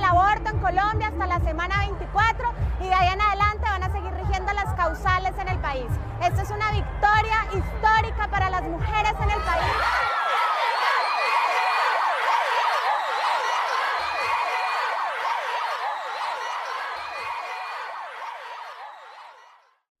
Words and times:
el 0.00 0.04
aborto 0.04 0.48
en 0.48 0.58
Colombia 0.60 1.08
hasta 1.08 1.26
la 1.26 1.40
semana 1.40 1.78
24 1.86 2.54
y 2.80 2.84
de 2.84 2.94
ahí 2.94 3.12
en 3.12 3.20
adelante 3.20 3.64
van 3.64 3.82
a 3.82 3.92
seguir 3.92 4.10
rigiendo 4.14 4.50
las 4.54 4.74
causales 4.74 5.32
en 5.38 5.48
el 5.48 5.58
país. 5.58 5.90
Esto 6.22 6.40
es 6.40 6.50
una 6.50 6.72
victoria 6.72 7.44
histórica 7.52 8.28
para 8.30 8.48
las 8.48 8.62
mujeres 8.62 9.12
en 9.20 9.30
el 9.30 9.40
país. 9.42 9.76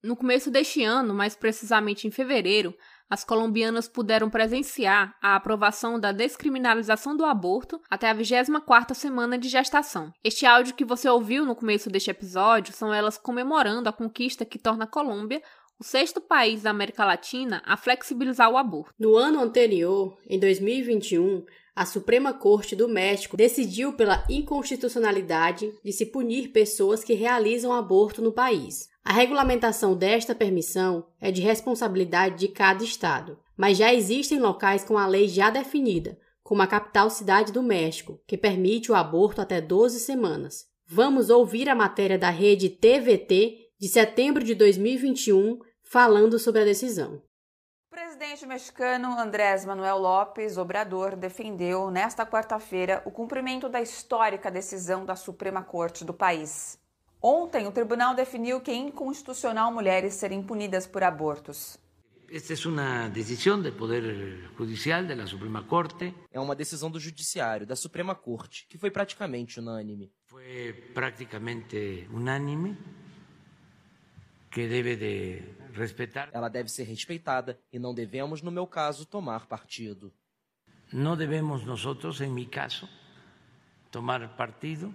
No 0.02 0.16
começo 0.16 0.50
deste 0.50 0.82
ano, 0.82 1.12
mais 1.12 1.36
precisamente 1.36 2.08
em 2.08 2.10
fevereiro, 2.10 2.74
as 3.10 3.24
colombianas 3.24 3.88
puderam 3.88 4.30
presenciar 4.30 5.16
a 5.20 5.34
aprovação 5.34 5.98
da 5.98 6.12
descriminalização 6.12 7.16
do 7.16 7.24
aborto 7.24 7.80
até 7.90 8.08
a 8.08 8.14
24ª 8.14 8.94
semana 8.94 9.36
de 9.36 9.48
gestação. 9.48 10.12
Este 10.22 10.46
áudio 10.46 10.74
que 10.74 10.84
você 10.84 11.08
ouviu 11.08 11.44
no 11.44 11.56
começo 11.56 11.90
deste 11.90 12.10
episódio 12.10 12.72
são 12.72 12.94
elas 12.94 13.18
comemorando 13.18 13.88
a 13.88 13.92
conquista 13.92 14.44
que 14.44 14.58
torna 14.58 14.84
a 14.84 14.88
Colômbia 14.88 15.42
o 15.80 15.82
sexto 15.84 16.20
país 16.20 16.62
da 16.62 16.70
América 16.70 17.06
Latina 17.06 17.62
a 17.64 17.74
flexibilizar 17.76 18.50
o 18.50 18.58
aborto. 18.58 18.92
No 18.98 19.16
ano 19.16 19.40
anterior, 19.40 20.18
em 20.28 20.38
2021, 20.38 21.42
a 21.74 21.86
Suprema 21.86 22.34
Corte 22.34 22.76
do 22.76 22.86
México 22.86 23.34
decidiu 23.34 23.94
pela 23.94 24.22
inconstitucionalidade 24.28 25.72
de 25.82 25.92
se 25.92 26.04
punir 26.04 26.48
pessoas 26.48 27.02
que 27.02 27.14
realizam 27.14 27.72
aborto 27.72 28.20
no 28.20 28.30
país. 28.30 28.89
A 29.04 29.12
regulamentação 29.12 29.96
desta 29.96 30.34
permissão 30.34 31.06
é 31.20 31.30
de 31.30 31.40
responsabilidade 31.40 32.36
de 32.36 32.48
cada 32.48 32.84
estado, 32.84 33.38
mas 33.56 33.78
já 33.78 33.92
existem 33.92 34.38
locais 34.38 34.84
com 34.84 34.98
a 34.98 35.06
lei 35.06 35.26
já 35.26 35.50
definida, 35.50 36.18
como 36.42 36.62
a 36.62 36.66
capital 36.66 37.08
cidade 37.08 37.52
do 37.52 37.62
México, 37.62 38.20
que 38.26 38.36
permite 38.36 38.90
o 38.90 38.94
aborto 38.94 39.40
até 39.40 39.60
12 39.60 40.00
semanas. 40.00 40.66
Vamos 40.86 41.30
ouvir 41.30 41.68
a 41.68 41.74
matéria 41.74 42.18
da 42.18 42.30
rede 42.30 42.68
TVT 42.68 43.70
de 43.78 43.88
setembro 43.88 44.42
de 44.42 44.54
2021 44.54 45.58
falando 45.84 46.38
sobre 46.38 46.62
a 46.62 46.64
decisão. 46.64 47.22
O 47.86 47.94
presidente 47.94 48.46
mexicano 48.46 49.18
Andrés 49.18 49.64
Manuel 49.64 49.98
López 49.98 50.58
Obrador 50.58 51.16
defendeu 51.16 51.90
nesta 51.90 52.26
quarta-feira 52.26 53.02
o 53.04 53.10
cumprimento 53.10 53.68
da 53.68 53.80
histórica 53.80 54.50
decisão 54.50 55.04
da 55.04 55.16
Suprema 55.16 55.62
Corte 55.62 56.04
do 56.04 56.12
país. 56.12 56.79
Ontem, 57.22 57.66
o 57.66 57.72
tribunal 57.72 58.14
definiu 58.14 58.60
que 58.60 58.70
é 58.70 58.74
inconstitucional 58.74 59.70
mulheres 59.70 60.14
serem 60.14 60.42
punidas 60.42 60.86
por 60.86 61.02
abortos. 61.02 61.78
Esta 62.32 62.54
é 62.54 62.66
uma 62.68 63.08
decisão 63.08 63.60
do 63.60 63.72
Poder 63.72 64.48
Judicial 64.56 65.04
da 65.04 65.26
Suprema 65.26 65.62
Corte. 65.64 66.14
É 66.30 66.40
uma 66.40 66.54
decisão 66.54 66.90
do 66.90 66.98
Judiciário, 66.98 67.66
da 67.66 67.76
Suprema 67.76 68.14
Corte, 68.14 68.66
que 68.70 68.78
foi 68.78 68.90
praticamente 68.90 69.58
unânime. 69.58 70.10
Foi 70.28 70.72
praticamente 70.94 72.08
unânime, 72.10 72.78
que 74.50 74.66
deve 74.66 74.96
de 74.96 75.42
respeitar. 75.74 76.30
Ela 76.32 76.48
deve 76.48 76.70
ser 76.70 76.84
respeitada 76.84 77.58
e 77.72 77.78
não 77.78 77.92
devemos, 77.92 78.40
no 78.40 78.50
meu 78.50 78.66
caso, 78.66 79.04
tomar 79.04 79.46
partido. 79.46 80.12
Não 80.92 81.16
devemos 81.16 81.64
nós, 81.64 82.20
em 82.20 82.32
meu 82.32 82.46
caso, 82.48 82.88
tomar 83.90 84.36
partido. 84.36 84.94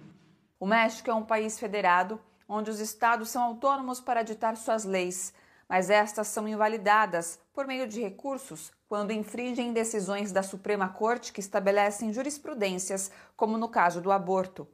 O 0.66 0.68
México 0.68 1.12
é 1.12 1.14
um 1.14 1.22
país 1.22 1.60
federado 1.60 2.20
onde 2.50 2.72
os 2.72 2.80
estados 2.80 3.30
são 3.30 3.44
autônomos 3.44 4.02
para 4.02 4.24
ditar 4.24 4.58
suas 4.58 4.84
leis, 4.84 5.32
mas 5.70 5.92
estas 5.92 6.28
são 6.30 6.48
invalidadas 6.48 7.40
por 7.54 7.68
meio 7.68 7.88
de 7.88 8.02
recursos 8.02 8.72
quando 8.90 9.14
infringem 9.14 9.74
decisões 9.74 10.32
da 10.32 10.42
Suprema 10.42 10.90
Corte 10.90 11.32
que 11.32 11.40
estabelecem 11.40 12.12
jurisprudências, 12.12 13.12
como 13.38 13.60
no 13.60 13.70
caso 13.70 14.02
do 14.02 14.12
aborto. 14.12 14.68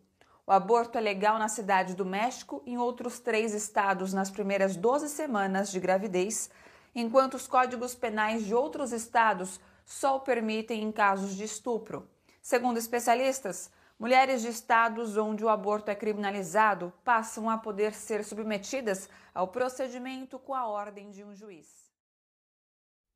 O 0.48 0.54
aborto 0.54 0.98
é 0.98 1.02
legal 1.02 1.38
na 1.38 1.50
cidade 1.50 1.94
do 1.94 2.06
México 2.06 2.64
e 2.66 2.72
em 2.72 2.78
outros 2.78 3.20
três 3.20 3.54
estados 3.54 4.14
nas 4.14 4.32
primeiras 4.32 4.78
12 4.78 5.10
semanas 5.10 5.70
de 5.70 5.80
gravidez, 5.82 6.50
enquanto 6.96 7.34
os 7.34 7.48
códigos 7.48 7.94
penais 7.94 8.46
de 8.46 8.56
outros 8.56 8.94
estados 8.94 9.60
só 9.86 10.16
o 10.16 10.22
permitem 10.22 10.84
em 10.84 10.90
casos 10.90 11.36
de 11.36 11.44
estupro. 11.44 12.08
Segundo 12.42 12.78
especialistas, 12.78 13.70
Mulheres 14.02 14.42
de 14.42 14.48
estados 14.48 15.16
onde 15.16 15.46
o 15.46 15.48
aborto 15.48 15.92
é 15.92 15.96
criminalizado 15.96 16.92
passam 17.06 17.48
a 17.48 17.56
poder 17.56 17.94
ser 17.94 18.24
submetidas 18.24 19.08
ao 19.32 19.50
procedimento 19.50 20.40
com 20.40 20.56
a 20.56 20.68
ordem 20.68 21.12
de 21.12 21.24
um 21.24 21.36
juiz. 21.36 21.68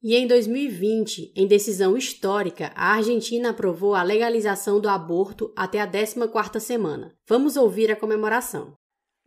E 0.03 0.15
em 0.15 0.27
2020, 0.27 1.33
em 1.35 1.47
decisão 1.47 1.97
histórica, 1.97 2.71
a 2.75 2.93
Argentina 2.93 3.49
aprovou 3.49 3.95
a 3.95 4.03
legalização 4.03 4.79
do 4.79 4.87
aborto 4.87 5.51
até 5.55 5.81
a 5.81 5.87
14ª 5.87 6.59
semana. 6.59 7.17
Vamos 7.27 7.57
ouvir 7.57 7.91
a 7.91 7.95
comemoração. 7.95 8.77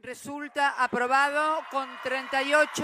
Resulta 0.00 0.64
aprovado 0.78 1.66
com 1.72 1.84
38 2.04 2.82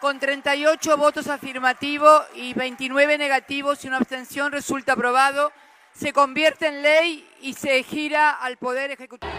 com 0.00 0.16
38 0.16 0.96
votos 0.96 1.28
afirmativos 1.28 2.22
e 2.34 2.54
29 2.54 3.18
negativos 3.18 3.82
e 3.82 3.88
uma 3.88 3.96
abstenção 3.96 4.48
resulta 4.48 4.92
aprovado 4.92 5.52
se 5.94 6.12
convierte 6.12 6.66
en 6.66 6.82
ley 6.82 7.28
y 7.40 7.54
se 7.54 7.82
gira 7.82 8.30
al 8.30 8.56
Poder 8.56 8.90
Ejecutivo. 8.90 9.32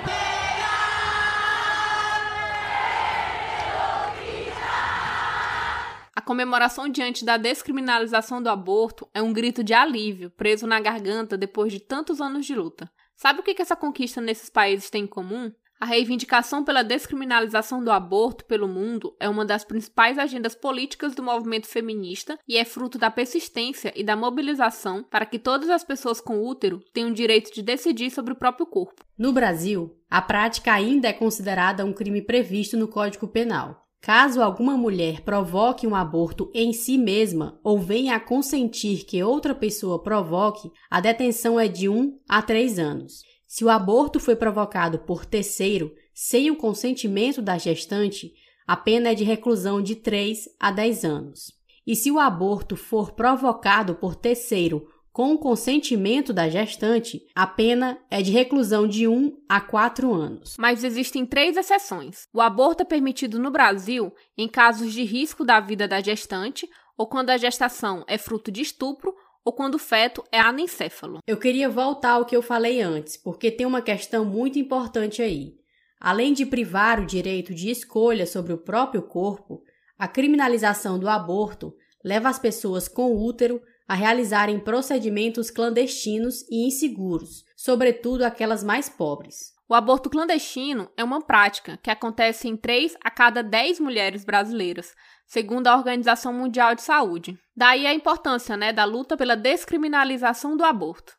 A 6.15 6.21
comemoração 6.21 6.87
diante 6.87 7.25
da 7.25 7.37
descriminalização 7.37 8.41
do 8.41 8.49
aborto 8.49 9.09
é 9.13 9.21
um 9.21 9.33
grito 9.33 9.63
de 9.63 9.73
alívio, 9.73 10.29
preso 10.29 10.65
na 10.65 10.79
garganta 10.79 11.35
depois 11.35 11.73
de 11.73 11.79
tantos 11.79 12.21
anos 12.21 12.45
de 12.45 12.55
luta. 12.55 12.89
Sabe 13.15 13.39
o 13.39 13.43
que 13.43 13.61
essa 13.61 13.75
conquista 13.75 14.21
nesses 14.21 14.49
países 14.49 14.89
tem 14.89 15.03
em 15.03 15.07
comum? 15.07 15.51
A 15.83 15.85
reivindicação 15.85 16.63
pela 16.63 16.81
descriminalização 16.81 17.83
do 17.83 17.91
aborto 17.91 18.45
pelo 18.45 18.69
mundo 18.69 19.13
é 19.19 19.27
uma 19.27 19.43
das 19.43 19.65
principais 19.65 20.17
agendas 20.17 20.55
políticas 20.55 21.13
do 21.13 21.21
movimento 21.21 21.67
feminista 21.67 22.39
e 22.47 22.55
é 22.55 22.63
fruto 22.63 22.97
da 22.97 23.11
persistência 23.11 23.91
e 23.93 24.01
da 24.01 24.15
mobilização 24.15 25.03
para 25.03 25.25
que 25.25 25.37
todas 25.37 25.69
as 25.69 25.83
pessoas 25.83 26.21
com 26.21 26.41
útero 26.41 26.79
tenham 26.93 27.09
o 27.09 27.13
direito 27.13 27.53
de 27.53 27.61
decidir 27.61 28.11
sobre 28.11 28.31
o 28.31 28.37
próprio 28.37 28.65
corpo. 28.65 29.03
No 29.17 29.33
Brasil, 29.33 29.93
a 30.09 30.21
prática 30.21 30.71
ainda 30.71 31.09
é 31.09 31.11
considerada 31.11 31.83
um 31.83 31.91
crime 31.91 32.21
previsto 32.21 32.77
no 32.77 32.87
Código 32.87 33.27
Penal. 33.27 33.83
Caso 33.99 34.41
alguma 34.41 34.77
mulher 34.77 35.19
provoque 35.19 35.85
um 35.85 35.95
aborto 35.95 36.49
em 36.53 36.71
si 36.71 36.97
mesma 36.97 37.59
ou 37.61 37.77
venha 37.77 38.15
a 38.15 38.21
consentir 38.21 39.03
que 39.03 39.21
outra 39.21 39.53
pessoa 39.53 40.01
provoque, 40.01 40.71
a 40.89 41.01
detenção 41.01 41.59
é 41.59 41.67
de 41.67 41.89
1 41.89 42.19
a 42.29 42.41
3 42.41 42.79
anos. 42.79 43.32
Se 43.55 43.63
o 43.63 43.69
aborto 43.69 44.19
foi 44.19 44.35
provocado 44.35 44.97
por 44.97 45.25
terceiro 45.25 45.93
sem 46.11 46.49
o 46.49 46.55
consentimento 46.55 47.39
da 47.39 47.55
gestante, 47.55 48.33
a 48.65 48.75
pena 48.75 49.09
é 49.09 49.13
de 49.13 49.23
reclusão 49.23 49.79
de 49.79 49.95
3 49.95 50.49
a 50.59 50.71
10 50.71 51.05
anos. 51.05 51.51
E 51.85 51.95
se 51.95 52.09
o 52.09 52.17
aborto 52.17 52.75
for 52.75 53.11
provocado 53.11 53.93
por 53.93 54.15
terceiro 54.15 54.89
com 55.11 55.35
o 55.35 55.37
consentimento 55.37 56.33
da 56.33 56.49
gestante, 56.49 57.27
a 57.35 57.45
pena 57.45 57.99
é 58.09 58.23
de 58.23 58.31
reclusão 58.31 58.87
de 58.87 59.07
1 59.07 59.37
a 59.47 59.61
4 59.61 60.11
anos. 60.11 60.55
Mas 60.57 60.83
existem 60.83 61.23
três 61.23 61.55
exceções. 61.55 62.27
O 62.33 62.41
aborto 62.41 62.81
é 62.81 62.85
permitido 62.85 63.37
no 63.37 63.51
Brasil 63.51 64.11
em 64.35 64.47
casos 64.47 64.91
de 64.91 65.03
risco 65.03 65.45
da 65.45 65.59
vida 65.59 65.87
da 65.87 66.01
gestante 66.01 66.67
ou 66.97 67.05
quando 67.05 67.29
a 67.29 67.37
gestação 67.37 68.03
é 68.07 68.17
fruto 68.17 68.51
de 68.51 68.63
estupro 68.63 69.13
ou 69.43 69.53
quando 69.53 69.75
o 69.75 69.79
feto 69.79 70.23
é 70.31 70.39
anencéfalo. 70.39 71.19
Eu 71.27 71.37
queria 71.37 71.69
voltar 71.69 72.11
ao 72.11 72.25
que 72.25 72.35
eu 72.35 72.41
falei 72.41 72.81
antes, 72.81 73.17
porque 73.17 73.51
tem 73.51 73.65
uma 73.65 73.81
questão 73.81 74.23
muito 74.23 74.57
importante 74.57 75.21
aí. 75.21 75.55
Além 75.99 76.33
de 76.33 76.45
privar 76.45 76.99
o 76.99 77.05
direito 77.05 77.53
de 77.53 77.69
escolha 77.69 78.25
sobre 78.25 78.53
o 78.53 78.57
próprio 78.57 79.01
corpo, 79.01 79.61
a 79.97 80.07
criminalização 80.07 80.99
do 80.99 81.07
aborto 81.07 81.73
leva 82.03 82.29
as 82.29 82.37
pessoas 82.37 82.87
com 82.87 83.15
útero 83.15 83.61
a 83.87 83.95
realizarem 83.95 84.59
procedimentos 84.59 85.49
clandestinos 85.49 86.41
e 86.49 86.67
inseguros, 86.67 87.45
sobretudo 87.55 88.23
aquelas 88.23 88.63
mais 88.63 88.89
pobres. 88.89 89.53
O 89.67 89.73
aborto 89.73 90.09
clandestino 90.09 90.89
é 90.97 91.03
uma 91.03 91.21
prática 91.21 91.79
que 91.81 91.89
acontece 91.89 92.47
em 92.47 92.57
3 92.57 92.95
a 93.03 93.09
cada 93.09 93.41
10 93.41 93.79
mulheres 93.79 94.25
brasileiras, 94.25 94.93
segundo 95.25 95.67
a 95.67 95.75
Organização 95.75 96.33
Mundial 96.33 96.75
de 96.75 96.81
Saúde. 96.81 97.37
Daí 97.55 97.87
a 97.87 97.93
importância 97.93 98.57
né, 98.57 98.73
da 98.73 98.85
luta 98.85 99.15
pela 99.15 99.35
descriminalização 99.35 100.55
do 100.57 100.63
aborto. 100.63 101.13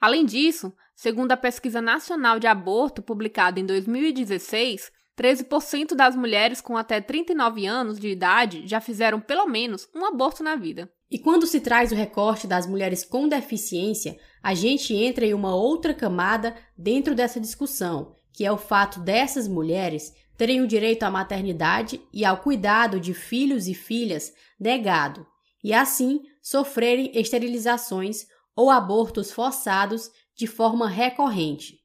Além 0.00 0.24
disso, 0.24 0.72
segundo 0.94 1.32
a 1.32 1.36
Pesquisa 1.36 1.80
Nacional 1.80 2.38
de 2.38 2.46
Aborto, 2.46 3.02
publicada 3.02 3.58
em 3.58 3.66
2016, 3.66 4.92
13% 5.18 5.94
das 5.96 6.14
mulheres 6.14 6.60
com 6.60 6.76
até 6.76 7.00
39 7.00 7.66
anos 7.66 7.98
de 7.98 8.08
idade 8.08 8.62
já 8.66 8.80
fizeram 8.80 9.20
pelo 9.20 9.46
menos 9.46 9.88
um 9.94 10.04
aborto 10.04 10.44
na 10.44 10.54
vida. 10.54 10.88
E 11.10 11.18
quando 11.18 11.46
se 11.46 11.60
traz 11.60 11.90
o 11.90 11.96
recorte 11.96 12.46
das 12.46 12.66
mulheres 12.66 13.04
com 13.04 13.26
deficiência, 13.26 14.16
a 14.42 14.54
gente 14.54 14.94
entra 14.94 15.26
em 15.26 15.34
uma 15.34 15.54
outra 15.54 15.92
camada 15.92 16.54
dentro 16.76 17.14
dessa 17.14 17.40
discussão, 17.40 18.14
que 18.32 18.44
é 18.44 18.52
o 18.52 18.58
fato 18.58 19.00
dessas 19.00 19.48
mulheres 19.48 20.12
terem 20.38 20.62
o 20.62 20.68
direito 20.68 21.02
à 21.02 21.10
maternidade 21.10 22.00
e 22.12 22.24
ao 22.24 22.38
cuidado 22.38 23.00
de 23.00 23.12
filhos 23.12 23.66
e 23.66 23.74
filhas 23.74 24.32
negado, 24.58 25.26
e 25.64 25.74
assim 25.74 26.20
sofrerem 26.40 27.10
esterilizações 27.12 28.24
ou 28.54 28.70
abortos 28.70 29.32
forçados 29.32 30.10
de 30.36 30.46
forma 30.46 30.88
recorrente. 30.88 31.76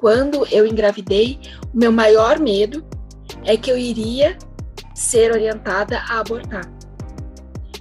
Quando 0.00 0.46
eu 0.50 0.66
engravidei, 0.66 1.38
o 1.74 1.76
meu 1.76 1.92
maior 1.92 2.38
medo 2.38 2.82
é 3.46 3.56
que 3.56 3.70
eu 3.70 3.78
iria 3.78 4.36
ser 4.94 5.32
orientada 5.32 5.98
a 6.00 6.18
abortar. 6.20 6.70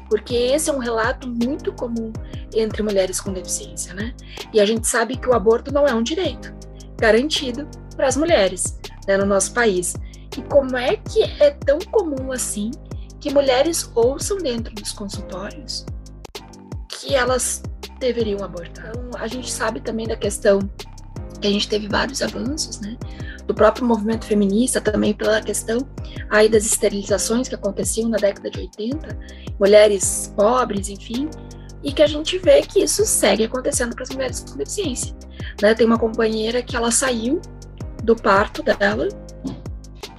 Porque 0.07 0.35
esse 0.35 0.69
é 0.69 0.73
um 0.73 0.77
relato 0.77 1.27
muito 1.27 1.73
comum 1.73 2.13
entre 2.53 2.83
mulheres 2.83 3.19
com 3.19 3.33
deficiência, 3.33 3.93
né? 3.93 4.13
E 4.53 4.59
a 4.59 4.65
gente 4.65 4.87
sabe 4.87 5.17
que 5.17 5.27
o 5.27 5.33
aborto 5.33 5.73
não 5.73 5.85
é 5.87 5.93
um 5.93 6.03
direito 6.03 6.53
garantido 6.97 7.67
para 7.95 8.07
as 8.07 8.15
mulheres 8.15 8.79
né, 9.07 9.17
no 9.17 9.25
nosso 9.25 9.53
país. 9.53 9.95
E 10.37 10.41
como 10.43 10.77
é 10.77 10.95
que 10.95 11.23
é 11.23 11.51
tão 11.51 11.79
comum 11.79 12.31
assim 12.31 12.71
que 13.19 13.33
mulheres 13.33 13.89
ouçam 13.95 14.37
dentro 14.37 14.73
dos 14.75 14.91
consultórios 14.91 15.85
que 16.87 17.15
elas 17.15 17.63
deveriam 17.99 18.43
abortar? 18.43 18.89
Então, 18.89 19.09
a 19.19 19.27
gente 19.27 19.51
sabe 19.51 19.79
também 19.79 20.07
da 20.07 20.15
questão 20.15 20.59
que 21.41 21.47
a 21.47 21.51
gente 21.51 21.67
teve 21.67 21.87
vários 21.87 22.21
avanços, 22.21 22.79
né? 22.79 22.97
Do 23.45 23.53
próprio 23.53 23.85
movimento 23.85 24.25
feminista, 24.25 24.81
também 24.81 25.13
pela 25.13 25.41
questão 25.41 25.77
aí 26.29 26.49
das 26.49 26.65
esterilizações 26.65 27.47
que 27.47 27.55
aconteciam 27.55 28.09
na 28.09 28.17
década 28.17 28.49
de 28.49 28.59
80, 28.59 29.17
mulheres 29.59 30.33
pobres, 30.35 30.89
enfim, 30.89 31.29
e 31.83 31.93
que 31.93 32.01
a 32.01 32.07
gente 32.07 32.39
vê 32.39 32.61
que 32.63 32.83
isso 32.83 33.05
segue 33.05 33.43
acontecendo 33.43 33.93
para 33.93 34.03
as 34.03 34.09
mulheres 34.09 34.39
com 34.39 34.57
deficiência. 34.57 35.15
Né? 35.61 35.75
Tem 35.75 35.85
uma 35.85 35.99
companheira 35.99 36.63
que 36.63 36.75
ela 36.75 36.89
saiu 36.89 37.39
do 38.03 38.15
parto 38.15 38.63
dela 38.63 39.07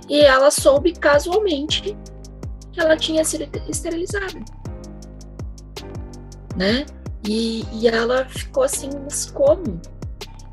e 0.09 0.21
ela 0.21 0.51
soube 0.51 0.93
casualmente 0.93 1.97
que 2.73 2.81
ela 2.81 2.97
tinha 2.97 3.25
sido 3.25 3.49
esterilizada, 3.69 4.39
né? 6.57 6.87
E, 7.27 7.65
e 7.73 7.89
ela 7.89 8.27
ficou 8.27 8.63
assim, 8.63 8.91
mas 9.03 9.31
como? 9.31 9.81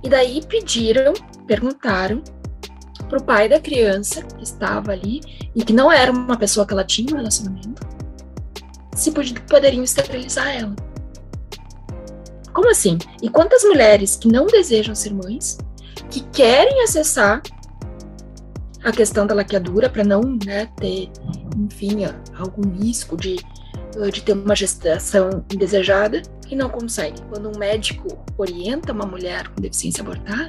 E 0.03 0.09
daí 0.09 0.41
pediram, 0.45 1.13
perguntaram 1.45 2.23
para 3.13 3.21
o 3.21 3.23
pai 3.23 3.47
da 3.47 3.59
criança 3.59 4.23
que 4.23 4.43
estava 4.43 4.91
ali 4.91 5.21
e 5.55 5.63
que 5.63 5.71
não 5.71 5.91
era 5.91 6.11
uma 6.11 6.35
pessoa 6.35 6.65
que 6.65 6.73
ela 6.73 6.83
tinha 6.83 7.13
um 7.13 7.17
relacionamento, 7.17 7.85
se 8.95 9.11
poderiam 9.11 9.83
esterilizar 9.83 10.47
ela. 10.47 10.75
Como 12.51 12.69
assim? 12.69 12.97
E 13.21 13.29
quantas 13.29 13.63
mulheres 13.63 14.15
que 14.15 14.27
não 14.27 14.47
desejam 14.47 14.95
ser 14.95 15.13
mães, 15.13 15.57
que 16.09 16.21
querem 16.31 16.81
acessar 16.81 17.41
a 18.83 18.91
questão 18.91 19.27
da 19.27 19.35
laqueadura 19.35 19.89
para 19.89 20.03
não 20.03 20.21
né, 20.45 20.67
ter, 20.77 21.09
enfim, 21.57 22.05
algum 22.37 22.67
risco 22.71 23.15
de, 23.15 23.37
de 24.11 24.21
ter 24.23 24.33
uma 24.33 24.55
gestação 24.55 25.45
indesejada 25.53 26.21
e 26.49 26.55
não 26.55 26.69
consegue. 26.69 27.21
Quando 27.29 27.49
um 27.55 27.59
médico 27.59 28.07
orienta 28.37 28.91
uma 28.91 29.05
mulher 29.05 29.47
com 29.49 29.61
deficiência 29.61 30.03
a 30.03 30.07
abortar, 30.07 30.47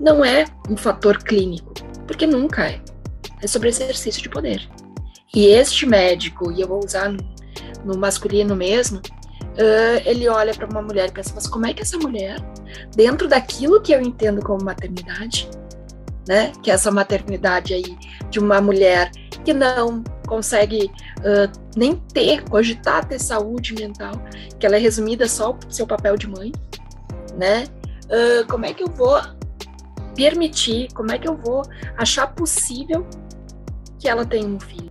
não 0.00 0.24
é 0.24 0.44
um 0.70 0.76
fator 0.76 1.22
clínico, 1.22 1.74
porque 2.08 2.26
nunca 2.26 2.66
é. 2.68 2.80
É 3.40 3.46
sobre 3.46 3.68
exercício 3.68 4.20
de 4.20 4.28
poder. 4.28 4.68
E 5.32 5.46
este 5.46 5.86
médico, 5.86 6.50
e 6.50 6.62
eu 6.62 6.66
vou 6.66 6.84
usar 6.84 7.10
no, 7.10 7.18
no 7.84 7.96
masculino 7.96 8.56
mesmo, 8.56 8.98
uh, 8.98 10.02
ele 10.04 10.28
olha 10.28 10.52
para 10.54 10.66
uma 10.66 10.82
mulher 10.82 11.10
e 11.10 11.12
pensa, 11.12 11.32
mas 11.34 11.46
como 11.46 11.66
é 11.66 11.74
que 11.74 11.82
essa 11.82 11.98
mulher, 11.98 12.40
dentro 12.96 13.28
daquilo 13.28 13.80
que 13.80 13.92
eu 13.92 14.00
entendo 14.00 14.42
como 14.42 14.64
maternidade, 14.64 15.48
né, 16.26 16.52
que 16.62 16.70
é 16.70 16.74
essa 16.74 16.90
maternidade 16.90 17.74
aí 17.74 17.96
de 18.28 18.38
uma 18.38 18.60
mulher 18.60 19.10
que 19.44 19.54
não 19.54 20.02
consegue 20.26 20.90
uh, 21.20 21.50
nem 21.76 21.96
ter, 22.12 22.42
cogitar 22.44 23.06
ter 23.06 23.18
saúde 23.18 23.74
mental, 23.74 24.12
que 24.58 24.66
ela 24.66 24.76
é 24.76 24.78
resumida 24.78 25.28
só 25.28 25.46
ao 25.46 25.58
seu 25.70 25.86
papel 25.86 26.16
de 26.16 26.26
mãe, 26.26 26.52
né? 27.36 27.64
Uh, 28.04 28.46
como 28.46 28.66
é 28.66 28.74
que 28.74 28.82
eu 28.82 28.88
vou 28.88 29.18
permitir, 30.18 30.88
como 30.94 31.12
é 31.12 31.18
que 31.18 31.28
eu 31.28 31.36
vou 31.36 31.62
achar 31.96 32.26
possível 32.26 33.06
que 34.00 34.08
ela 34.08 34.26
tenha 34.26 34.48
um 34.48 34.58
filho? 34.58 34.88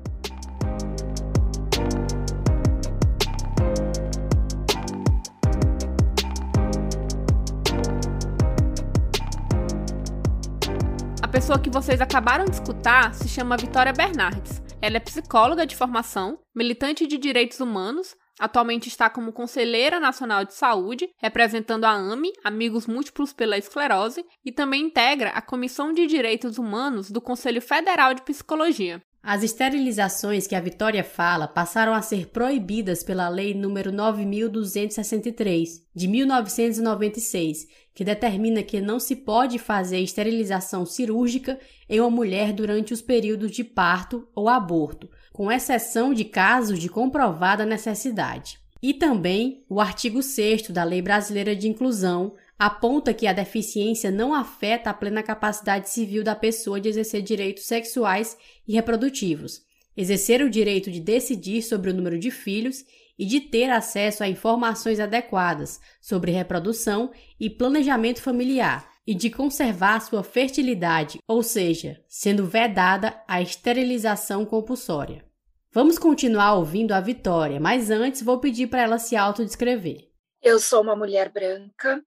pessoa 11.37 11.59
que 11.59 11.69
vocês 11.69 12.01
acabaram 12.01 12.45
de 12.45 12.55
escutar 12.55 13.13
se 13.13 13.29
chama 13.29 13.55
Vitória 13.55 13.93
Bernardes. 13.93 14.59
Ela 14.81 14.97
é 14.97 14.99
psicóloga 14.99 15.67
de 15.67 15.75
formação, 15.75 16.39
militante 16.55 17.05
de 17.05 17.15
direitos 17.15 17.59
humanos, 17.59 18.15
atualmente 18.39 18.87
está 18.87 19.09
como 19.09 19.33
conselheira 19.33 19.99
nacional 19.99 20.45
de 20.45 20.53
saúde, 20.53 21.09
representando 21.17 21.85
a 21.85 21.91
AME, 21.91 22.31
Amigos 22.43 22.87
Múltiplos 22.87 23.33
pela 23.33 23.57
Esclerose, 23.57 24.23
e 24.45 24.51
também 24.51 24.85
integra 24.85 25.29
a 25.29 25.41
Comissão 25.41 25.93
de 25.93 26.05
Direitos 26.07 26.57
Humanos 26.57 27.09
do 27.11 27.21
Conselho 27.21 27.61
Federal 27.61 28.13
de 28.13 28.21
Psicologia. 28.21 29.01
As 29.29 29.43
esterilizações 29.43 30.47
que 30.47 30.55
a 30.55 30.61
Vitória 30.61 31.03
fala 31.03 31.49
passaram 31.49 31.93
a 31.93 32.01
ser 32.01 32.27
proibidas 32.27 33.03
pela 33.03 33.27
Lei 33.27 33.53
nº 33.53 33.91
9263 33.91 35.85
de 35.93 36.07
1996, 36.07 37.67
que 37.93 38.05
determina 38.05 38.63
que 38.63 38.79
não 38.79 39.01
se 39.01 39.17
pode 39.17 39.59
fazer 39.59 39.99
esterilização 39.99 40.85
cirúrgica 40.85 41.59
em 41.89 41.99
uma 41.99 42.09
mulher 42.09 42.53
durante 42.53 42.93
os 42.93 43.01
períodos 43.01 43.51
de 43.51 43.65
parto 43.65 44.25
ou 44.33 44.47
aborto, 44.47 45.09
com 45.37 45.51
exceção 45.51 46.15
de 46.15 46.25
casos 46.25 46.79
de 46.79 46.89
comprovada 46.89 47.63
necessidade. 47.63 48.57
E 48.81 48.91
também 48.91 49.63
o 49.69 49.79
artigo 49.79 50.23
6 50.23 50.69
da 50.69 50.83
Lei 50.83 50.99
Brasileira 50.99 51.55
de 51.55 51.67
Inclusão 51.67 52.33
aponta 52.57 53.13
que 53.13 53.27
a 53.27 53.33
deficiência 53.33 54.09
não 54.09 54.33
afeta 54.33 54.89
a 54.89 54.95
plena 54.95 55.21
capacidade 55.21 55.91
civil 55.91 56.23
da 56.23 56.33
pessoa 56.33 56.81
de 56.81 56.89
exercer 56.89 57.21
direitos 57.21 57.65
sexuais 57.65 58.35
e 58.67 58.73
reprodutivos, 58.73 59.61
exercer 59.95 60.41
o 60.41 60.49
direito 60.49 60.89
de 60.89 60.99
decidir 60.99 61.61
sobre 61.61 61.91
o 61.91 61.93
número 61.93 62.17
de 62.17 62.31
filhos 62.31 62.83
e 63.15 63.23
de 63.23 63.39
ter 63.39 63.69
acesso 63.69 64.23
a 64.23 64.27
informações 64.27 64.99
adequadas 64.99 65.79
sobre 66.01 66.31
reprodução 66.31 67.11
e 67.39 67.47
planejamento 67.47 68.23
familiar, 68.23 68.89
e 69.07 69.13
de 69.13 69.29
conservar 69.29 70.01
sua 70.01 70.21
fertilidade, 70.21 71.19
ou 71.25 71.41
seja, 71.41 72.03
sendo 72.09 72.45
vedada 72.45 73.15
a 73.25 73.41
esterilização 73.41 74.45
compulsória. 74.45 75.26
Vamos 75.71 75.99
continuar 75.99 76.55
ouvindo 76.55 76.93
a 76.93 77.01
Vitória, 77.01 77.59
mas 77.59 77.91
antes 77.91 78.21
vou 78.21 78.39
pedir 78.39 78.67
para 78.67 78.81
ela 78.81 78.97
se 78.97 79.15
autodescrever. 79.15 80.09
Eu 80.41 80.59
sou 80.59 80.81
uma 80.81 80.95
mulher 80.95 81.29
branca, 81.29 82.01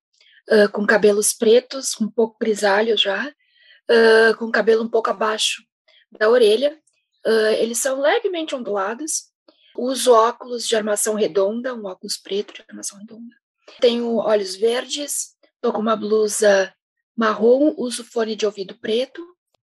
uh, 0.50 0.70
com 0.72 0.86
cabelos 0.86 1.32
pretos, 1.32 1.94
um 2.00 2.10
pouco 2.10 2.38
grisalhos 2.40 3.00
já, 3.00 3.28
uh, 3.28 4.36
com 4.38 4.50
cabelo 4.50 4.82
um 4.82 4.88
pouco 4.88 5.10
abaixo 5.10 5.62
da 6.10 6.28
orelha. 6.28 6.76
Uh, 7.24 7.54
eles 7.58 7.78
são 7.78 8.00
levemente 8.00 8.54
ondulados. 8.54 9.30
Uso 9.76 10.12
óculos 10.12 10.66
de 10.66 10.74
armação 10.74 11.14
redonda, 11.14 11.74
um 11.74 11.84
óculos 11.84 12.16
preto 12.16 12.54
de 12.54 12.64
armação 12.68 12.98
redonda. 12.98 13.34
Tenho 13.78 14.16
olhos 14.16 14.56
verdes, 14.56 15.36
estou 15.54 15.72
com 15.72 15.80
uma 15.80 15.96
blusa 15.96 16.74
marrom, 17.16 17.74
uso 17.76 18.04
fone 18.04 18.34
de 18.34 18.46
ouvido 18.46 18.74
preto. 18.80 19.22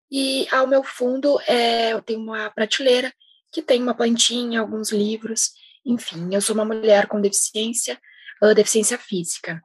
E 0.10 0.48
ao 0.52 0.68
meu 0.68 0.84
fundo 0.84 1.40
é, 1.48 1.92
eu 1.92 2.02
tenho 2.02 2.22
uma 2.22 2.50
prateleira 2.52 3.12
que 3.58 3.62
tem 3.64 3.82
uma 3.82 3.96
plantinha, 3.96 4.62
alguns 4.62 4.92
livros. 4.92 5.50
Enfim, 5.84 6.30
eu 6.32 6.40
sou 6.40 6.54
uma 6.54 6.64
mulher 6.64 7.08
com 7.08 7.20
deficiência, 7.20 8.00
uh, 8.40 8.54
deficiência 8.54 9.00
física. 9.00 9.60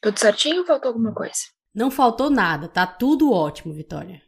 Tudo 0.00 0.18
certinho 0.18 0.62
ou 0.62 0.66
faltou 0.66 0.88
alguma 0.88 1.14
coisa? 1.14 1.38
Não 1.72 1.88
faltou 1.88 2.30
nada, 2.30 2.66
tá 2.66 2.84
tudo 2.84 3.32
ótimo, 3.32 3.72
Vitória. 3.72 4.20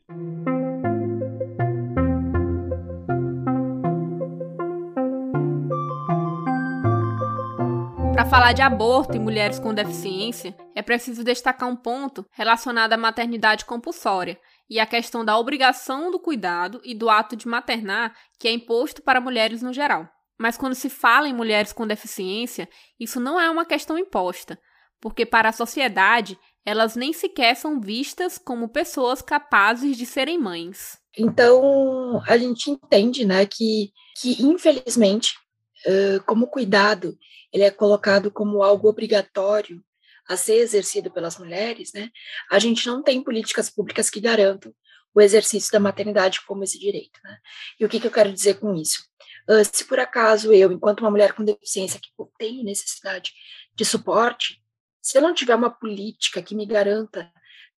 Para 8.15 8.27
falar 8.27 8.53
de 8.53 8.63
aborto 8.63 9.17
e 9.17 9.19
mulheres 9.19 9.59
com 9.59 9.75
deficiência, 9.75 10.55
é 10.73 10.83
preciso 10.83 11.25
destacar 11.25 11.69
um 11.69 11.75
ponto 11.75 12.25
relacionado 12.31 12.93
à 12.93 12.97
maternidade 12.97 13.65
compulsória 13.65 14.39
e 14.71 14.79
à 14.79 14.87
questão 14.87 15.25
da 15.25 15.37
obrigação 15.37 16.13
do 16.13 16.21
cuidado 16.21 16.81
e 16.85 16.95
do 16.95 17.11
ato 17.11 17.35
de 17.35 17.49
maternar 17.49 18.17
que 18.39 18.47
é 18.47 18.53
imposto 18.53 19.03
para 19.03 19.21
mulheres 19.21 19.61
no 19.61 19.73
geral. 19.73 20.09
Mas 20.39 20.57
quando 20.57 20.75
se 20.75 20.89
fala 20.89 21.29
em 21.29 21.35
mulheres 21.35 21.73
com 21.73 21.87
deficiência, 21.87 22.69
isso 22.99 23.19
não 23.19 23.39
é 23.39 23.51
uma 23.51 23.67
questão 23.67 23.99
imposta, 23.99 24.59
porque 25.01 25.27
para 25.27 25.49
a 25.49 25.53
sociedade 25.53 26.39
elas 26.65 26.95
nem 26.95 27.13
sequer 27.13 27.57
são 27.57 27.81
vistas 27.81 28.39
como 28.39 28.69
pessoas 28.69 29.21
capazes 29.21 29.97
de 29.97 30.07
serem 30.07 30.39
mães. 30.39 30.99
Então 31.19 32.23
a 32.27 32.39
gente 32.39 32.71
entende, 32.71 33.25
né, 33.25 33.45
que, 33.45 33.91
que 34.21 34.43
infelizmente, 34.43 35.35
como 36.27 36.47
cuidado 36.47 37.19
ele 37.53 37.65
é 37.65 37.71
colocado 37.71 38.31
como 38.31 38.63
algo 38.63 38.89
obrigatório 38.89 39.83
a 40.29 40.37
ser 40.37 40.57
exercido 40.57 41.11
pelas 41.11 41.39
mulheres, 41.39 41.93
né, 41.93 42.11
a 42.51 42.59
gente 42.59 42.87
não 42.87 43.03
tem 43.03 43.23
políticas 43.23 43.71
públicas 43.71 44.09
que 44.09 44.21
garantam 44.21 44.75
o 45.15 45.21
exercício 45.21 45.73
da 45.73 45.81
maternidade 45.81 46.41
como 46.47 46.63
esse 46.63 46.79
direito. 46.79 47.19
Né? 47.25 47.39
E 47.79 47.85
o 47.85 47.89
que, 47.89 47.99
que 47.99 48.07
eu 48.07 48.13
quero 48.13 48.33
dizer 48.33 48.61
com 48.61 48.75
isso? 48.75 49.05
Uh, 49.49 49.65
se 49.65 49.85
por 49.85 49.99
acaso 49.99 50.53
eu, 50.53 50.71
enquanto 50.71 51.01
uma 51.01 51.11
mulher 51.11 51.33
com 51.33 51.45
deficiência 51.45 52.01
que 52.01 52.11
tem 52.39 52.63
necessidade 52.63 53.33
de 53.75 53.85
suporte, 53.85 54.63
se 55.03 55.19
eu 55.19 55.23
não 55.23 55.35
tiver 55.35 55.55
uma 55.55 55.71
política 55.71 56.43
que 56.43 56.55
me 56.55 56.67
garanta 56.67 57.31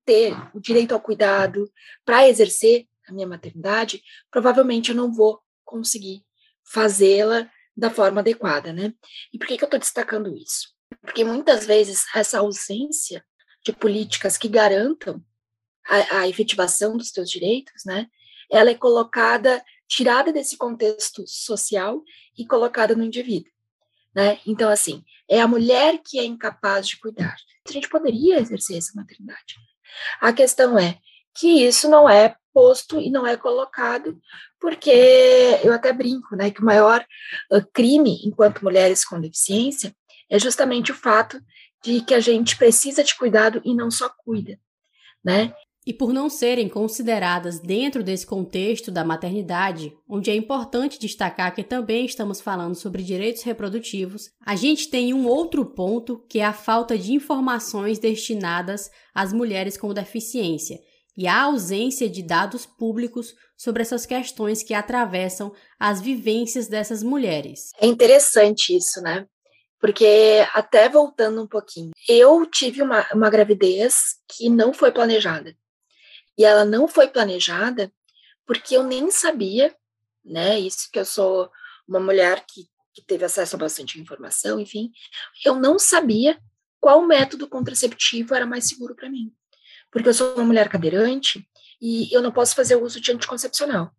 ter 0.05 0.35
o 0.53 0.61
direito 0.61 0.93
ao 0.93 1.01
cuidado, 1.01 1.71
para 2.05 2.29
exercer 2.29 2.87
a 3.09 3.13
minha 3.13 3.27
maternidade, 3.27 4.03
provavelmente 4.31 4.91
eu 4.91 4.97
não 4.97 5.13
vou 5.13 5.41
conseguir 5.65 6.25
fazê-la 6.65 7.49
da 7.77 7.91
forma 7.91 8.21
adequada, 8.21 8.73
né? 8.73 8.93
E 9.33 9.39
por 9.39 9.47
que, 9.47 9.57
que 9.57 9.65
eu 9.65 9.67
estou 9.67 9.81
destacando 9.81 10.37
isso? 10.37 10.72
Porque 11.03 11.25
muitas 11.25 11.67
vezes 11.67 12.05
essa 12.15 12.39
ausência 12.39 13.25
de 13.65 13.73
políticas 13.73 14.37
que 14.37 14.49
garantam 14.49 15.23
a, 15.87 16.21
a 16.21 16.29
efetivação 16.29 16.97
dos 16.97 17.11
teus 17.11 17.31
direitos, 17.31 17.85
né? 17.85 18.07
Ela 18.51 18.71
é 18.71 18.75
colocada, 18.75 19.63
tirada 19.89 20.33
desse 20.33 20.57
contexto 20.57 21.25
social 21.27 22.03
e 22.37 22.47
colocada 22.47 22.95
no 22.95 23.05
indivíduo, 23.05 23.51
né? 24.15 24.39
Então, 24.47 24.71
assim, 24.71 25.05
é 25.29 25.41
a 25.41 25.49
mulher 25.49 25.99
que 26.05 26.19
é 26.19 26.25
incapaz 26.25 26.87
de 26.87 26.99
cuidar. 26.99 27.37
A 27.67 27.73
gente 27.73 27.89
poderia 27.89 28.39
exercer 28.39 28.79
essa 28.79 28.93
maternidade. 28.95 29.57
A 30.21 30.33
questão 30.33 30.79
é 30.79 30.99
que 31.35 31.65
isso 31.67 31.89
não 31.89 32.09
é 32.09 32.37
posto 32.53 33.01
e 33.01 33.11
não 33.11 33.27
é 33.27 33.37
colocado, 33.37 34.21
porque 34.61 34.91
eu 35.65 35.73
até 35.73 35.93
brinco, 35.93 36.37
né, 36.37 36.51
que 36.51 36.61
o 36.61 36.65
maior 36.65 37.05
uh, 37.51 37.67
crime 37.73 38.21
enquanto 38.25 38.63
mulheres 38.63 39.05
com 39.05 39.21
deficiência 39.21 39.95
é 40.33 40.39
justamente 40.39 40.91
o 40.91 40.95
fato 40.95 41.39
de 41.85 42.01
que 42.01 42.15
a 42.15 42.21
gente 42.21 42.57
precisa 42.57 43.05
de 43.05 43.15
cuidado 43.15 43.61
e 43.67 43.75
não 43.75 43.91
só 43.91 44.09
cuida, 44.25 44.59
né? 45.23 45.53
E 45.85 45.93
por 45.93 46.13
não 46.13 46.31
serem 46.31 46.69
consideradas 46.71 47.59
dentro 47.59 48.03
desse 48.03 48.25
contexto 48.25 48.91
da 48.91 49.05
maternidade, 49.05 49.93
onde 50.09 50.31
é 50.31 50.35
importante 50.35 50.99
destacar 50.99 51.55
que 51.55 51.63
também 51.63 52.07
estamos 52.07 52.41
falando 52.41 52.77
sobre 52.77 53.03
direitos 53.03 53.43
reprodutivos, 53.43 54.31
a 54.47 54.57
gente 54.57 54.89
tem 54.89 55.13
um 55.13 55.27
outro 55.27 55.67
ponto 55.67 56.25
que 56.31 56.39
é 56.39 56.45
a 56.45 56.53
falta 56.53 56.97
de 56.97 57.13
informações 57.13 57.99
destinadas 57.99 58.91
às 59.13 59.35
mulheres 59.35 59.77
com 59.77 59.93
deficiência 59.93 60.79
e 61.15 61.27
a 61.27 61.43
ausência 61.43 62.09
de 62.09 62.23
dados 62.23 62.65
públicos 62.65 63.35
sobre 63.55 63.83
essas 63.83 64.07
questões 64.07 64.63
que 64.63 64.73
atravessam 64.73 65.53
as 65.79 66.01
vivências 66.01 66.69
dessas 66.69 67.03
mulheres. 67.03 67.71
É 67.79 67.87
interessante 67.87 68.75
isso, 68.75 68.99
né? 69.03 69.27
Porque, 69.83 70.47
até 70.55 70.89
voltando 70.89 71.43
um 71.43 71.47
pouquinho, 71.49 71.91
eu 72.09 72.47
tive 72.47 72.81
uma, 72.81 73.05
uma 73.13 73.29
gravidez 73.29 74.15
que 74.29 74.49
não 74.49 74.73
foi 74.73 74.93
planejada. 74.93 75.57
E 76.39 76.45
ela 76.45 76.65
não 76.65 76.87
foi 76.87 77.09
planejada 77.09 77.93
porque 78.47 78.77
eu 78.77 78.85
nem 78.85 79.11
sabia, 79.11 79.75
né? 80.25 80.57
Isso 80.61 80.89
que 80.93 81.01
eu 81.01 81.05
sou 81.05 81.51
uma 81.87 81.99
mulher 81.99 82.45
que, 82.47 82.69
que 82.95 83.03
teve 83.03 83.25
acesso 83.25 83.57
a 83.57 83.59
bastante 83.59 84.01
informação, 84.01 84.61
enfim, 84.61 84.93
eu 85.45 85.57
não 85.57 85.81
sabia 85.81 86.41
qual 86.79 87.05
método 87.05 87.49
contraceptivo 87.49 88.37
era 88.37 88.47
mais 88.47 88.69
seguro 88.69 88.95
para 88.95 89.11
mim. 89.11 89.35
Porque 89.91 90.09
eu 90.09 90.15
sou 90.15 90.37
uma 90.37 90.45
mulher 90.45 90.69
cadeirante 90.69 91.45
e 91.81 92.09
eu 92.15 92.23
não 92.23 92.31
posso 92.31 92.55
fazer 92.55 92.77
uso 92.77 93.01
de 93.01 93.11
anticoncepcional. 93.11 93.93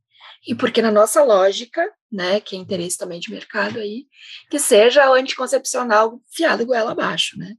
E 0.46 0.54
porque 0.54 0.82
na 0.82 0.92
nossa 0.92 1.24
lógica, 1.24 1.90
né, 2.12 2.40
que 2.42 2.56
é 2.56 2.60
interesse 2.60 2.98
também 2.98 3.20
de 3.20 3.32
mercado 3.32 3.80
aí, 3.80 4.08
que 4.50 4.60
seja 4.60 5.10
o 5.10 5.14
anticoncepcional 5.14 6.22
fiado 6.30 6.66
goela 6.66 6.92
abaixo, 6.92 7.40
né? 7.40 7.56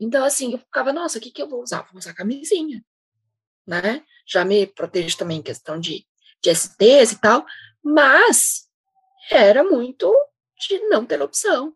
Então, 0.00 0.24
assim, 0.24 0.52
eu 0.52 0.58
ficava, 0.58 0.92
nossa, 0.92 1.18
o 1.18 1.20
que, 1.20 1.32
que 1.32 1.42
eu 1.42 1.48
vou 1.48 1.62
usar? 1.62 1.82
Vou 1.90 1.98
usar 1.98 2.14
camisinha, 2.14 2.84
né? 3.66 4.04
Já 4.24 4.44
me 4.44 4.66
protege 4.66 5.16
também 5.16 5.38
em 5.38 5.42
questão 5.42 5.80
de, 5.80 6.06
de 6.40 6.54
STs 6.54 7.12
e 7.12 7.20
tal, 7.20 7.44
mas 7.82 8.68
era 9.30 9.64
muito 9.64 10.14
de 10.68 10.78
não 10.88 11.04
ter 11.04 11.20
opção, 11.20 11.74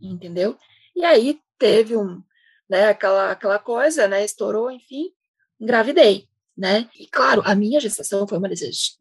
entendeu? 0.00 0.58
E 0.94 1.04
aí 1.04 1.40
teve 1.56 1.96
um, 1.96 2.20
né, 2.68 2.88
aquela, 2.88 3.30
aquela 3.30 3.58
coisa, 3.60 4.08
né, 4.08 4.24
estourou, 4.24 4.70
enfim, 4.70 5.12
engravidei 5.60 6.28
né? 6.56 6.88
E 6.98 7.06
claro, 7.06 7.42
a 7.44 7.54
minha 7.54 7.80
gestação 7.80 8.26
foi 8.28 8.38
uma 8.38 8.48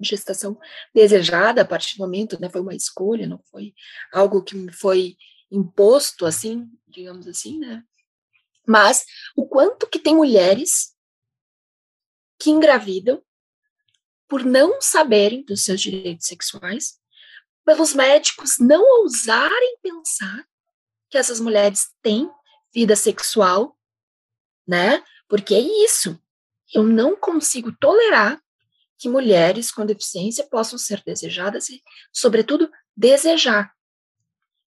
gestação 0.01 0.59
desejada 0.93 1.61
a 1.61 1.65
partir 1.65 1.95
do 1.95 1.99
momento, 1.99 2.39
né? 2.39 2.49
Foi 2.49 2.61
uma 2.61 2.75
escolha, 2.75 3.27
não 3.27 3.39
foi 3.51 3.73
algo 4.11 4.43
que 4.43 4.55
me 4.55 4.71
foi 4.71 5.15
imposto, 5.51 6.25
assim, 6.25 6.67
digamos 6.87 7.27
assim, 7.27 7.59
né? 7.59 7.83
Mas 8.67 9.05
o 9.35 9.47
quanto 9.47 9.87
que 9.87 9.99
tem 9.99 10.15
mulheres 10.15 10.93
que 12.39 12.49
engravidam 12.49 13.23
por 14.27 14.43
não 14.43 14.81
saberem 14.81 15.43
dos 15.43 15.63
seus 15.63 15.79
direitos 15.79 16.25
sexuais, 16.25 16.99
pelos 17.63 17.93
médicos 17.93 18.57
não 18.59 18.83
ousarem 19.01 19.77
pensar 19.81 20.47
que 21.09 21.17
essas 21.17 21.39
mulheres 21.39 21.89
têm 22.01 22.29
vida 22.73 22.95
sexual, 22.95 23.77
né? 24.67 25.03
Porque 25.27 25.53
é 25.53 25.59
isso 25.59 26.19
eu 26.73 26.83
não 26.83 27.15
consigo 27.15 27.75
tolerar 27.79 28.41
que 28.97 29.09
mulheres 29.09 29.71
com 29.71 29.85
deficiência 29.85 30.47
possam 30.47 30.77
ser 30.77 31.03
desejadas 31.05 31.69
e, 31.69 31.81
sobretudo, 32.11 32.71
desejar. 32.95 33.73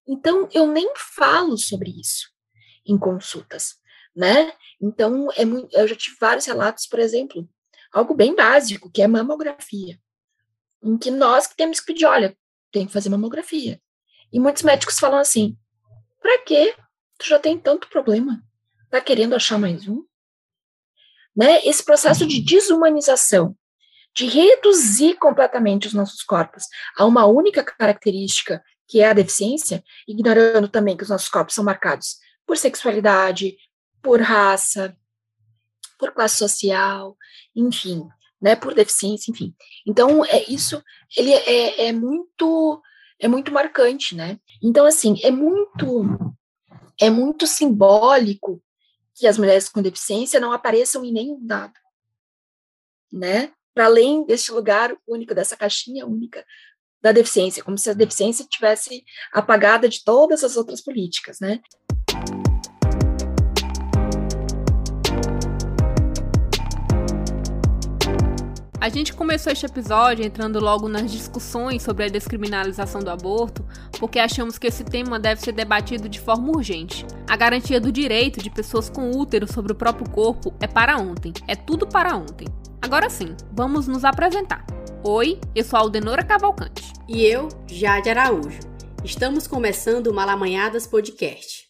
Então, 0.07 0.47
eu 0.53 0.67
nem 0.67 0.93
falo 0.95 1.57
sobre 1.57 1.89
isso 1.89 2.29
em 2.85 2.97
consultas, 2.97 3.75
né? 4.15 4.53
Então, 4.81 5.29
é 5.35 5.43
muito, 5.43 5.75
eu 5.75 5.87
já 5.87 5.95
tive 5.95 6.15
vários 6.19 6.45
relatos, 6.45 6.85
por 6.85 6.99
exemplo, 6.99 7.47
algo 7.91 8.13
bem 8.13 8.35
básico, 8.35 8.91
que 8.91 9.01
é 9.01 9.07
mamografia, 9.07 9.99
em 10.83 10.97
que 10.97 11.11
nós 11.11 11.47
que 11.47 11.55
temos 11.55 11.79
que 11.79 11.87
pedir, 11.87 12.05
olha, 12.05 12.37
tem 12.71 12.85
que 12.85 12.93
fazer 12.93 13.09
mamografia. 13.09 13.81
E 14.31 14.39
muitos 14.39 14.63
médicos 14.63 14.99
falam 14.99 15.19
assim, 15.19 15.57
para 16.21 16.39
quê? 16.43 16.75
Tu 17.17 17.27
já 17.27 17.39
tem 17.39 17.57
tanto 17.57 17.89
problema. 17.89 18.43
Tá 18.89 19.01
querendo 19.01 19.35
achar 19.35 19.57
mais 19.57 19.87
um? 19.87 20.05
Né, 21.37 21.61
esse 21.63 21.85
processo 21.85 22.25
de 22.25 22.41
desumanização, 22.41 23.55
de 24.15 24.25
reduzir 24.25 25.13
completamente 25.17 25.85
os 25.85 25.93
nossos 25.93 26.23
corpos 26.23 26.63
a 26.97 27.05
uma 27.05 27.27
única 27.27 27.63
característica, 27.63 28.63
que 28.87 29.01
é 29.01 29.09
a 29.09 29.13
deficiência, 29.13 29.83
ignorando 30.07 30.67
também 30.67 30.97
que 30.97 31.03
os 31.03 31.09
nossos 31.09 31.29
corpos 31.29 31.53
são 31.53 31.63
marcados 31.63 32.17
por 32.45 32.57
sexualidade, 32.57 33.55
por 34.01 34.19
raça, 34.19 34.97
por 35.99 36.11
classe 36.11 36.37
social, 36.37 37.15
enfim, 37.55 38.07
né, 38.41 38.55
por 38.55 38.73
deficiência, 38.73 39.29
enfim. 39.29 39.53
Então, 39.85 40.25
é 40.25 40.43
isso, 40.47 40.81
ele 41.15 41.31
é, 41.33 41.87
é 41.87 41.91
muito 41.91 42.81
é 43.19 43.27
muito 43.27 43.51
marcante, 43.51 44.15
né? 44.15 44.39
Então, 44.61 44.85
assim, 44.85 45.19
é 45.23 45.31
muito 45.31 46.05
é 46.99 47.09
muito 47.09 47.45
simbólico 47.47 48.61
que 49.17 49.25
as 49.27 49.37
mulheres 49.37 49.67
com 49.67 49.81
deficiência 49.81 50.39
não 50.39 50.51
apareçam 50.53 51.03
em 51.03 51.11
nenhum 51.11 51.43
dado, 51.43 51.73
né? 53.11 53.51
Para 53.73 53.85
além 53.85 54.25
deste 54.25 54.51
lugar 54.51 54.95
único, 55.07 55.33
dessa 55.33 55.57
caixinha 55.57 56.05
única 56.05 56.45
da 57.01 57.11
deficiência, 57.11 57.63
como 57.63 57.77
se 57.77 57.89
a 57.89 57.93
deficiência 57.93 58.45
tivesse 58.49 59.03
apagada 59.31 59.89
de 59.89 60.03
todas 60.03 60.43
as 60.43 60.55
outras 60.55 60.81
políticas, 60.81 61.39
né? 61.39 61.61
A 68.87 68.89
gente 68.89 69.13
começou 69.13 69.51
este 69.51 69.65
episódio 69.65 70.23
entrando 70.23 70.61
logo 70.61 70.87
nas 70.87 71.11
discussões 71.11 71.83
sobre 71.83 72.05
a 72.05 72.07
descriminalização 72.07 73.01
do 73.01 73.09
aborto, 73.09 73.65
porque 73.99 74.17
achamos 74.17 74.57
que 74.57 74.65
esse 74.65 74.85
tema 74.85 75.19
deve 75.19 75.41
ser 75.41 75.51
debatido 75.51 76.07
de 76.07 76.21
forma 76.21 76.47
urgente. 76.51 77.05
A 77.29 77.35
garantia 77.35 77.81
do 77.81 77.91
direito 77.91 78.41
de 78.41 78.49
pessoas 78.49 78.89
com 78.89 79.11
útero 79.11 79.45
sobre 79.51 79.73
o 79.73 79.75
próprio 79.75 80.09
corpo 80.09 80.53
é 80.61 80.67
para 80.67 80.95
ontem, 80.95 81.33
é 81.49 81.53
tudo 81.53 81.85
para 81.85 82.15
ontem. 82.15 82.47
Agora 82.81 83.09
sim, 83.09 83.35
vamos 83.51 83.89
nos 83.89 84.05
apresentar. 84.05 84.65
Oi, 85.03 85.37
eu 85.53 85.65
sou 85.65 85.75
a 85.75 85.81
Aldenora 85.81 86.23
Cavalcante. 86.23 86.93
E 87.09 87.25
eu, 87.25 87.49
Jade 87.69 88.09
Araújo. 88.09 88.61
Estamos 89.03 89.47
começando 89.47 90.07
o 90.07 90.13
Malamanhadas 90.13 90.87
Podcast. 90.87 91.67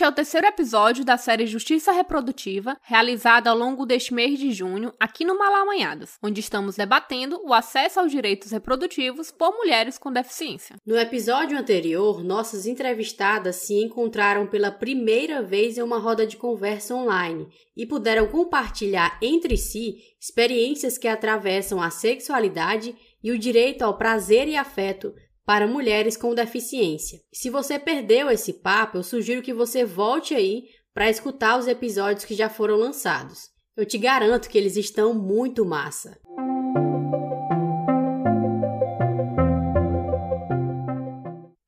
Este 0.00 0.06
é 0.06 0.08
o 0.08 0.12
terceiro 0.12 0.46
episódio 0.46 1.04
da 1.04 1.18
série 1.18 1.46
Justiça 1.46 1.92
Reprodutiva, 1.92 2.74
realizada 2.80 3.50
ao 3.50 3.58
longo 3.58 3.84
deste 3.84 4.14
mês 4.14 4.38
de 4.38 4.50
junho 4.50 4.94
aqui 4.98 5.26
no 5.26 5.38
Malamanhadas, 5.38 6.16
onde 6.22 6.40
estamos 6.40 6.74
debatendo 6.74 7.38
o 7.44 7.52
acesso 7.52 8.00
aos 8.00 8.10
direitos 8.10 8.50
reprodutivos 8.50 9.30
por 9.30 9.52
mulheres 9.52 9.98
com 9.98 10.10
deficiência. 10.10 10.76
No 10.86 10.96
episódio 10.96 11.58
anterior, 11.58 12.24
nossas 12.24 12.64
entrevistadas 12.64 13.56
se 13.56 13.74
encontraram 13.74 14.46
pela 14.46 14.70
primeira 14.70 15.42
vez 15.42 15.76
em 15.76 15.82
uma 15.82 15.98
roda 15.98 16.26
de 16.26 16.38
conversa 16.38 16.94
online 16.94 17.46
e 17.76 17.84
puderam 17.84 18.26
compartilhar 18.26 19.18
entre 19.20 19.58
si 19.58 19.98
experiências 20.18 20.96
que 20.96 21.08
atravessam 21.08 21.78
a 21.78 21.90
sexualidade 21.90 22.96
e 23.22 23.30
o 23.30 23.38
direito 23.38 23.82
ao 23.82 23.98
prazer 23.98 24.48
e 24.48 24.56
afeto 24.56 25.12
para 25.50 25.66
mulheres 25.66 26.16
com 26.16 26.32
deficiência. 26.32 27.18
Se 27.32 27.50
você 27.50 27.76
perdeu 27.76 28.30
esse 28.30 28.52
papo, 28.52 28.98
eu 28.98 29.02
sugiro 29.02 29.42
que 29.42 29.52
você 29.52 29.84
volte 29.84 30.32
aí 30.32 30.66
para 30.94 31.10
escutar 31.10 31.58
os 31.58 31.66
episódios 31.66 32.24
que 32.24 32.36
já 32.36 32.48
foram 32.48 32.76
lançados. 32.76 33.48
Eu 33.76 33.84
te 33.84 33.98
garanto 33.98 34.48
que 34.48 34.56
eles 34.56 34.76
estão 34.76 35.12
muito 35.12 35.66
massa. 35.66 36.16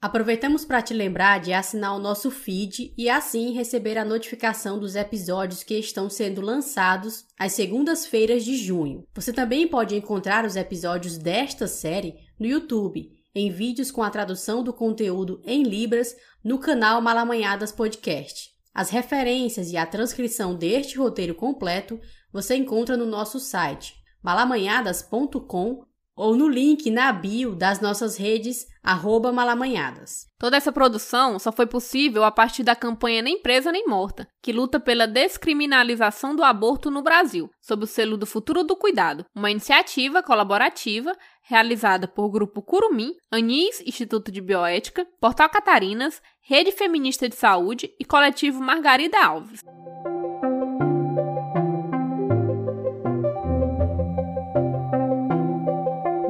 Aproveitamos 0.01 0.65
para 0.65 0.81
te 0.81 0.95
lembrar 0.95 1.41
de 1.41 1.53
assinar 1.53 1.97
o 1.97 1.99
nosso 1.99 2.31
feed 2.31 2.95
e 2.97 3.11
assim 3.11 3.53
receber 3.53 3.99
a 3.99 4.05
notificação 4.05 4.79
dos 4.79 4.95
episódios 4.95 5.65
que 5.65 5.75
estão 5.75 6.09
sendo 6.09 6.41
lançados 6.41 7.25
às 7.37 7.55
segundas-feiras 7.55 8.45
de 8.45 8.55
junho. 8.55 9.05
Você 9.13 9.33
também 9.33 9.67
pode 9.67 9.97
encontrar 9.97 10.45
os 10.45 10.55
episódios 10.55 11.19
desta 11.19 11.67
série 11.67 12.15
no 12.39 12.47
YouTube, 12.47 13.11
em 13.35 13.51
vídeos 13.51 13.91
com 13.91 14.03
a 14.03 14.11
tradução 14.11 14.63
do 14.63 14.73
conteúdo 14.73 15.41
em 15.45 15.63
Libras 15.63 16.15
no 16.43 16.59
canal 16.59 17.01
Malamanhadas 17.01 17.73
Podcast. 17.73 18.51
As 18.75 18.91
referências 18.91 19.71
e 19.71 19.77
a 19.77 19.87
transcrição 19.87 20.55
deste 20.55 20.97
roteiro 20.97 21.35
completo 21.35 22.01
você 22.33 22.57
encontra 22.57 22.97
no 22.97 23.07
nosso 23.07 23.39
site 23.39 23.95
malamanhadas.com 24.23 25.85
ou 26.17 26.37
no 26.37 26.49
link 26.49 26.91
na 26.91 27.13
bio 27.13 27.55
das 27.55 27.81
nossas 27.81 28.17
redes 28.17 28.67
arroba 28.83 29.33
malamanhadas. 29.33 30.27
Toda 30.39 30.57
essa 30.57 30.73
produção 30.73 31.39
só 31.39 31.53
foi 31.53 31.67
possível 31.67 32.25
a 32.25 32.31
partir 32.31 32.63
da 32.63 32.75
campanha 32.75 33.23
Nem 33.23 33.41
Presa 33.41 33.71
Nem 33.71 33.87
Morta, 33.87 34.27
que 34.43 34.53
luta 34.53 34.81
pela 34.81 35.07
descriminalização 35.07 36.35
do 36.35 36.43
aborto 36.43 36.91
no 36.91 37.03
Brasil, 37.03 37.51
sob 37.61 37.85
o 37.85 37.87
selo 37.87 38.17
do 38.17 38.27
Futuro 38.27 38.65
do 38.65 38.77
Cuidado, 38.77 39.25
uma 39.35 39.51
iniciativa 39.51 40.23
colaborativa 40.23 41.17
realizada 41.43 42.09
por 42.09 42.29
Grupo 42.31 42.61
Curumim, 42.63 43.15
Anis 43.31 43.81
Instituto 43.87 44.33
de 44.33 44.41
Bioética, 44.41 45.07
Portal 45.21 45.49
Catarinas, 45.49 46.21
Rede 46.41 46.73
Feminista 46.73 47.29
de 47.29 47.37
Saúde 47.37 47.91
e 47.99 48.05
Coletivo 48.05 48.61
Margarida 48.61 49.25
Alves. 49.25 49.61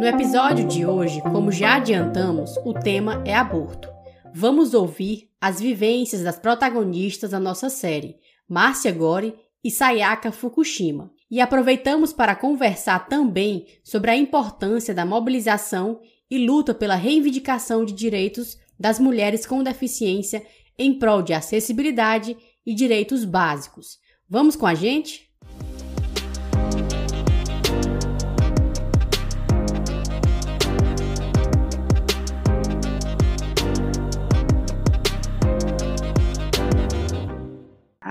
No 0.02 0.08
episódio 0.08 0.66
de 0.66 0.84
hoje, 0.84 1.22
como 1.22 1.52
já 1.52 1.76
adiantamos, 1.76 2.56
o 2.64 2.74
tema 2.74 3.22
é 3.24 3.36
aborto. 3.36 3.88
Vamos 4.34 4.74
ouvir 4.74 5.30
as 5.40 5.60
vivências 5.60 6.22
das 6.22 6.36
protagonistas 6.36 7.30
da 7.30 7.38
nossa 7.38 7.70
série, 7.70 8.16
Márcia 8.48 8.90
Gore 8.90 9.32
e 9.62 9.70
Sayaka 9.70 10.32
Fukushima. 10.32 11.12
E 11.30 11.40
aproveitamos 11.40 12.12
para 12.12 12.34
conversar 12.34 13.06
também 13.06 13.64
sobre 13.84 14.10
a 14.10 14.16
importância 14.16 14.92
da 14.92 15.06
mobilização 15.06 16.00
e 16.28 16.44
luta 16.44 16.74
pela 16.74 16.96
reivindicação 16.96 17.84
de 17.84 17.92
direitos 17.92 18.58
das 18.76 18.98
mulheres 18.98 19.46
com 19.46 19.62
deficiência 19.62 20.44
em 20.76 20.98
prol 20.98 21.22
de 21.22 21.32
acessibilidade 21.32 22.36
e 22.66 22.74
direitos 22.74 23.24
básicos. 23.24 24.00
Vamos 24.28 24.56
com 24.56 24.66
a 24.66 24.74
gente? 24.74 25.31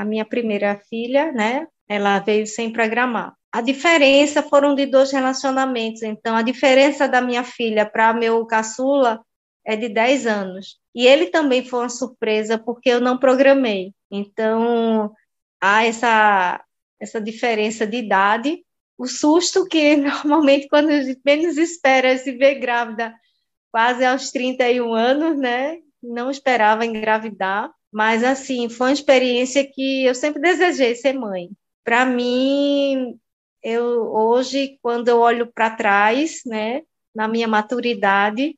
A 0.01 0.05
minha 0.05 0.25
primeira 0.25 0.81
filha, 0.89 1.31
né? 1.31 1.67
Ela 1.87 2.17
veio 2.17 2.47
sem 2.47 2.73
programar. 2.73 3.35
A 3.51 3.61
diferença 3.61 4.41
foram 4.41 4.73
de 4.73 4.87
dois 4.87 5.11
relacionamentos. 5.11 6.01
Então, 6.01 6.35
a 6.35 6.41
diferença 6.41 7.07
da 7.07 7.21
minha 7.21 7.43
filha 7.43 7.85
para 7.85 8.11
meu 8.11 8.43
caçula 8.47 9.23
é 9.63 9.75
de 9.75 9.89
10 9.89 10.25
anos. 10.25 10.79
E 10.95 11.05
ele 11.05 11.27
também 11.27 11.63
foi 11.63 11.81
uma 11.81 11.89
surpresa, 11.89 12.57
porque 12.57 12.89
eu 12.89 12.99
não 12.99 13.19
programei. 13.19 13.93
Então, 14.09 15.13
há 15.61 15.85
essa, 15.85 16.63
essa 16.99 17.21
diferença 17.21 17.85
de 17.85 17.97
idade. 17.97 18.65
O 18.97 19.05
susto 19.05 19.67
que, 19.67 19.97
normalmente, 19.97 20.67
quando 20.67 20.89
a 20.89 21.03
gente 21.03 21.21
menos 21.23 21.57
espera, 21.57 22.07
é 22.07 22.17
se 22.17 22.31
ver 22.31 22.55
grávida 22.55 23.13
quase 23.71 24.03
aos 24.03 24.31
31 24.31 24.93
anos, 24.95 25.37
né? 25.37 25.77
Não 26.01 26.31
esperava 26.31 26.87
engravidar. 26.87 27.71
Mas, 27.91 28.23
assim, 28.23 28.69
foi 28.69 28.87
uma 28.87 28.93
experiência 28.93 29.67
que 29.69 30.05
eu 30.05 30.15
sempre 30.15 30.41
desejei 30.41 30.95
ser 30.95 31.13
mãe. 31.13 31.49
Para 31.83 32.05
mim, 32.05 33.19
eu 33.63 34.11
hoje, 34.13 34.77
quando 34.81 35.09
eu 35.09 35.19
olho 35.19 35.51
para 35.51 35.75
trás, 35.75 36.41
né, 36.45 36.83
na 37.13 37.27
minha 37.27 37.47
maturidade, 37.47 38.57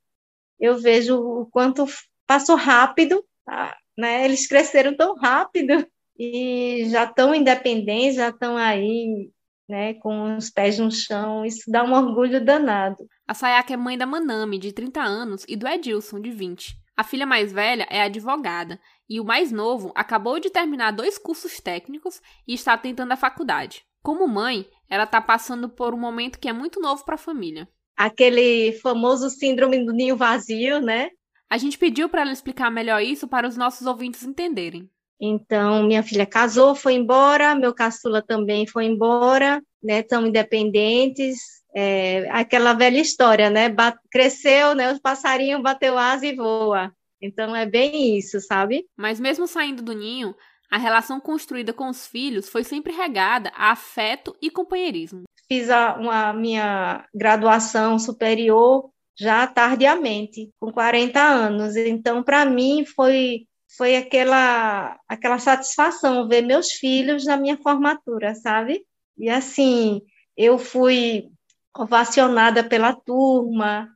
eu 0.60 0.78
vejo 0.78 1.18
o 1.20 1.46
quanto 1.48 1.86
passou 2.28 2.56
rápido, 2.56 3.26
tá? 3.46 3.76
né? 3.98 4.26
Eles 4.26 4.48
cresceram 4.48 4.96
tão 4.96 5.16
rápido 5.16 5.86
e 6.18 6.86
já 6.90 7.06
estão 7.06 7.34
independentes, 7.34 8.16
já 8.16 8.30
estão 8.30 8.58
aí, 8.58 9.30
né, 9.68 9.96
com 9.96 10.38
os 10.38 10.50
pés 10.50 10.78
no 10.80 10.92
chão. 10.92 11.46
Isso 11.46 11.70
dá 11.70 11.84
um 11.84 11.94
orgulho 11.94 12.44
danado. 12.44 13.08
A 13.28 13.34
Sayaka 13.34 13.74
é 13.74 13.78
mãe 13.78 13.98
da 13.98 14.06
Manami, 14.06 14.58
de 14.58 14.72
30 14.72 15.02
anos, 15.02 15.46
e 15.48 15.56
do 15.56 15.68
Edilson, 15.68 16.20
de 16.20 16.32
20. 16.32 16.76
A 16.96 17.04
filha 17.04 17.26
mais 17.26 17.52
velha 17.52 17.88
é 17.90 18.04
advogada 18.04 18.80
e 19.10 19.20
o 19.20 19.26
mais 19.26 19.52
novo 19.52 19.92
acabou 19.96 20.40
de 20.40 20.50
terminar 20.50 20.92
dois 20.92 21.18
cursos 21.18 21.60
técnicos 21.60 22.22
e 22.48 22.54
está 22.54 22.78
tentando 22.78 23.12
a 23.12 23.18
faculdade. 23.18 23.86
Como 24.02 24.28
mãe, 24.28 24.68
ela 24.90 25.04
está 25.04 25.22
passando 25.22 25.70
por 25.70 25.94
um 25.94 26.00
momento 26.00 26.40
que 26.40 26.50
é 26.50 26.54
muito 26.54 26.80
novo 26.80 27.06
para 27.06 27.16
a 27.16 27.18
família. 27.18 27.68
Aquele 27.96 28.74
famoso 28.82 29.30
síndrome 29.30 29.86
do 29.86 29.94
ninho 29.94 30.18
vazio, 30.18 30.82
né? 30.82 31.10
A 31.50 31.58
gente 31.58 31.78
pediu 31.78 32.10
para 32.10 32.22
ela 32.22 32.32
explicar 32.32 32.72
melhor 32.72 33.02
isso 33.02 33.28
para 33.28 33.48
os 33.48 33.56
nossos 33.56 33.86
ouvintes 33.86 34.24
entenderem. 34.24 34.90
Então, 35.22 35.84
minha 35.84 36.04
filha 36.04 36.26
casou, 36.26 36.76
foi 36.76 36.96
embora, 36.96 37.56
meu 37.56 37.74
caçula 37.74 38.22
também 38.22 38.68
foi 38.68 38.86
embora, 38.86 39.64
né? 39.82 40.00
Estão 40.00 40.26
independentes. 40.26 41.64
É, 41.76 42.28
aquela 42.30 42.74
velha 42.74 43.00
história, 43.00 43.50
né? 43.50 43.70
Ba 43.70 43.98
cresceu, 44.12 44.76
né? 44.76 44.92
Os 44.92 45.00
passarinhos 45.00 45.62
bateu 45.62 45.98
asa 45.98 46.26
e 46.26 46.36
voa. 46.36 46.92
Então 47.24 47.56
é 47.56 47.66
bem 47.66 48.18
isso, 48.18 48.42
sabe? 48.42 48.86
Mas 48.98 49.18
mesmo 49.18 49.48
saindo 49.48 49.82
do 49.82 49.94
ninho, 49.94 50.36
a 50.70 50.78
relação 50.78 51.22
construída 51.22 51.72
com 51.72 51.88
os 51.88 52.06
filhos 52.06 52.50
foi 52.50 52.66
sempre 52.66 52.92
regada 52.92 53.50
a 53.56 53.72
afeto 53.72 54.36
e 54.42 54.50
companheirismo. 54.50 55.24
Fiz 55.48 55.70
a 55.70 55.96
uma, 55.96 56.34
minha 56.34 57.08
graduação 57.14 57.98
superior 57.98 58.90
já 59.18 59.48
tardiamente, 59.48 60.50
com 60.60 60.72
40 60.72 61.22
anos. 61.22 61.76
Então, 61.78 62.24
para 62.24 62.46
mim, 62.46 62.84
foi, 62.86 63.46
foi 63.78 63.96
aquela, 63.96 65.00
aquela 65.08 65.38
satisfação 65.38 66.28
ver 66.28 66.42
meus 66.42 66.72
filhos 66.72 67.24
na 67.26 67.38
minha 67.38 67.58
formatura, 67.58 68.36
sabe? 68.36 68.84
E 69.18 69.30
assim, 69.30 70.02
eu 70.36 70.58
fui 70.58 71.30
ovacionada 71.78 72.64
pela 72.68 72.94
turma, 72.94 73.88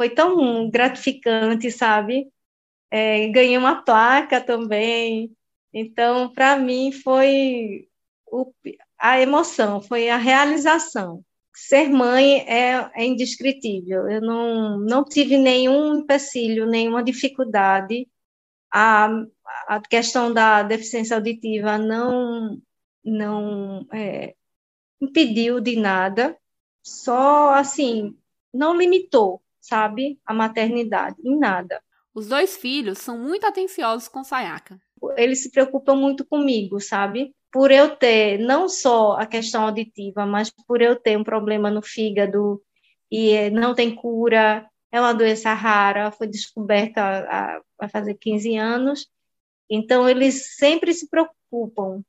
foi 0.00 0.08
tão 0.10 0.70
gratificante, 0.70 1.70
sabe? 1.70 2.28
É, 2.90 3.28
ganhei 3.28 3.56
uma 3.56 3.82
placa 3.82 4.40
também. 4.40 5.30
Então, 5.72 6.32
para 6.32 6.56
mim, 6.58 6.92
foi 6.92 7.88
o, 8.26 8.52
a 8.98 9.20
emoção, 9.20 9.80
foi 9.80 10.08
a 10.10 10.16
realização. 10.16 11.24
Ser 11.54 11.88
mãe 11.88 12.40
é, 12.48 12.90
é 12.94 13.04
indescritível. 13.04 14.08
Eu 14.08 14.20
não, 14.20 14.78
não 14.78 15.04
tive 15.04 15.36
nenhum 15.38 16.00
empecilho, 16.00 16.66
nenhuma 16.66 17.02
dificuldade. 17.02 18.08
A, 18.72 19.08
a 19.68 19.80
questão 19.80 20.32
da 20.32 20.62
deficiência 20.62 21.16
auditiva 21.16 21.78
não, 21.78 22.60
não 23.04 23.86
é, 23.92 24.34
impediu 25.00 25.60
de 25.60 25.76
nada, 25.76 26.36
só 26.82 27.54
assim, 27.54 28.16
não 28.52 28.76
limitou, 28.76 29.42
sabe, 29.60 30.20
a 30.24 30.34
maternidade, 30.34 31.16
em 31.24 31.38
nada. 31.38 31.82
Os 32.14 32.28
dois 32.28 32.56
filhos 32.56 32.98
são 32.98 33.18
muito 33.18 33.46
atenciosos 33.46 34.08
com 34.08 34.24
Sayaka. 34.24 34.80
Eles 35.16 35.42
se 35.42 35.50
preocupam 35.50 35.94
muito 35.94 36.24
comigo, 36.24 36.80
sabe? 36.80 37.34
Por 37.52 37.70
eu 37.70 37.96
ter 37.96 38.38
não 38.38 38.68
só 38.68 39.12
a 39.12 39.26
questão 39.26 39.64
auditiva, 39.64 40.26
mas 40.26 40.50
por 40.50 40.82
eu 40.82 40.96
ter 40.96 41.16
um 41.16 41.24
problema 41.24 41.70
no 41.70 41.82
fígado 41.82 42.62
e 43.10 43.50
não 43.50 43.74
tem 43.74 43.94
cura, 43.94 44.68
é 44.92 45.00
uma 45.00 45.14
doença 45.14 45.52
rara, 45.52 46.10
foi 46.10 46.26
descoberta 46.26 47.00
há, 47.80 47.88
fazer 47.88 48.14
15 48.14 48.56
anos. 48.56 49.08
Então, 49.68 50.08
eles 50.08 50.56
sempre 50.56 50.92
se 50.92 51.08
preocupam 51.08 52.02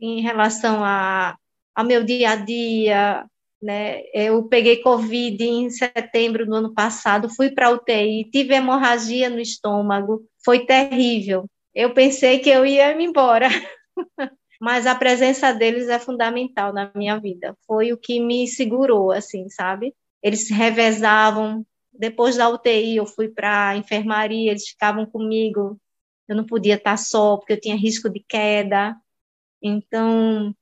em 0.00 0.20
relação 0.20 0.84
a, 0.84 1.36
a 1.74 1.84
meu 1.84 2.04
dia 2.04 2.30
a 2.30 2.36
dia, 2.36 3.26
né? 3.64 4.02
Eu 4.12 4.46
peguei 4.46 4.82
Covid 4.82 5.42
em 5.42 5.70
setembro 5.70 6.44
do 6.44 6.54
ano 6.54 6.74
passado, 6.74 7.34
fui 7.34 7.50
para 7.50 7.70
UTI, 7.70 8.28
tive 8.30 8.54
hemorragia 8.54 9.30
no 9.30 9.40
estômago, 9.40 10.22
foi 10.44 10.66
terrível. 10.66 11.46
Eu 11.74 11.94
pensei 11.94 12.40
que 12.40 12.50
eu 12.50 12.66
ia 12.66 12.94
me 12.94 13.04
embora, 13.04 13.48
mas 14.60 14.86
a 14.86 14.94
presença 14.94 15.50
deles 15.52 15.88
é 15.88 15.98
fundamental 15.98 16.74
na 16.74 16.92
minha 16.94 17.18
vida. 17.18 17.56
Foi 17.66 17.90
o 17.90 17.96
que 17.96 18.20
me 18.20 18.46
segurou, 18.46 19.10
assim, 19.10 19.48
sabe? 19.48 19.94
Eles 20.22 20.46
se 20.46 20.52
revezavam. 20.52 21.64
Depois 21.90 22.36
da 22.36 22.50
UTI, 22.50 22.96
eu 22.96 23.06
fui 23.06 23.28
para 23.28 23.70
a 23.70 23.76
enfermaria, 23.78 24.50
eles 24.50 24.68
ficavam 24.68 25.06
comigo. 25.06 25.80
Eu 26.28 26.36
não 26.36 26.44
podia 26.44 26.74
estar 26.74 26.98
só, 26.98 27.38
porque 27.38 27.54
eu 27.54 27.60
tinha 27.60 27.76
risco 27.76 28.10
de 28.10 28.20
queda. 28.28 28.94
Então, 29.62 30.54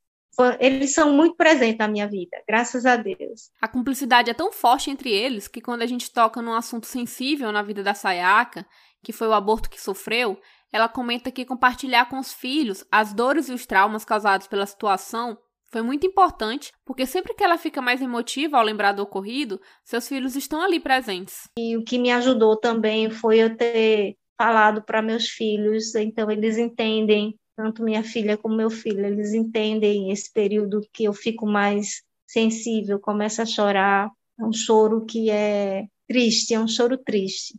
eles 0.59 0.95
são 0.95 1.13
muito 1.13 1.37
presentes 1.37 1.79
na 1.79 1.89
minha 1.89 2.09
vida, 2.09 2.43
graças 2.49 2.87
a 2.87 2.97
Deus. 2.97 3.51
A 3.61 3.69
cumplicidade 3.69 4.31
é 4.31 4.35
tão 4.35 4.51
forte 4.51 4.91
entre 4.91 5.11
eles 5.11 5.49
que 5.49 5.61
quando 5.61 5.83
a 5.83 5.87
gente 5.87 6.11
toca 6.11 6.41
num 6.41 6.55
assunto 6.55 6.87
sensível 6.87 7.53
na 7.53 7.63
vida 7.63 7.83
da 7.83 7.95
Sayaka, 7.95 8.67
que 9.03 9.13
foi 9.13 9.29
o 9.29 9.33
aborto 9.33 9.69
que 9.69 9.81
sofreu, 9.81 10.39
ela 10.73 10.89
comenta 10.89 11.31
que 11.31 11.45
compartilhar 11.45 12.07
com 12.09 12.19
os 12.19 12.33
filhos 12.33 12.85
as 12.91 13.13
dores 13.13 13.49
e 13.49 13.53
os 13.53 13.67
traumas 13.67 14.05
causados 14.05 14.47
pela 14.47 14.65
situação 14.65 15.37
foi 15.71 15.83
muito 15.83 16.07
importante, 16.07 16.71
porque 16.85 17.07
sempre 17.07 17.35
que 17.35 17.43
ela 17.43 17.57
fica 17.57 17.81
mais 17.81 18.03
emotiva 18.03 18.59
ao 18.59 18.65
lembrar 18.65 18.93
do 18.93 19.03
ocorrido, 19.03 19.59
seus 19.83 20.07
filhos 20.07 20.37
estão 20.37 20.61
ali 20.61 20.79
presentes. 20.79 21.49
E 21.59 21.77
o 21.79 21.83
que 21.83 21.99
me 21.99 22.11
ajudou 22.11 22.59
também 22.59 23.11
foi 23.11 23.39
eu 23.39 23.57
ter 23.57 24.17
falado 24.37 24.83
para 24.83 25.01
meus 25.01 25.29
filhos, 25.29 25.95
então 25.95 26.31
eles 26.31 26.59
entendem 26.59 27.35
tanto 27.63 27.85
minha 27.85 28.03
filha 28.03 28.37
como 28.37 28.57
meu 28.57 28.69
filho, 28.69 29.07
eles 29.07 29.33
entendem 29.33 30.11
esse 30.11 30.33
período 30.33 30.81
que 30.93 31.05
eu 31.05 31.13
fico 31.13 31.47
mais 31.47 32.03
sensível, 32.27 32.99
começo 32.99 33.41
a 33.41 33.47
chorar, 33.47 34.11
é 34.41 34.45
um 34.45 34.53
choro 34.53 35.07
que 35.07 35.31
é 35.31 35.87
triste, 36.09 36.55
é 36.55 36.59
um 36.59 36.67
choro 36.67 36.99
triste. 36.99 37.55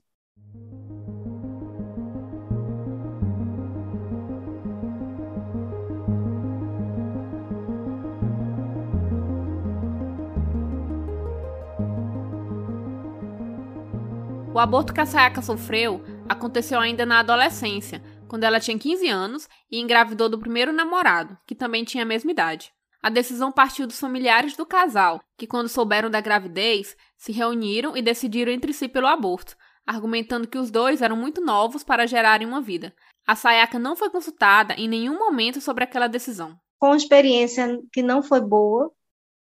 O 14.53 14.59
aborto 14.59 14.93
que 14.93 14.99
a 14.99 15.05
Sayaka 15.05 15.41
sofreu 15.41 16.03
aconteceu 16.27 16.79
ainda 16.79 17.05
na 17.05 17.19
adolescência, 17.19 18.01
quando 18.33 18.45
ela 18.45 18.59
tinha 18.59 18.79
15 18.79 19.07
anos 19.09 19.47
e 19.69 19.79
engravidou 19.79 20.27
do 20.27 20.39
primeiro 20.39 20.73
namorado, 20.73 21.37
que 21.45 21.53
também 21.53 21.83
tinha 21.83 22.01
a 22.01 22.07
mesma 22.07 22.31
idade. 22.31 22.73
A 22.99 23.07
decisão 23.07 23.51
partiu 23.51 23.85
dos 23.85 23.99
familiares 23.99 24.57
do 24.57 24.65
casal, 24.65 25.21
que, 25.37 25.45
quando 25.45 25.69
souberam 25.69 26.09
da 26.09 26.19
gravidez, 26.19 26.97
se 27.15 27.31
reuniram 27.31 27.95
e 27.95 28.01
decidiram 28.01 28.51
entre 28.51 28.73
si 28.73 28.87
pelo 28.87 29.05
aborto, 29.05 29.55
argumentando 29.85 30.47
que 30.47 30.57
os 30.57 30.71
dois 30.71 31.03
eram 31.03 31.15
muito 31.15 31.41
novos 31.41 31.83
para 31.83 32.07
gerarem 32.07 32.47
uma 32.47 32.59
vida. 32.59 32.91
A 33.23 33.35
Sayaka 33.35 33.77
não 33.77 33.95
foi 33.95 34.09
consultada 34.09 34.73
em 34.79 34.87
nenhum 34.87 35.19
momento 35.19 35.61
sobre 35.61 35.83
aquela 35.83 36.07
decisão. 36.07 36.59
Com 36.79 36.95
experiência 36.95 37.79
que 37.91 38.01
não 38.01 38.23
foi 38.23 38.41
boa 38.41 38.91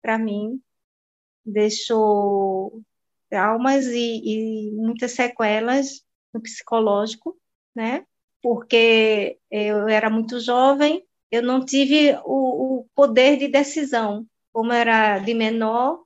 para 0.02 0.18
mim, 0.18 0.60
deixou 1.46 2.82
traumas 3.30 3.86
e, 3.86 4.20
e 4.22 4.70
muitas 4.72 5.12
sequelas 5.12 6.04
no 6.34 6.42
psicológico, 6.42 7.34
né? 7.74 8.04
Porque 8.42 9.38
eu 9.50 9.88
era 9.88 10.10
muito 10.10 10.40
jovem, 10.40 11.04
eu 11.30 11.42
não 11.42 11.64
tive 11.64 12.14
o, 12.24 12.80
o 12.80 12.86
poder 12.94 13.38
de 13.38 13.48
decisão, 13.48 14.26
como 14.52 14.72
era 14.72 15.18
de 15.18 15.32
menor, 15.32 16.02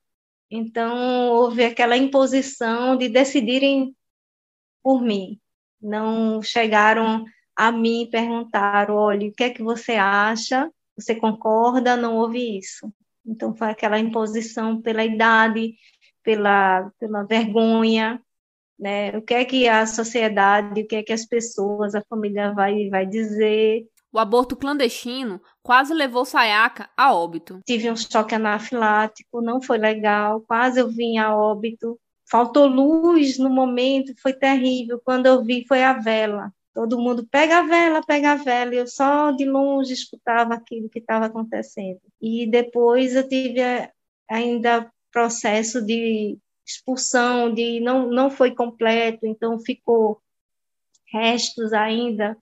então 0.50 1.30
houve 1.30 1.64
aquela 1.64 1.96
imposição 1.96 2.96
de 2.96 3.08
decidirem 3.08 3.96
por 4.82 5.02
mim. 5.02 5.40
Não 5.80 6.40
chegaram 6.42 7.24
a 7.56 7.72
mim 7.72 8.02
e 8.02 8.10
perguntaram, 8.10 8.94
olha, 8.94 9.28
o 9.28 9.32
que 9.32 9.44
é 9.44 9.50
que 9.50 9.62
você 9.62 9.92
acha? 9.92 10.70
Você 10.96 11.14
concorda? 11.14 11.96
Não 11.96 12.16
houve 12.16 12.58
isso. 12.58 12.92
Então 13.24 13.54
foi 13.54 13.68
aquela 13.68 13.98
imposição 13.98 14.80
pela 14.80 15.04
idade, 15.04 15.74
pela, 16.22 16.90
pela 16.98 17.24
vergonha, 17.24 18.22
né? 18.78 19.16
O 19.16 19.22
que 19.22 19.34
é 19.34 19.44
que 19.44 19.68
a 19.68 19.86
sociedade, 19.86 20.82
o 20.82 20.86
que 20.86 20.96
é 20.96 21.02
que 21.02 21.12
as 21.12 21.24
pessoas, 21.24 21.94
a 21.94 22.02
família 22.08 22.52
vai, 22.52 22.88
vai 22.88 23.06
dizer. 23.06 23.86
O 24.12 24.18
aborto 24.18 24.56
clandestino 24.56 25.40
quase 25.62 25.92
levou 25.92 26.24
Sayaka 26.24 26.88
a 26.96 27.14
óbito. 27.14 27.60
Tive 27.66 27.90
um 27.90 27.96
choque 27.96 28.34
anafilático, 28.34 29.42
não 29.42 29.60
foi 29.60 29.78
legal, 29.78 30.40
quase 30.42 30.80
eu 30.80 30.88
vim 30.88 31.18
a 31.18 31.36
óbito. 31.36 31.98
Faltou 32.28 32.66
luz 32.66 33.38
no 33.38 33.48
momento, 33.48 34.14
foi 34.20 34.32
terrível. 34.32 35.00
Quando 35.04 35.26
eu 35.26 35.44
vi, 35.44 35.64
foi 35.66 35.82
a 35.82 35.92
vela. 35.92 36.52
Todo 36.74 36.98
mundo 36.98 37.26
pega 37.30 37.60
a 37.60 37.62
vela, 37.62 38.02
pega 38.02 38.32
a 38.32 38.36
vela. 38.36 38.74
Eu 38.74 38.86
só 38.86 39.30
de 39.30 39.44
longe 39.44 39.92
escutava 39.92 40.54
aquilo 40.54 40.88
que 40.88 40.98
estava 40.98 41.26
acontecendo. 41.26 42.00
E 42.20 42.46
depois 42.46 43.14
eu 43.14 43.26
tive 43.28 43.60
eh, 43.60 43.90
ainda 44.28 44.90
processo 45.12 45.80
de 45.80 46.36
expulsão 46.66 47.52
de 47.52 47.80
não 47.80 48.10
não 48.10 48.30
foi 48.30 48.54
completo, 48.54 49.26
então 49.26 49.58
ficou 49.60 50.20
restos 51.12 51.72
ainda, 51.72 52.36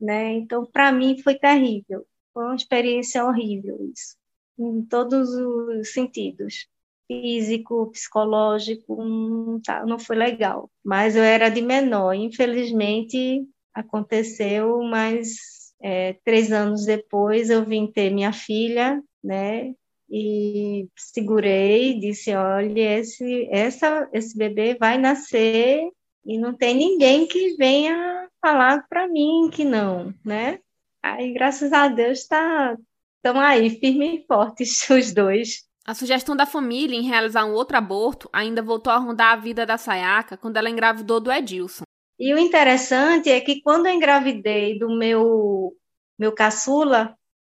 né? 0.00 0.34
Então 0.34 0.66
para 0.66 0.92
mim 0.92 1.20
foi 1.22 1.36
terrível, 1.36 2.06
foi 2.34 2.44
uma 2.44 2.56
experiência 2.56 3.24
horrível 3.24 3.78
isso, 3.92 4.16
em 4.58 4.84
todos 4.84 5.30
os 5.30 5.92
sentidos, 5.92 6.68
físico, 7.06 7.90
psicológico, 7.90 9.02
não, 9.04 9.60
tá, 9.60 9.84
não 9.86 9.98
foi 9.98 10.16
legal. 10.16 10.70
Mas 10.84 11.16
eu 11.16 11.22
era 11.22 11.48
de 11.48 11.62
menor, 11.62 12.14
infelizmente 12.14 13.46
aconteceu, 13.74 14.82
mas 14.82 15.72
é, 15.80 16.14
três 16.24 16.52
anos 16.52 16.84
depois 16.84 17.50
eu 17.50 17.64
vim 17.64 17.86
ter 17.90 18.10
minha 18.10 18.32
filha, 18.32 19.02
né? 19.22 19.74
E 20.10 20.88
segurei, 20.96 21.98
disse, 21.98 22.34
olha, 22.34 22.98
esse, 22.98 23.48
essa, 23.50 24.08
esse 24.12 24.36
bebê 24.36 24.74
vai 24.74 24.96
nascer 24.96 25.90
e 26.24 26.38
não 26.38 26.54
tem 26.54 26.74
ninguém 26.74 27.26
que 27.26 27.56
venha 27.56 28.28
falar 28.40 28.86
para 28.88 29.08
mim 29.08 29.50
que 29.52 29.64
não, 29.64 30.14
né? 30.24 30.58
Aí, 31.02 31.32
graças 31.32 31.72
a 31.72 31.88
Deus, 31.88 32.26
tá, 32.26 32.76
estão 33.16 33.40
aí, 33.40 33.70
firmes 33.70 34.20
e 34.20 34.26
fortes 34.26 34.88
os 34.90 35.12
dois. 35.12 35.68
A 35.86 35.94
sugestão 35.94 36.36
da 36.36 36.44
família 36.44 36.96
em 36.96 37.02
realizar 37.02 37.44
um 37.46 37.54
outro 37.54 37.76
aborto 37.76 38.28
ainda 38.32 38.60
voltou 38.60 38.92
a 38.92 38.98
rondar 38.98 39.32
a 39.32 39.36
vida 39.36 39.64
da 39.64 39.78
Sayaka 39.78 40.36
quando 40.36 40.56
ela 40.56 40.68
engravidou 40.68 41.18
do 41.18 41.32
Edilson. 41.32 41.84
E 42.18 42.34
o 42.34 42.38
interessante 42.38 43.30
é 43.30 43.40
que 43.40 43.62
quando 43.62 43.86
eu 43.86 43.94
engravidei 43.94 44.78
do 44.78 44.90
meu, 44.90 45.74
meu 46.18 46.32
caçula, 46.32 47.16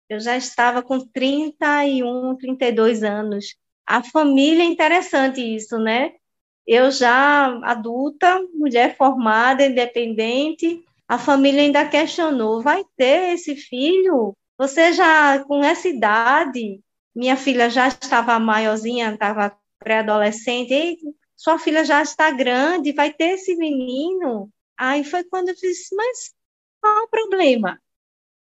eu 0.10 0.20
já 0.20 0.36
estava 0.36 0.82
com 0.82 1.00
31, 1.00 2.36
32 2.36 3.04
anos. 3.04 3.56
A 3.86 4.04
família 4.04 4.64
é 4.64 4.68
interessante 4.68 5.40
isso, 5.42 5.78
né? 5.78 6.14
Eu 6.68 6.92
já 6.92 7.60
adulta, 7.64 8.40
mulher 8.54 8.98
formada, 8.98 9.66
independente, 9.66 10.84
a 11.08 11.18
família 11.18 11.62
ainda 11.62 11.88
questionou: 11.88 12.62
vai 12.62 12.84
ter 12.96 13.34
esse 13.34 13.56
filho? 13.56 14.36
Você 14.58 14.94
já 14.94 15.44
com 15.46 15.64
essa 15.64 15.88
idade? 15.88 16.82
Minha 17.16 17.36
filha 17.36 17.70
já 17.70 17.88
estava 17.88 18.38
maiorzinha, 18.40 19.14
estava 19.14 19.58
pré-adolescente. 19.80 21.00
Sua 21.36 21.58
filha 21.58 21.84
já 21.84 22.02
está 22.02 22.30
grande, 22.30 22.92
vai 22.92 23.12
ter 23.12 23.32
esse 23.32 23.56
menino? 23.56 24.50
Aí 24.78 25.04
foi 25.04 25.24
quando 25.24 25.50
eu 25.50 25.56
disse: 25.56 25.96
mas 25.96 26.34
qual 26.80 27.06
o 27.06 27.10
problema? 27.10 27.82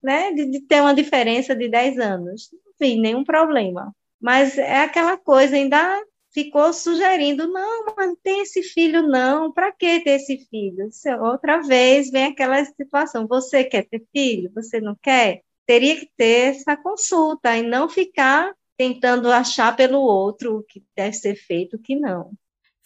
Né, 0.02 0.32
de, 0.34 0.46
de, 0.52 0.62
ter 0.62 0.82
uma 0.82 0.94
diferença 0.94 1.56
de 1.56 1.68
10 1.70 2.00
anos. 2.00 2.50
Não 2.52 2.74
vi 2.80 2.96
nenhum 3.00 3.24
problema. 3.24 3.94
Mas 4.20 4.58
é 4.58 4.82
aquela 4.82 5.18
coisa, 5.18 5.56
ainda 5.56 6.02
ficou 6.34 6.72
sugerindo, 6.74 7.48
não, 7.48 7.86
mas 7.96 8.08
não 8.08 8.16
tem 8.16 8.42
esse 8.42 8.62
filho 8.62 9.02
não, 9.04 9.52
para 9.52 9.72
que 9.72 10.02
ter 10.02 10.12
esse 10.12 10.46
filho? 10.50 10.90
Outra 11.22 11.62
vez 11.62 12.12
vem 12.12 12.26
aquela 12.26 12.64
situação, 12.64 13.28
você 13.28 13.64
quer 13.64 13.88
ter 13.88 14.06
filho? 14.12 14.52
Você 14.54 14.80
não 14.80 14.96
quer? 15.02 15.42
Teria 15.66 16.00
que 16.00 16.10
ter 16.16 16.56
essa 16.56 16.78
consulta 16.78 17.58
e 17.58 17.64
não 17.64 17.90
ficar 17.90 18.54
tentando 18.78 19.32
achar 19.32 19.76
pelo 19.76 20.00
outro 20.00 20.58
o 20.58 20.64
que 20.64 20.84
deve 20.96 21.14
ser 21.14 21.36
feito, 21.36 21.76
o 21.76 21.80
que 21.80 21.96
não. 21.96 22.32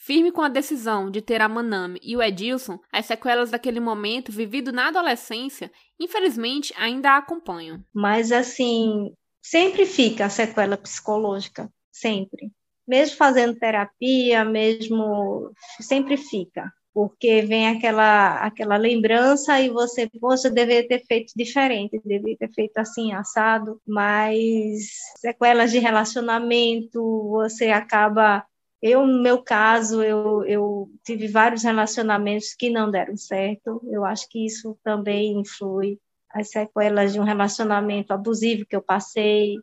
Firme 0.03 0.31
com 0.31 0.41
a 0.41 0.49
decisão 0.49 1.11
de 1.11 1.21
ter 1.21 1.41
a 1.41 1.47
Manami 1.47 1.99
e 2.01 2.17
o 2.17 2.23
Edilson, 2.23 2.79
as 2.91 3.05
sequelas 3.05 3.51
daquele 3.51 3.79
momento 3.79 4.31
vivido 4.31 4.71
na 4.71 4.87
adolescência, 4.87 5.71
infelizmente, 5.99 6.73
ainda 6.75 7.11
a 7.11 7.17
acompanham. 7.17 7.85
Mas, 7.93 8.31
assim, 8.31 9.13
sempre 9.39 9.85
fica 9.85 10.25
a 10.25 10.29
sequela 10.29 10.75
psicológica, 10.75 11.71
sempre. 11.91 12.51
Mesmo 12.87 13.15
fazendo 13.15 13.59
terapia, 13.59 14.43
mesmo. 14.43 15.51
sempre 15.79 16.17
fica. 16.17 16.73
Porque 16.91 17.43
vem 17.43 17.67
aquela, 17.67 18.43
aquela 18.43 18.77
lembrança 18.77 19.61
e 19.61 19.69
você, 19.69 20.09
poxa, 20.19 20.49
deveria 20.49 20.87
ter 20.87 21.05
feito 21.05 21.31
diferente, 21.35 22.01
deveria 22.03 22.37
ter 22.37 22.51
feito 22.51 22.75
assim, 22.79 23.13
assado, 23.13 23.79
mas 23.87 24.81
sequelas 25.17 25.71
de 25.71 25.77
relacionamento, 25.77 27.29
você 27.29 27.69
acaba 27.69 28.43
eu, 28.81 29.05
no 29.05 29.21
meu 29.21 29.43
caso, 29.43 30.03
eu, 30.03 30.43
eu 30.45 30.89
tive 31.03 31.27
vários 31.27 31.63
relacionamentos 31.63 32.53
que 32.53 32.69
não 32.69 32.89
deram 32.89 33.15
certo. 33.15 33.81
Eu 33.85 34.05
acho 34.05 34.27
que 34.29 34.45
isso 34.45 34.77
também 34.83 35.39
influi. 35.39 35.99
As 36.29 36.49
sequelas 36.49 37.13
de 37.13 37.19
um 37.19 37.23
relacionamento 37.23 38.13
abusivo 38.13 38.65
que 38.65 38.75
eu 38.75 38.81
passei, 38.81 39.57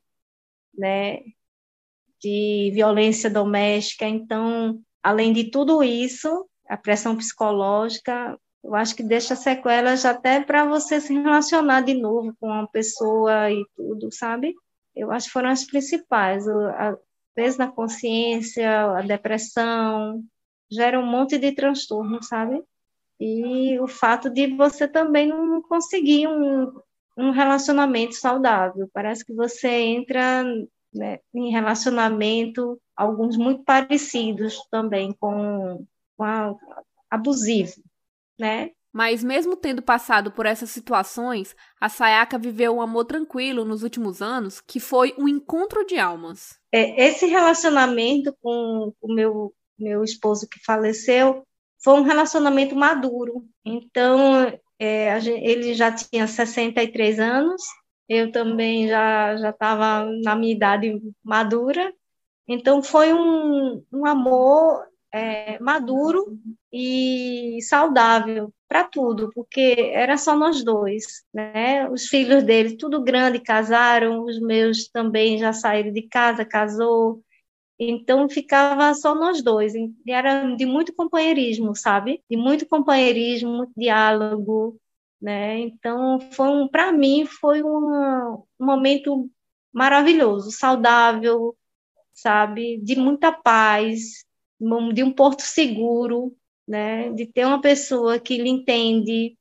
né? 0.77 1.21
De 2.21 2.71
violência 2.75 3.31
doméstica. 3.31 4.07
Então, 4.07 4.81
além 5.03 5.33
de 5.33 5.51
tudo 5.51 5.83
isso, 5.83 6.49
a 6.69 6.77
pressão 6.77 7.17
psicológica, 7.17 8.39
eu 8.63 8.75
acho 8.75 8.95
que 8.95 9.03
deixa 9.03 9.35
sequelas 9.35 10.05
até 10.05 10.41
para 10.41 10.65
você 10.65 11.01
se 11.01 11.13
relacionar 11.13 11.81
de 11.83 11.95
novo 11.95 12.35
com 12.41 12.49
uma 12.49 12.69
pessoa 12.69 13.51
e 13.51 13.65
tudo, 13.77 14.13
sabe? 14.13 14.55
eu 14.99 15.13
acho 15.13 15.27
que 15.27 15.33
foram 15.33 15.51
as 15.51 15.65
principais. 15.65 16.47
A 16.49 16.97
peso 17.39 17.57
na 17.57 17.71
consciência, 17.71 18.69
a 18.97 19.01
depressão, 19.01 20.25
gera 20.69 20.99
um 20.99 21.07
monte 21.07 21.39
de 21.39 21.53
transtorno, 21.53 22.21
sabe? 22.21 22.61
E 23.21 23.79
o 23.79 23.87
fato 23.87 24.29
de 24.29 24.49
você 24.57 24.89
também 24.89 25.29
não 25.29 25.63
conseguir 25.63 26.27
um, 26.27 26.73
um 27.17 27.31
relacionamento 27.31 28.17
saudável. 28.17 28.91
Parece 28.93 29.25
que 29.25 29.33
você 29.33 29.69
entra 29.69 30.43
né, 30.93 31.21
em 31.33 31.53
relacionamento, 31.53 32.77
alguns 32.97 33.37
muito 33.37 33.63
parecidos 33.63 34.59
também 34.69 35.13
com, 35.13 35.87
com 36.17 36.25
a, 36.25 36.57
abusivo, 37.09 37.81
né? 38.37 38.73
Mas 38.99 39.23
mesmo 39.23 39.55
tendo 39.55 39.81
passado 39.81 40.33
por 40.33 40.45
essas 40.45 40.71
situações, 40.71 41.55
a 41.81 41.89
Sayaka 41.89 42.37
viveu 42.37 42.75
um 42.75 42.83
amor 42.83 43.05
tranquilo 43.05 43.65
nos 43.65 43.85
últimos 43.85 44.21
anos, 44.21 44.61
que 44.61 44.81
foi 44.81 45.15
um 45.17 45.29
encontro 45.29 45.87
de 45.87 45.97
almas. 45.97 46.59
É, 46.73 47.07
esse 47.07 47.25
relacionamento 47.27 48.37
com 48.43 48.93
o 49.01 49.15
meu, 49.15 49.55
meu 49.79 50.03
esposo 50.03 50.49
que 50.49 50.59
faleceu 50.65 51.47
foi 51.81 51.95
um 51.95 52.03
relacionamento 52.03 52.75
maduro. 52.75 53.49
Então, 53.65 54.53
é, 54.81 55.21
gente, 55.21 55.45
ele 55.45 55.75
já 55.75 55.93
tinha 55.93 56.27
63 56.27 57.21
anos, 57.21 57.63
eu 58.09 58.33
também 58.33 58.89
já 58.89 59.37
já 59.37 59.51
estava 59.51 60.11
na 60.25 60.35
minha 60.35 60.53
idade 60.53 61.01
madura. 61.23 61.95
Então, 62.49 62.83
foi 62.83 63.15
um, 63.15 63.81
um 63.93 64.05
amor 64.05 64.85
é, 65.15 65.57
maduro 65.61 66.37
e 66.73 67.61
saudável 67.63 68.53
para 68.69 68.85
tudo, 68.85 69.31
porque 69.35 69.93
era 69.95 70.19
só 70.19 70.37
nós 70.37 70.63
dois, 70.63 71.25
né? 71.33 71.89
Os 71.91 72.07
filhos 72.09 72.43
dele, 72.45 72.77
tudo 72.77 73.03
grande, 73.03 73.41
casaram, 73.41 74.25
os 74.25 74.39
meus 74.41 74.89
também 74.89 75.39
já 75.39 75.53
saíram 75.53 75.93
de 75.93 76.03
casa, 76.03 76.45
casou. 76.45 77.23
Então 77.79 78.29
ficava 78.29 78.93
só 78.95 79.15
nós 79.15 79.43
dois. 79.43 79.75
E 79.75 79.93
era 80.09 80.55
de 80.55 80.67
muito 80.67 80.95
companheirismo, 80.95 81.75
sabe? 81.75 82.23
De 82.31 82.37
muito 82.37 82.67
companheirismo, 82.67 83.51
muito 83.51 83.73
diálogo, 83.77 84.79
né? 85.21 85.61
Então 85.61 86.21
foi 86.33 86.49
um, 86.49 86.69
para 86.69 86.93
mim 86.93 87.25
foi 87.27 87.63
um, 87.63 88.45
um 88.61 88.67
momento 88.67 89.31
maravilhoso, 89.73 90.51
saudável, 90.53 91.57
sabe? 92.13 92.79
De 92.83 92.97
muita 92.97 93.33
paz, 93.33 94.25
de 94.93 95.03
um 95.05 95.13
porto 95.13 95.43
seguro, 95.43 96.37
né? 96.69 97.11
De 97.13 97.27
ter 97.27 97.47
uma 97.47 97.61
pessoa 97.61 98.21
que 98.21 98.37
lhe 98.37 98.51
entende, 98.51 99.37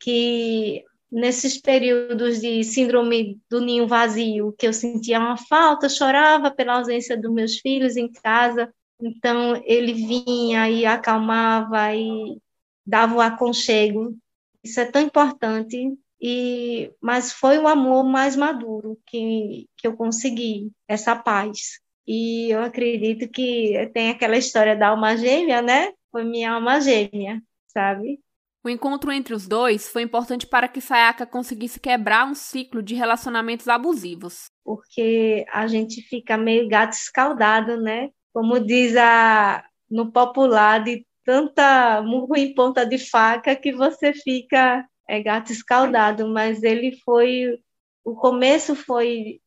que 0.00 0.84
nesses 1.10 1.60
períodos 1.60 2.40
de 2.40 2.64
síndrome 2.64 3.40
do 3.48 3.60
ninho 3.60 3.86
vazio, 3.86 4.52
que 4.58 4.66
eu 4.66 4.72
sentia 4.72 5.20
uma 5.20 5.36
falta, 5.36 5.88
chorava 5.88 6.50
pela 6.50 6.74
ausência 6.78 7.16
dos 7.16 7.32
meus 7.32 7.58
filhos 7.60 7.96
em 7.96 8.10
casa, 8.10 8.74
então 9.00 9.62
ele 9.64 9.92
vinha 9.92 10.68
e 10.68 10.84
acalmava 10.84 11.94
e 11.94 12.38
dava 12.84 13.14
o 13.14 13.20
aconchego. 13.20 14.16
Isso 14.62 14.80
é 14.80 14.84
tão 14.86 15.02
importante 15.02 15.96
e 16.20 16.90
mas 17.00 17.32
foi 17.32 17.58
o 17.58 17.68
amor 17.68 18.04
mais 18.04 18.34
maduro 18.34 18.98
que 19.06 19.68
que 19.76 19.86
eu 19.86 19.96
consegui, 19.96 20.72
essa 20.88 21.14
paz. 21.14 21.80
E 22.06 22.50
eu 22.50 22.62
acredito 22.62 23.28
que 23.28 23.90
tem 23.94 24.10
aquela 24.10 24.36
história 24.36 24.76
da 24.76 24.88
alma 24.88 25.16
gêmea, 25.16 25.62
né? 25.62 25.92
Foi 26.14 26.22
minha 26.22 26.52
alma 26.52 26.80
gêmea, 26.80 27.42
sabe? 27.66 28.20
O 28.62 28.68
encontro 28.68 29.10
entre 29.10 29.34
os 29.34 29.48
dois 29.48 29.88
foi 29.88 30.02
importante 30.02 30.46
para 30.46 30.68
que 30.68 30.80
Sayaka 30.80 31.26
conseguisse 31.26 31.80
quebrar 31.80 32.24
um 32.24 32.36
ciclo 32.36 32.80
de 32.80 32.94
relacionamentos 32.94 33.66
abusivos. 33.66 34.44
Porque 34.64 35.44
a 35.52 35.66
gente 35.66 36.00
fica 36.02 36.38
meio 36.38 36.68
gato 36.68 36.92
escaldado, 36.92 37.80
né? 37.80 38.10
Como 38.32 38.60
diz 38.60 38.96
a, 38.96 39.64
no 39.90 40.12
popular, 40.12 40.84
de 40.84 41.04
tanta 41.24 42.00
murro 42.02 42.36
em 42.36 42.54
ponta 42.54 42.86
de 42.86 42.96
faca 42.96 43.56
que 43.56 43.72
você 43.72 44.12
fica 44.12 44.88
é, 45.08 45.20
gato 45.20 45.50
escaldado. 45.50 46.28
Mas 46.28 46.62
ele 46.62 46.96
foi. 47.04 47.58
O 48.04 48.14
começo 48.14 48.76
foi 48.76 49.40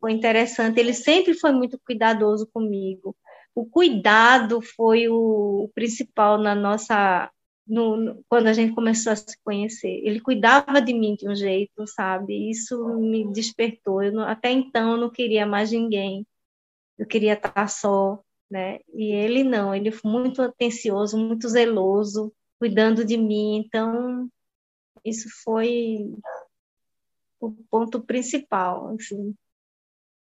foi 0.00 0.12
interessante. 0.12 0.80
Ele 0.80 0.94
sempre 0.94 1.34
foi 1.34 1.52
muito 1.52 1.78
cuidadoso 1.84 2.46
comigo. 2.50 3.14
O 3.54 3.66
cuidado 3.66 4.60
foi 4.60 5.08
o 5.08 5.70
principal 5.74 6.38
na 6.38 6.54
nossa 6.54 7.30
no, 7.66 7.96
no, 7.96 8.24
quando 8.28 8.48
a 8.48 8.52
gente 8.52 8.74
começou 8.74 9.12
a 9.12 9.16
se 9.16 9.36
conhecer. 9.44 10.00
Ele 10.04 10.20
cuidava 10.20 10.80
de 10.82 10.92
mim 10.92 11.16
de 11.16 11.28
um 11.28 11.34
jeito, 11.34 11.86
sabe? 11.86 12.50
Isso 12.50 12.76
me 12.98 13.32
despertou. 13.32 14.02
Eu 14.02 14.12
não, 14.12 14.24
até 14.24 14.50
então 14.50 14.92
eu 14.92 14.96
não 14.98 15.10
queria 15.10 15.46
mais 15.46 15.72
ninguém. 15.72 16.26
Eu 16.98 17.06
queria 17.06 17.34
estar 17.34 17.68
só, 17.68 18.22
né? 18.50 18.80
E 18.92 19.12
ele 19.12 19.44
não, 19.44 19.74
ele 19.74 19.90
foi 19.90 20.10
muito 20.10 20.42
atencioso, 20.42 21.16
muito 21.18 21.48
zeloso, 21.48 22.32
cuidando 22.58 23.04
de 23.04 23.16
mim. 23.16 23.56
Então, 23.58 24.28
isso 25.04 25.28
foi 25.44 26.12
o 27.40 27.52
ponto 27.70 28.02
principal, 28.02 28.88
assim 28.94 29.34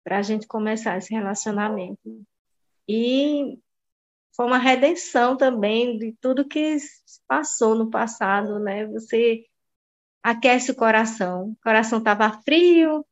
para 0.09 0.21
a 0.21 0.23
gente 0.23 0.47
começar 0.47 0.97
esse 0.97 1.13
relacionamento. 1.13 2.25
E 2.89 3.59
foi 4.35 4.47
uma 4.47 4.59
redenção 4.59 5.37
também 5.37 5.99
de 5.99 6.17
tudo 6.21 6.49
que 6.49 6.77
passou 7.27 7.75
no 7.75 7.91
passado, 7.91 8.59
né? 8.59 8.87
Você 8.87 9.45
aquece 10.23 10.71
o 10.71 10.77
coração. 10.77 11.51
O 11.51 11.57
coração 11.63 11.99
estava 11.99 12.41
frio, 12.43 13.05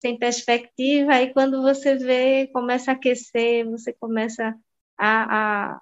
sem 0.00 0.18
perspectiva, 0.18 1.14
aí 1.14 1.32
quando 1.32 1.62
você 1.62 1.96
vê, 1.96 2.46
começa 2.48 2.90
a 2.90 2.94
aquecer, 2.94 3.68
você 3.68 3.92
começa 3.92 4.56
a, 4.98 5.72
a, 5.72 5.80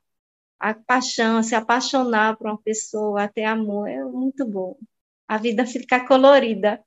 a 0.60 0.74
paixão, 0.74 1.42
se 1.42 1.54
apaixonar 1.54 2.36
por 2.36 2.46
uma 2.46 2.58
pessoa, 2.58 3.24
a 3.24 3.28
ter 3.28 3.44
amor, 3.44 3.88
é 3.88 4.02
muito 4.04 4.46
bom. 4.46 4.76
A 5.28 5.38
vida 5.38 5.66
fica 5.66 6.06
colorida. 6.06 6.82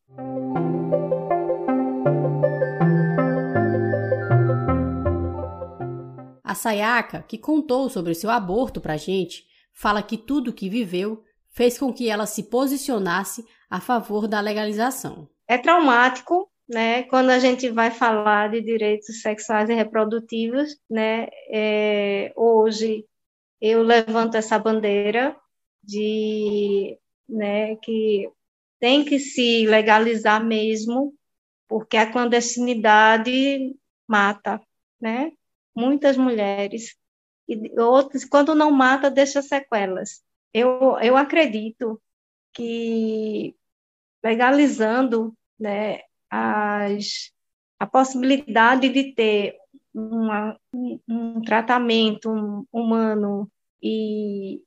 Sayaka, 6.58 7.24
que 7.24 7.38
contou 7.38 7.90
sobre 7.90 8.14
seu 8.14 8.30
aborto 8.30 8.82
pra 8.82 8.98
gente, 8.98 9.46
fala 9.74 10.04
que 10.04 10.18
tudo 10.18 10.50
o 10.50 10.54
que 10.54 10.70
viveu 10.70 11.24
fez 11.52 11.78
com 11.78 11.94
que 11.94 12.10
ela 12.10 12.26
se 12.26 12.44
posicionasse 12.44 13.46
a 13.70 13.80
favor 13.80 14.28
da 14.28 14.40
legalização. 14.40 15.30
É 15.48 15.58
traumático, 15.58 16.50
né? 16.68 17.04
Quando 17.04 17.30
a 17.30 17.40
gente 17.40 17.70
vai 17.70 17.90
falar 17.90 18.50
de 18.50 18.62
direitos 18.62 19.22
sexuais 19.22 19.70
e 19.70 19.74
reprodutivos, 19.74 20.78
né? 20.90 21.28
É, 21.50 22.34
hoje 22.36 23.06
eu 23.62 23.82
levanto 23.82 24.36
essa 24.36 24.60
bandeira 24.60 25.36
de, 25.84 26.98
né? 27.28 27.76
Que 27.78 28.30
tem 28.80 29.04
que 29.06 29.20
se 29.20 29.66
legalizar 29.66 30.44
mesmo, 30.44 31.14
porque 31.68 31.98
a 31.98 32.12
clandestinidade 32.12 33.76
mata, 34.08 34.62
né? 35.02 35.32
Muitas 35.78 36.18
mulheres, 36.18 36.98
e 37.48 37.80
outras, 37.80 38.26
quando 38.26 38.56
não 38.56 38.72
mata, 38.72 39.12
deixa 39.12 39.44
sequelas. 39.44 40.24
Eu, 40.52 40.98
eu 41.00 41.16
acredito 41.16 42.02
que 42.52 43.56
legalizando 44.24 45.38
né, 45.60 46.00
as, 46.30 47.32
a 47.80 47.86
possibilidade 47.86 48.90
de 48.90 49.14
ter 49.14 49.56
uma, 49.94 50.60
um, 50.74 51.42
tratamento 51.42 52.66
humano 52.72 53.50
e 53.82 54.62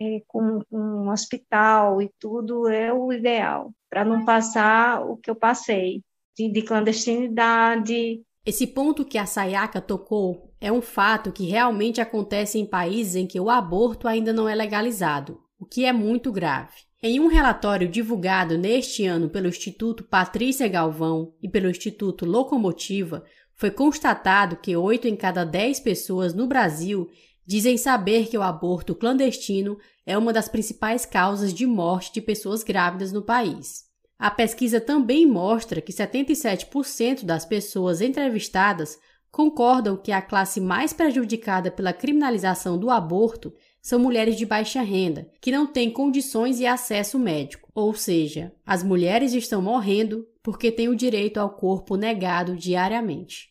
é, 0.00 0.22
com, 0.26 0.62
com, 0.70 0.78
um 0.78 1.10
hospital 1.10 2.00
e 2.00 2.10
tudo 2.18 2.66
é 2.68 2.92
o 2.92 3.12
ideal, 3.12 3.72
para 3.90 4.04
não 4.04 4.24
passar 4.24 5.02
o 5.02 5.16
que 5.18 5.30
eu 5.30 5.36
passei, 5.36 6.02
de, 6.34 6.50
de 6.50 6.62
clandestinidade, 6.62 8.22
esse 8.46 8.64
ponto 8.64 9.04
que 9.04 9.18
a 9.18 9.26
Sayaka 9.26 9.80
tocou 9.80 10.54
é 10.60 10.70
um 10.70 10.80
fato 10.80 11.32
que 11.32 11.46
realmente 11.46 12.00
acontece 12.00 12.58
em 12.60 12.64
países 12.64 13.16
em 13.16 13.26
que 13.26 13.40
o 13.40 13.50
aborto 13.50 14.06
ainda 14.06 14.32
não 14.32 14.48
é 14.48 14.54
legalizado, 14.54 15.40
o 15.58 15.66
que 15.66 15.84
é 15.84 15.92
muito 15.92 16.30
grave. 16.30 16.86
Em 17.02 17.18
um 17.18 17.26
relatório 17.26 17.88
divulgado 17.88 18.56
neste 18.56 19.04
ano 19.04 19.28
pelo 19.28 19.48
Instituto 19.48 20.04
Patrícia 20.04 20.68
Galvão 20.68 21.34
e 21.42 21.48
pelo 21.48 21.68
Instituto 21.68 22.24
Locomotiva, 22.24 23.24
foi 23.52 23.70
constatado 23.72 24.56
que 24.56 24.76
8 24.76 25.08
em 25.08 25.16
cada 25.16 25.42
10 25.44 25.80
pessoas 25.80 26.32
no 26.32 26.46
Brasil 26.46 27.10
dizem 27.44 27.76
saber 27.76 28.28
que 28.28 28.38
o 28.38 28.42
aborto 28.42 28.94
clandestino 28.94 29.76
é 30.06 30.16
uma 30.16 30.32
das 30.32 30.48
principais 30.48 31.04
causas 31.04 31.52
de 31.52 31.66
morte 31.66 32.12
de 32.12 32.20
pessoas 32.20 32.62
grávidas 32.62 33.12
no 33.12 33.22
país. 33.22 33.85
A 34.18 34.30
pesquisa 34.30 34.80
também 34.80 35.26
mostra 35.26 35.80
que 35.80 35.92
77% 35.92 37.24
das 37.24 37.44
pessoas 37.44 38.00
entrevistadas 38.00 38.98
concordam 39.30 39.96
que 39.96 40.10
a 40.10 40.22
classe 40.22 40.60
mais 40.60 40.92
prejudicada 40.94 41.70
pela 41.70 41.92
criminalização 41.92 42.78
do 42.78 42.88
aborto 42.88 43.52
são 43.82 43.98
mulheres 43.98 44.36
de 44.36 44.46
baixa 44.46 44.80
renda, 44.80 45.30
que 45.40 45.52
não 45.52 45.66
têm 45.66 45.90
condições 45.90 46.58
e 46.58 46.66
acesso 46.66 47.18
médico. 47.18 47.68
Ou 47.74 47.94
seja, 47.94 48.52
as 48.64 48.82
mulheres 48.82 49.32
estão 49.34 49.60
morrendo 49.60 50.26
porque 50.42 50.72
têm 50.72 50.88
o 50.88 50.96
direito 50.96 51.38
ao 51.38 51.50
corpo 51.50 51.96
negado 51.96 52.56
diariamente. 52.56 53.50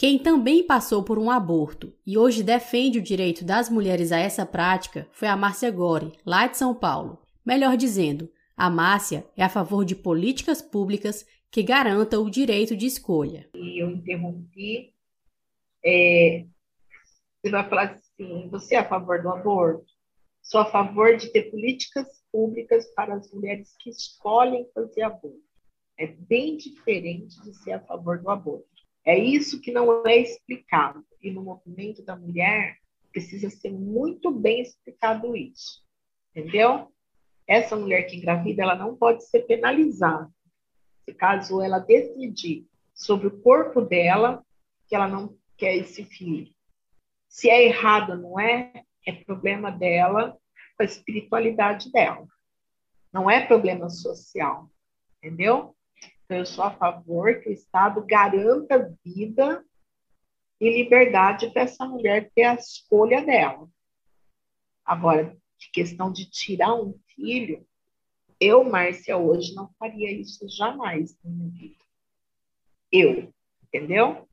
Quem 0.00 0.18
também 0.18 0.66
passou 0.66 1.04
por 1.04 1.18
um 1.18 1.30
aborto 1.30 1.92
e 2.06 2.16
hoje 2.16 2.42
defende 2.42 2.98
o 2.98 3.02
direito 3.02 3.44
das 3.44 3.68
mulheres 3.68 4.12
a 4.12 4.18
essa 4.18 4.46
prática 4.46 5.06
foi 5.12 5.28
a 5.28 5.36
Márcia 5.36 5.70
Gore, 5.70 6.14
lá 6.24 6.46
de 6.46 6.56
São 6.56 6.74
Paulo. 6.74 7.18
Melhor 7.44 7.76
dizendo, 7.76 8.32
a 8.56 8.70
Márcia 8.70 9.26
é 9.36 9.44
a 9.44 9.48
favor 9.50 9.84
de 9.84 9.94
políticas 9.94 10.62
públicas 10.62 11.26
que 11.50 11.62
garantam 11.62 12.24
o 12.24 12.30
direito 12.30 12.74
de 12.74 12.86
escolha. 12.86 13.50
E 13.54 13.82
eu 13.82 13.90
interrompi. 13.90 14.94
É, 15.84 16.46
você 17.42 17.50
vai 17.50 17.68
falar 17.68 17.90
assim: 17.90 18.48
você 18.48 18.76
é 18.76 18.78
a 18.78 18.88
favor 18.88 19.20
do 19.20 19.28
aborto? 19.28 19.84
Sou 20.40 20.62
a 20.62 20.70
favor 20.70 21.14
de 21.18 21.30
ter 21.30 21.50
políticas 21.50 22.06
públicas 22.32 22.86
para 22.94 23.16
as 23.16 23.30
mulheres 23.30 23.76
que 23.78 23.90
escolhem 23.90 24.66
fazer 24.72 25.02
aborto. 25.02 25.44
É 25.98 26.06
bem 26.06 26.56
diferente 26.56 27.38
de 27.42 27.52
ser 27.52 27.72
a 27.72 27.80
favor 27.80 28.18
do 28.18 28.30
aborto. 28.30 28.69
É 29.04 29.18
isso 29.18 29.60
que 29.60 29.72
não 29.72 30.06
é 30.06 30.16
explicado. 30.16 31.04
E 31.22 31.30
no 31.30 31.42
movimento 31.42 32.02
da 32.02 32.16
mulher 32.16 32.78
precisa 33.12 33.50
ser 33.50 33.72
muito 33.72 34.30
bem 34.30 34.60
explicado 34.60 35.36
isso. 35.36 35.82
Entendeu? 36.34 36.92
Essa 37.46 37.76
mulher 37.76 38.04
que 38.04 38.16
engravida, 38.16 38.62
ela 38.62 38.76
não 38.76 38.96
pode 38.96 39.24
ser 39.28 39.40
penalizada. 39.40 40.30
Se 41.04 41.14
caso 41.14 41.60
ela 41.60 41.78
decidir 41.78 42.66
sobre 42.94 43.26
o 43.26 43.40
corpo 43.40 43.80
dela, 43.80 44.44
que 44.86 44.94
ela 44.94 45.08
não 45.08 45.36
quer 45.56 45.76
esse 45.76 46.04
filho. 46.04 46.52
Se 47.28 47.48
é 47.48 47.64
errado, 47.64 48.16
não 48.16 48.38
é? 48.38 48.84
É 49.06 49.12
problema 49.12 49.70
dela, 49.70 50.38
com 50.76 50.82
a 50.82 50.86
espiritualidade 50.86 51.90
dela. 51.90 52.26
Não 53.12 53.30
é 53.30 53.44
problema 53.44 53.88
social. 53.88 54.70
Entendeu? 55.18 55.74
Então, 56.30 56.38
eu 56.38 56.46
sou 56.46 56.62
a 56.62 56.70
favor 56.70 57.40
que 57.40 57.48
o 57.48 57.52
Estado 57.52 58.06
garanta 58.06 58.96
vida 59.04 59.64
e 60.60 60.70
liberdade 60.70 61.50
para 61.50 61.62
essa 61.62 61.84
mulher 61.84 62.30
ter 62.32 62.44
a 62.44 62.54
escolha 62.54 63.20
dela. 63.26 63.68
Agora, 64.84 65.36
de 65.58 65.70
questão 65.72 66.12
de 66.12 66.30
tirar 66.30 66.72
um 66.72 66.96
filho, 67.16 67.66
eu, 68.38 68.62
Márcia, 68.62 69.16
hoje 69.16 69.56
não 69.56 69.72
faria 69.76 70.08
isso 70.12 70.48
jamais 70.48 71.16
na 71.24 71.32
minha 71.32 71.50
vida. 71.50 71.84
Eu, 72.92 73.34
entendeu? 73.64 74.28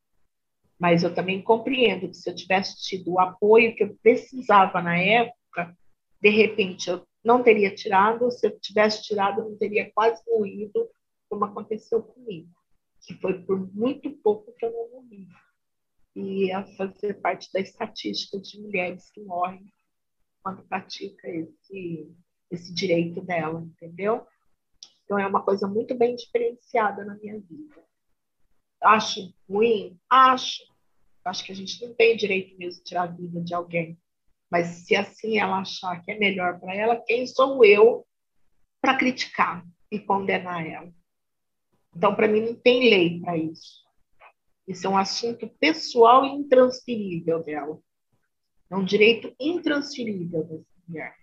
Mas 0.78 1.02
eu 1.02 1.16
também 1.16 1.42
compreendo 1.42 2.10
que 2.10 2.14
se 2.14 2.30
eu 2.30 2.36
tivesse 2.36 2.80
tido 2.80 3.14
o 3.14 3.20
apoio 3.20 3.76
que 3.76 3.84
eu 3.84 3.98
precisava 4.04 4.84
na 4.84 5.00
época, 5.00 5.76
de 6.22 6.30
repente 6.30 6.92
eu 6.92 7.04
não 7.24 7.42
teria 7.42 7.74
tirado, 7.74 8.30
se 8.30 8.46
eu 8.46 8.60
tivesse 8.60 9.02
tirado, 9.02 9.42
eu 9.42 9.50
não 9.50 9.58
teria 9.58 9.92
quase 9.96 10.22
morrido 10.28 10.88
como 11.30 11.46
aconteceu 11.46 12.02
comigo, 12.02 12.50
que 13.02 13.14
foi 13.16 13.42
por 13.44 13.74
muito 13.74 14.10
pouco 14.18 14.54
que 14.54 14.66
eu 14.66 14.72
não 14.72 14.90
morri. 14.90 15.28
E 16.16 16.52
a 16.52 16.66
fazer 16.76 17.16
parte 17.22 17.52
da 17.54 17.60
estatística 17.60 18.40
de 18.40 18.60
mulheres 18.60 19.12
que 19.12 19.22
morrem 19.22 19.72
quando 20.42 20.64
pratica 20.64 21.28
esse, 21.30 22.12
esse 22.50 22.74
direito 22.74 23.22
dela, 23.22 23.62
entendeu? 23.62 24.26
Então 25.04 25.20
é 25.20 25.28
uma 25.28 25.44
coisa 25.44 25.68
muito 25.68 25.96
bem 25.96 26.16
diferenciada 26.16 27.06
na 27.06 27.16
minha 27.16 27.40
vida. 27.40 27.84
Acho 28.82 29.34
ruim? 29.50 30.00
Acho. 30.10 30.64
Acho 31.24 31.44
que 31.44 31.52
a 31.52 31.56
gente 31.56 31.86
não 31.86 31.94
tem 31.94 32.16
direito 32.16 32.58
mesmo 32.58 32.80
de 32.80 32.90
tirar 32.90 33.04
a 33.04 33.08
vida 33.08 33.42
de 33.42 33.54
alguém. 33.54 34.00
Mas 34.50 34.68
se 34.86 34.96
assim 34.96 35.40
ela 35.40 35.60
achar 35.60 36.02
que 36.02 36.12
é 36.12 36.18
melhor 36.18 36.60
para 36.60 36.74
ela, 36.74 37.04
quem 37.06 37.28
sou 37.28 37.64
eu 37.66 38.06
para 38.82 38.98
criticar 38.98 39.66
e 39.92 40.00
condenar 40.00 40.66
ela? 40.66 40.94
Então, 41.98 42.14
para 42.14 42.28
mim, 42.28 42.42
não 42.42 42.54
tem 42.54 42.92
lei 42.92 43.20
para 43.20 43.36
isso. 43.36 43.84
Isso 44.68 44.86
é 44.86 44.90
um 44.90 44.98
assunto 44.98 45.50
pessoal 45.60 46.24
e 46.24 46.30
intransferível 46.30 47.42
dela. 47.42 47.80
É 48.70 48.76
um 48.76 48.86
direito 48.86 49.34
intransferível 49.40 50.44
dessa 50.44 50.66
mulher. 50.88 51.16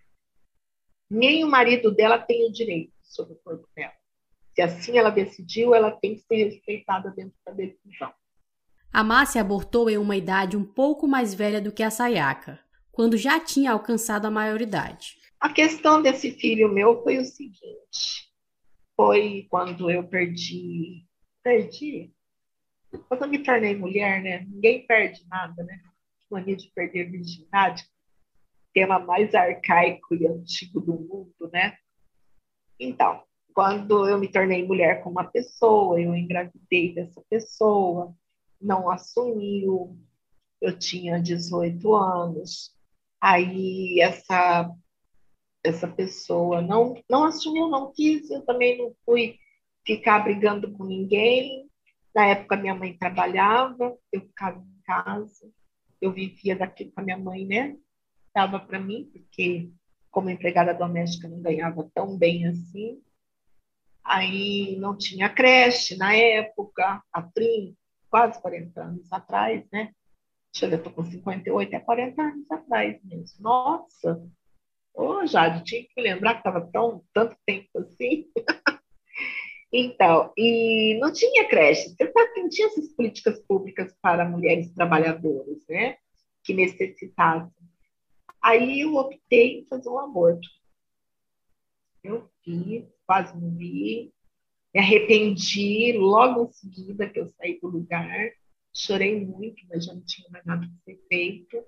Nem 1.09 1.45
o 1.45 1.49
marido 1.49 1.95
dela 1.95 2.19
tem 2.19 2.49
o 2.49 2.53
direito 2.53 2.93
sobre 3.05 3.35
o 3.35 3.39
corpo 3.45 3.69
dela. 3.77 3.93
Se 4.53 4.63
assim 4.63 4.99
ela 4.99 5.11
decidiu, 5.11 5.77
ela 5.77 5.93
tem 5.93 6.17
que 6.17 6.23
ser 6.23 6.43
respeitada 6.43 7.11
dentro 7.11 7.35
da 7.47 7.53
decisão. 7.53 8.13
A 8.93 9.05
Márcia 9.05 9.43
abortou 9.43 9.89
em 9.89 9.97
uma 9.97 10.17
idade 10.17 10.57
um 10.57 10.65
pouco 10.65 11.07
mais 11.07 11.35
velha 11.35 11.61
do 11.61 11.71
que 11.71 11.85
a 11.85 11.91
Sayaka, 11.91 12.59
quando 12.91 13.17
já 13.17 13.39
tinha 13.39 13.71
alcançado 13.71 14.27
a 14.27 14.31
maioridade. 14.31 15.19
A 15.39 15.53
questão 15.53 16.03
desse 16.03 16.33
filho 16.33 16.69
meu 16.73 17.01
foi 17.05 17.19
o 17.19 17.25
seguinte: 17.25 18.34
foi 18.97 19.47
quando 19.51 19.91
eu 19.91 20.07
perdi. 20.07 21.05
Perdi? 21.43 22.13
Quando 23.09 23.23
eu 23.23 23.29
me 23.29 23.43
tornei 23.43 23.77
mulher, 23.77 24.23
né? 24.23 24.47
Ninguém 24.49 24.87
perde 24.87 25.27
nada, 25.29 25.63
né? 25.65 25.81
Mania 26.31 26.57
de 26.57 26.71
perder 26.75 27.11
virgindade, 27.11 27.89
tema 28.73 28.99
mais 28.99 29.35
arcaico 29.35 30.15
e 30.15 30.27
antigo 30.27 30.81
do 30.81 30.93
mundo, 30.95 31.51
né? 31.53 31.77
Então, 32.79 33.23
quando 33.53 34.09
eu 34.09 34.19
me 34.19 34.29
tornei 34.29 34.67
mulher 34.67 35.03
com 35.03 35.11
uma 35.11 35.25
pessoa, 35.25 36.01
eu 36.01 36.15
engravidei 36.15 36.93
dessa 36.93 37.23
pessoa, 37.29 38.15
não 38.61 38.91
assumiu, 38.91 39.97
eu 40.61 40.77
tinha 40.77 41.21
18 41.21 41.95
anos, 41.95 42.75
aí 43.21 44.01
essa 44.01 44.69
essa 45.65 45.89
pessoa 45.89 46.61
não, 46.61 46.95
não 47.09 47.25
assumiu, 47.25 47.69
não 47.69 47.91
quis, 47.91 48.31
eu 48.31 48.43
também 48.43 48.77
não 48.77 48.95
fui 49.05 49.39
ficar 49.85 50.21
brigando 50.21 50.71
com 50.73 50.85
ninguém. 50.85 51.69
Na 52.15 52.27
época, 52.27 52.57
minha 52.57 52.75
mãe 52.75 52.97
trabalhava, 52.97 53.97
eu 54.13 54.21
ficava 54.21 54.59
em 54.59 54.83
casa, 54.85 55.51
eu 56.01 56.13
vivia 56.13 56.55
daquilo 56.55 56.93
com 56.93 57.01
a 57.01 57.05
minha 57.05 57.19
mãe, 57.19 57.47
né? 57.47 57.77
Dava 58.35 58.61
para 58.61 58.79
mim, 58.79 59.11
porque 59.11 59.71
como 60.11 60.31
empregada 60.31 60.75
doméstica 60.75 61.29
não 61.29 61.41
ganhava 61.41 61.91
tão 61.95 62.17
bem 62.17 62.47
assim. 62.47 63.03
Aí 64.05 64.77
não 64.79 64.97
tinha 64.97 65.31
creche 65.31 65.97
na 65.97 66.15
época, 66.15 67.03
há 67.11 67.23
30, 67.23 67.75
quase 68.11 68.41
40 68.41 68.83
anos 68.83 69.13
atrás, 69.13 69.65
né? 69.73 69.93
Deixa 70.53 70.67
eu 70.67 70.71
ver, 70.71 70.83
tô 70.83 70.91
com 70.91 71.03
58, 71.03 71.75
é 71.75 71.81
40 71.81 72.23
anos 72.23 72.51
atrás 72.51 73.03
mesmo. 73.03 73.43
Nossa, 73.43 74.23
Oh, 75.25 75.27
Jade, 75.27 75.65
tinha 75.65 75.83
que 75.83 76.01
lembrar 76.03 76.35
que 76.35 76.41
estava 76.41 76.61
tão 76.71 77.03
tanto 77.15 77.35
tempo 77.47 77.79
assim. 77.79 78.31
então, 79.73 80.31
e 80.37 80.99
não 81.01 81.11
tinha 81.11 81.49
creche. 81.49 81.89
Você 81.89 82.13
sabe 82.13 82.43
não 82.43 82.49
tinha 82.51 82.67
essas 82.67 82.93
políticas 82.93 83.41
públicas 83.47 83.97
para 84.03 84.29
mulheres 84.29 84.71
trabalhadoras, 84.75 85.67
né? 85.67 85.97
Que 86.45 86.53
necessitassem. 86.53 87.51
Aí 88.43 88.81
eu 88.81 88.97
optei 88.97 89.61
em 89.61 89.67
fazer 89.67 89.89
um 89.89 89.99
aborto. 89.99 90.47
Eu 92.03 92.29
fiz, 92.43 92.85
quase 93.07 93.35
morri. 93.35 94.13
Me 94.75 94.81
arrependi 94.81 95.93
logo 95.97 96.45
em 96.45 96.53
seguida 96.53 97.09
que 97.09 97.19
eu 97.19 97.31
saí 97.31 97.59
do 97.61 97.69
lugar. 97.69 98.31
Chorei 98.75 99.25
muito, 99.25 99.65
mas 99.71 99.87
já 99.87 99.95
não 99.95 100.05
tinha 100.05 100.29
mais 100.29 100.45
nada 100.45 100.67
a 100.67 100.85
ser 100.85 101.03
feito. 101.09 101.65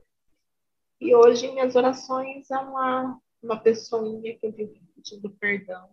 E 1.01 1.15
hoje, 1.15 1.51
minhas 1.53 1.75
orações, 1.75 2.51
é 2.51 2.59
uma, 2.59 3.21
uma 3.43 3.57
pessoinha 3.57 4.37
que 4.39 4.47
eu 4.47 4.53
vivo 4.53 4.75
pedindo 4.95 5.31
perdão. 5.31 5.89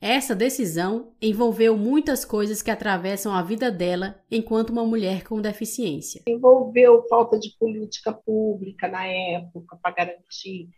Essa 0.00 0.34
decisão 0.34 1.14
envolveu 1.20 1.78
muitas 1.78 2.26
coisas 2.26 2.60
que 2.60 2.70
atravessam 2.70 3.32
a 3.32 3.42
vida 3.42 3.70
dela 3.70 4.22
enquanto 4.30 4.68
uma 4.68 4.84
mulher 4.84 5.24
com 5.24 5.40
deficiência. 5.40 6.22
Envolveu 6.26 7.06
falta 7.08 7.38
de 7.38 7.56
política 7.58 8.12
pública 8.12 8.86
na 8.86 9.06
época 9.06 9.78
para 9.80 9.94
garantir, 9.94 10.68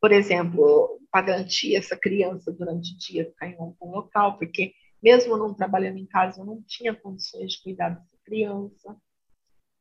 por 0.00 0.12
exemplo, 0.12 1.00
para 1.10 1.26
garantir 1.26 1.74
essa 1.74 1.96
criança 1.96 2.52
durante 2.52 2.94
o 2.94 2.98
dia 2.98 3.24
ficar 3.24 3.48
em 3.48 3.56
algum 3.58 3.90
local, 3.90 4.38
porque 4.38 4.72
mesmo 5.02 5.36
não 5.36 5.52
trabalhando 5.52 5.98
em 5.98 6.06
casa, 6.06 6.40
eu 6.40 6.46
não 6.46 6.62
tinha 6.62 6.94
condições 6.94 7.52
de 7.52 7.62
cuidar 7.62 7.90
dessa 7.90 8.16
criança. 8.24 8.96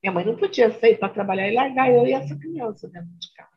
Minha 0.01 0.13
mãe 0.13 0.25
não 0.25 0.35
podia 0.35 0.71
sair 0.79 0.97
para 0.97 1.09
trabalhar 1.09 1.47
e 1.47 1.53
largar 1.53 1.91
eu 1.91 2.05
e 2.07 2.13
essa 2.13 2.35
criança 2.35 2.87
dentro 2.87 3.11
de 3.19 3.33
casa. 3.33 3.54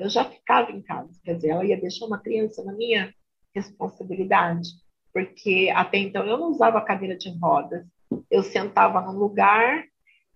Eu 0.00 0.08
já 0.08 0.24
ficava 0.24 0.72
em 0.72 0.80
casa, 0.80 1.12
quer 1.22 1.34
dizer, 1.34 1.50
ela 1.50 1.64
ia 1.64 1.80
deixar 1.80 2.06
uma 2.06 2.18
criança 2.18 2.64
na 2.64 2.72
minha 2.72 3.14
responsabilidade, 3.54 4.68
porque 5.12 5.70
até 5.74 5.98
então 5.98 6.26
eu 6.26 6.38
não 6.38 6.50
usava 6.50 6.80
cadeira 6.80 7.16
de 7.16 7.30
rodas. 7.38 7.86
Eu 8.30 8.42
sentava 8.42 9.00
num 9.02 9.18
lugar 9.18 9.84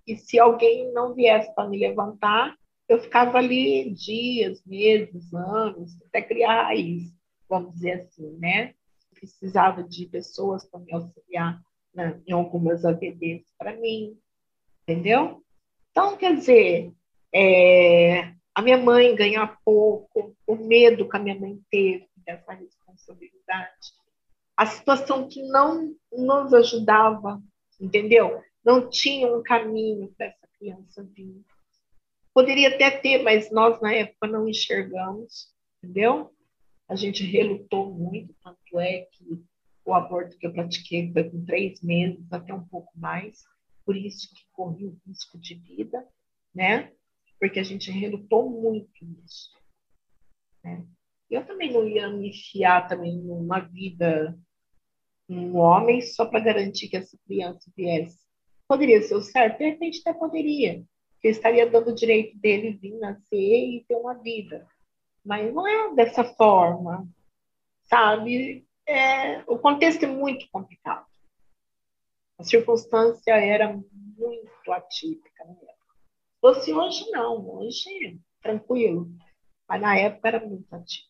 e 0.06 0.16
se 0.16 0.38
alguém 0.38 0.92
não 0.92 1.14
viesse 1.14 1.52
para 1.54 1.68
me 1.68 1.78
levantar, 1.78 2.54
eu 2.88 3.00
ficava 3.00 3.38
ali 3.38 3.90
dias, 3.94 4.62
meses, 4.66 5.32
anos, 5.32 5.96
até 6.02 6.20
criar 6.20 6.64
raiz, 6.64 7.14
vamos 7.48 7.72
dizer 7.74 7.92
assim, 7.92 8.36
né? 8.38 8.74
Precisava 9.14 9.82
de 9.82 10.06
pessoas 10.06 10.68
para 10.68 10.80
me 10.80 10.92
auxiliar 10.92 11.58
em 12.26 12.32
algumas 12.32 12.84
AVDs 12.84 13.44
para 13.56 13.74
mim, 13.76 14.18
entendeu? 14.82 15.42
Então, 15.90 16.16
quer 16.16 16.34
dizer, 16.34 16.92
é, 17.32 18.33
a 18.54 18.62
minha 18.62 18.78
mãe 18.78 19.14
ganhar 19.16 19.58
pouco, 19.64 20.36
o 20.46 20.54
medo 20.54 21.08
que 21.08 21.16
a 21.16 21.20
minha 21.20 21.38
mãe 21.38 21.58
teve 21.70 22.08
dessa 22.16 22.52
responsabilidade, 22.52 23.92
a 24.56 24.64
situação 24.66 25.28
que 25.28 25.42
não 25.42 25.94
nos 26.12 26.54
ajudava, 26.54 27.42
entendeu? 27.80 28.40
Não 28.64 28.88
tinha 28.88 29.26
um 29.26 29.42
caminho 29.42 30.14
para 30.16 30.26
essa 30.26 30.48
criança 30.58 31.02
vir. 31.02 31.44
Poderia 32.32 32.74
até 32.74 32.90
ter, 32.90 33.22
mas 33.22 33.50
nós 33.50 33.80
na 33.80 33.92
época 33.92 34.26
não 34.28 34.48
enxergamos, 34.48 35.52
entendeu? 35.82 36.32
A 36.88 36.94
gente 36.94 37.24
relutou 37.24 37.92
muito, 37.92 38.34
tanto 38.42 38.78
é 38.78 39.06
que 39.12 39.42
o 39.84 39.92
aborto 39.92 40.38
que 40.38 40.46
eu 40.46 40.52
pratiquei 40.52 41.12
foi 41.12 41.24
com 41.24 41.44
três 41.44 41.80
meses, 41.82 42.32
até 42.32 42.54
um 42.54 42.64
pouco 42.64 42.92
mais, 42.96 43.44
por 43.84 43.96
isso 43.96 44.28
que 44.34 44.42
corri 44.52 44.86
o 44.86 44.98
risco 45.06 45.38
de 45.38 45.54
vida, 45.54 46.06
né? 46.54 46.92
Porque 47.38 47.60
a 47.60 47.62
gente 47.62 47.90
relutou 47.90 48.48
muito 48.48 49.04
nisso. 49.04 49.50
Né? 50.62 50.84
Eu 51.30 51.44
também 51.46 51.72
não 51.72 51.86
ia 51.86 52.08
me 52.08 52.32
fiar 52.32 52.88
também 52.88 53.16
numa 53.16 53.60
vida 53.60 54.38
um 55.28 55.56
homem 55.56 56.00
só 56.02 56.26
para 56.26 56.40
garantir 56.40 56.88
que 56.88 56.96
essa 56.96 57.18
criança 57.26 57.70
viesse. 57.76 58.18
Poderia 58.68 59.02
ser 59.02 59.14
o 59.14 59.22
certo? 59.22 59.58
De 59.58 59.64
repente 59.64 60.00
até 60.00 60.12
poderia. 60.12 60.84
Porque 61.14 61.28
estaria 61.28 61.68
dando 61.68 61.90
o 61.90 61.94
direito 61.94 62.38
dele 62.38 62.72
vir 62.72 62.98
nascer 62.98 63.36
e 63.36 63.84
ter 63.88 63.96
uma 63.96 64.14
vida. 64.14 64.66
Mas 65.24 65.52
não 65.54 65.66
é 65.66 65.94
dessa 65.94 66.22
forma, 66.22 67.08
sabe? 67.84 68.66
É, 68.86 69.42
o 69.46 69.58
contexto 69.58 70.04
é 70.04 70.08
muito 70.08 70.46
complicado. 70.50 71.06
A 72.38 72.42
circunstância 72.42 73.32
era 73.32 73.72
muito 73.72 74.72
atípica 74.72 75.34
época. 75.44 75.73
Fosse 76.44 76.74
hoje, 76.74 77.10
não. 77.10 77.42
Hoje, 77.56 78.20
tranquilo. 78.42 79.08
Mas 79.66 79.80
na 79.80 79.96
época 79.96 80.28
era 80.28 80.46
muito 80.46 80.66
atípico. 80.74 81.08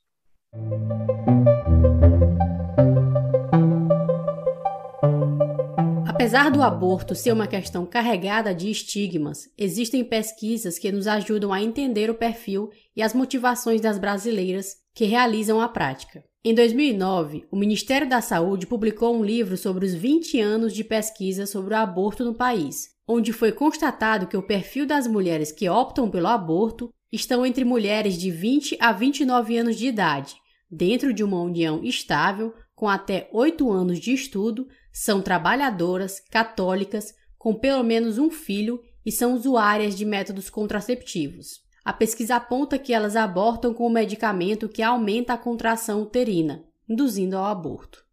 Apesar 6.06 6.52
do 6.52 6.62
aborto 6.62 7.16
ser 7.16 7.32
uma 7.32 7.48
questão 7.48 7.84
carregada 7.84 8.54
de 8.54 8.70
estigmas, 8.70 9.52
existem 9.58 10.04
pesquisas 10.04 10.78
que 10.78 10.92
nos 10.92 11.08
ajudam 11.08 11.52
a 11.52 11.60
entender 11.60 12.08
o 12.10 12.14
perfil 12.14 12.70
e 12.94 13.02
as 13.02 13.12
motivações 13.12 13.80
das 13.80 13.98
brasileiras 13.98 14.76
que 14.94 15.04
realizam 15.04 15.60
a 15.60 15.66
prática. 15.66 16.22
Em 16.44 16.54
2009, 16.54 17.44
o 17.50 17.56
Ministério 17.56 18.08
da 18.08 18.20
Saúde 18.20 18.68
publicou 18.68 19.16
um 19.16 19.24
livro 19.24 19.56
sobre 19.56 19.84
os 19.84 19.94
20 19.94 20.40
anos 20.40 20.72
de 20.72 20.84
pesquisa 20.84 21.44
sobre 21.44 21.74
o 21.74 21.78
aborto 21.78 22.24
no 22.24 22.34
país, 22.34 22.93
onde 23.06 23.32
foi 23.32 23.52
constatado 23.52 24.26
que 24.26 24.36
o 24.36 24.42
perfil 24.42 24.86
das 24.86 25.06
mulheres 25.06 25.52
que 25.52 25.68
optam 25.68 26.10
pelo 26.10 26.28
aborto 26.28 26.90
estão 27.12 27.44
entre 27.44 27.64
mulheres 27.64 28.18
de 28.18 28.30
20 28.30 28.76
a 28.80 28.92
29 28.92 29.56
anos 29.56 29.76
de 29.76 29.86
idade, 29.86 30.36
dentro 30.70 31.12
de 31.12 31.22
uma 31.22 31.40
união 31.40 31.84
estável, 31.84 32.54
com 32.74 32.88
até 32.88 33.28
8 33.32 33.70
anos 33.70 34.00
de 34.00 34.12
estudo, 34.12 34.66
são 34.92 35.22
trabalhadoras, 35.22 36.20
católicas, 36.30 37.14
com 37.38 37.54
pelo 37.54 37.82
menos 37.82 38.18
um 38.18 38.30
filho 38.30 38.80
e 39.04 39.12
são 39.12 39.34
usuárias 39.34 39.96
de 39.96 40.04
métodos 40.04 40.48
contraceptivos. 40.48 41.62
A 41.84 41.92
pesquisa 41.92 42.36
aponta 42.36 42.78
que 42.78 42.94
elas 42.94 43.14
abortam 43.14 43.74
com 43.74 43.86
o 43.86 43.90
medicamento 43.90 44.68
que 44.68 44.82
aumenta 44.82 45.34
a 45.34 45.38
contração 45.38 46.00
uterina, 46.00 46.64
induzindo 46.88 47.36
ao 47.36 47.44
aborto. 47.44 48.03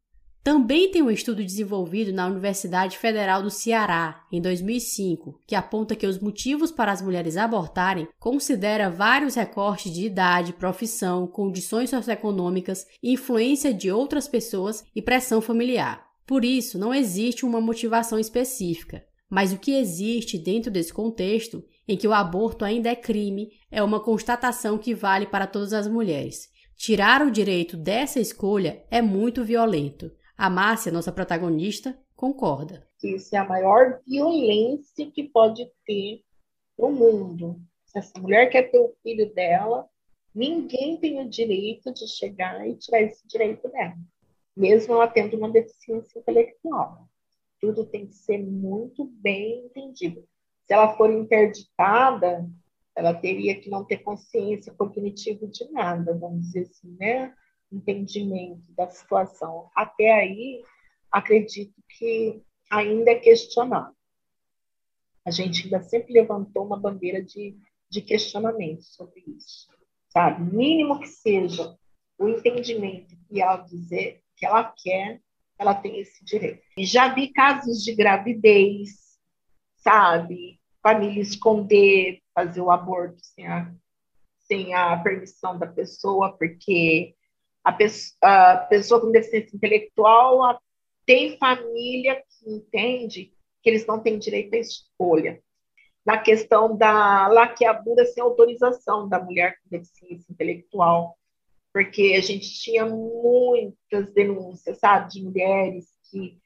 Também 0.43 0.89
tem 0.89 1.03
um 1.03 1.11
estudo 1.11 1.43
desenvolvido 1.43 2.11
na 2.11 2.25
Universidade 2.25 2.97
Federal 2.97 3.43
do 3.43 3.51
Ceará, 3.51 4.25
em 4.31 4.41
2005, 4.41 5.39
que 5.45 5.53
aponta 5.53 5.95
que 5.95 6.07
os 6.07 6.17
motivos 6.17 6.71
para 6.71 6.91
as 6.91 6.99
mulheres 6.99 7.37
abortarem 7.37 8.07
considera 8.19 8.89
vários 8.89 9.35
recortes 9.35 9.93
de 9.93 10.03
idade, 10.03 10.53
profissão, 10.53 11.27
condições 11.27 11.91
socioeconômicas, 11.91 12.87
influência 13.03 13.71
de 13.71 13.91
outras 13.91 14.27
pessoas 14.27 14.83
e 14.95 15.01
pressão 15.01 15.41
familiar. 15.41 16.03
Por 16.25 16.43
isso, 16.43 16.79
não 16.79 16.91
existe 16.91 17.45
uma 17.45 17.61
motivação 17.61 18.17
específica, 18.17 19.05
mas 19.29 19.53
o 19.53 19.59
que 19.59 19.73
existe 19.73 20.39
dentro 20.39 20.71
desse 20.71 20.91
contexto, 20.91 21.63
em 21.87 21.95
que 21.95 22.07
o 22.07 22.13
aborto 22.13 22.65
ainda 22.65 22.89
é 22.89 22.95
crime, 22.95 23.51
é 23.69 23.83
uma 23.83 23.99
constatação 23.99 24.79
que 24.79 24.95
vale 24.95 25.27
para 25.27 25.45
todas 25.45 25.71
as 25.71 25.87
mulheres. 25.87 26.49
Tirar 26.75 27.21
o 27.21 27.29
direito 27.29 27.77
dessa 27.77 28.19
escolha 28.19 28.81
é 28.89 29.03
muito 29.03 29.43
violento. 29.43 30.11
A 30.41 30.49
Márcia, 30.49 30.91
nossa 30.91 31.11
protagonista, 31.11 31.95
concorda. 32.15 32.87
Isso 33.03 33.35
é 33.35 33.37
a 33.37 33.47
maior 33.47 34.01
violência 34.07 35.11
que 35.11 35.29
pode 35.29 35.69
ter 35.85 36.23
no 36.75 36.91
mundo. 36.91 37.61
Se 37.85 37.99
essa 37.99 38.19
mulher 38.19 38.49
quer 38.49 38.71
ter 38.71 38.79
o 38.79 38.95
filho 39.03 39.31
dela, 39.35 39.87
ninguém 40.33 40.97
tem 40.97 41.21
o 41.21 41.29
direito 41.29 41.93
de 41.93 42.07
chegar 42.07 42.67
e 42.67 42.75
tirar 42.75 43.01
esse 43.03 43.27
direito 43.27 43.69
dela, 43.69 43.95
mesmo 44.57 44.95
ela 44.95 45.07
tendo 45.07 45.37
uma 45.37 45.47
deficiência 45.47 46.17
intelectual 46.17 47.07
tudo 47.61 47.85
tem 47.85 48.07
que 48.07 48.15
ser 48.15 48.39
muito 48.39 49.05
bem 49.05 49.67
entendido. 49.67 50.27
Se 50.65 50.73
ela 50.73 50.97
for 50.97 51.11
interditada, 51.11 52.49
ela 52.95 53.13
teria 53.13 53.61
que 53.61 53.69
não 53.69 53.85
ter 53.85 53.99
consciência 53.99 54.73
cognitiva 54.73 55.45
de 55.45 55.71
nada, 55.71 56.17
vamos 56.17 56.47
dizer 56.47 56.61
assim, 56.61 56.97
né? 56.99 57.33
Entendimento 57.71 58.63
da 58.75 58.87
situação. 58.89 59.69
Até 59.75 60.11
aí, 60.11 60.63
acredito 61.11 61.73
que 61.97 62.41
ainda 62.69 63.11
é 63.11 63.15
questionável. 63.15 63.95
A 65.25 65.31
gente 65.31 65.63
ainda 65.65 65.81
sempre 65.83 66.13
levantou 66.13 66.65
uma 66.65 66.79
bandeira 66.79 67.21
de, 67.23 67.57
de 67.89 68.01
questionamento 68.01 68.83
sobre 68.83 69.23
isso, 69.27 69.67
sabe? 70.09 70.43
Mínimo 70.53 70.99
que 70.99 71.07
seja 71.07 71.77
o 72.17 72.27
entendimento 72.27 73.15
que 73.27 73.41
ela 73.41 73.57
dizer 73.57 74.21
que 74.35 74.45
ela 74.45 74.63
quer 74.63 75.21
ela 75.61 75.75
tem 75.75 75.99
esse 75.99 76.25
direito. 76.25 76.63
E 76.75 76.83
já 76.83 77.13
vi 77.13 77.31
casos 77.31 77.83
de 77.83 77.93
gravidez, 77.93 79.19
sabe? 79.77 80.59
Família 80.81 81.21
esconder, 81.21 82.19
fazer 82.33 82.61
o 82.61 82.71
aborto 82.71 83.23
sem 83.23 83.45
a, 83.45 83.71
sem 84.39 84.73
a 84.73 84.97
permissão 84.97 85.59
da 85.59 85.67
pessoa, 85.67 86.35
porque 86.35 87.15
a 87.63 87.71
pessoa, 87.71 88.17
a 88.21 88.57
pessoa 88.57 89.01
com 89.01 89.11
deficiência 89.11 89.55
intelectual 89.55 90.59
tem 91.05 91.37
família 91.37 92.23
que 92.29 92.49
entende 92.49 93.33
que 93.61 93.69
eles 93.69 93.85
não 93.85 93.99
têm 93.99 94.17
direito 94.17 94.55
à 94.55 94.57
escolha. 94.57 95.41
Na 96.05 96.17
questão 96.17 96.75
da 96.75 97.27
laqueadura 97.27 98.05
sem 98.05 98.23
autorização 98.23 99.07
da 99.07 99.19
mulher 99.19 99.55
com 99.61 99.69
deficiência 99.69 100.31
intelectual, 100.31 101.15
porque 101.71 102.15
a 102.17 102.21
gente 102.21 102.51
tinha 102.59 102.85
muitas 102.85 104.11
denúncias, 104.13 104.79
sabe, 104.79 105.11
de 105.11 105.23
mulheres 105.23 105.87
que 106.09 106.39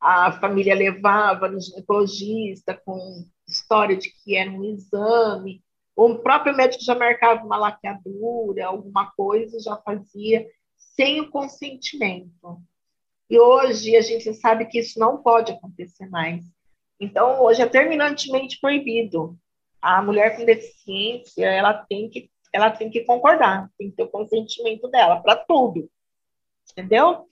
a 0.00 0.32
família 0.32 0.74
levava 0.74 1.48
no 1.48 1.60
ginecologista 1.60 2.80
com 2.84 3.26
história 3.46 3.96
de 3.96 4.10
que 4.10 4.36
era 4.36 4.50
um 4.50 4.64
exame, 4.64 5.62
ou 5.94 6.12
o 6.12 6.18
próprio 6.20 6.56
médico 6.56 6.82
já 6.82 6.94
marcava 6.94 7.44
uma 7.44 7.58
laqueadura, 7.58 8.66
alguma 8.66 9.10
coisa, 9.10 9.60
já 9.60 9.76
fazia 9.76 10.46
sem 11.00 11.18
o 11.18 11.30
consentimento. 11.30 12.60
E 13.30 13.40
hoje 13.40 13.96
a 13.96 14.02
gente 14.02 14.34
sabe 14.34 14.66
que 14.66 14.80
isso 14.80 15.00
não 15.00 15.22
pode 15.22 15.50
acontecer 15.50 16.06
mais. 16.10 16.44
Então, 17.00 17.40
hoje 17.40 17.62
é 17.62 17.66
terminantemente 17.66 18.60
proibido. 18.60 19.34
A 19.80 20.02
mulher 20.02 20.36
com 20.36 20.44
deficiência, 20.44 21.46
ela 21.46 21.72
tem 21.72 22.10
que 22.10 22.30
ela 22.52 22.70
tem 22.70 22.90
que 22.90 23.04
concordar, 23.04 23.70
tem 23.78 23.90
que 23.90 23.96
ter 23.96 24.02
o 24.02 24.08
consentimento 24.08 24.88
dela 24.88 25.20
para 25.20 25.36
tudo, 25.36 25.88
entendeu? 26.72 27.28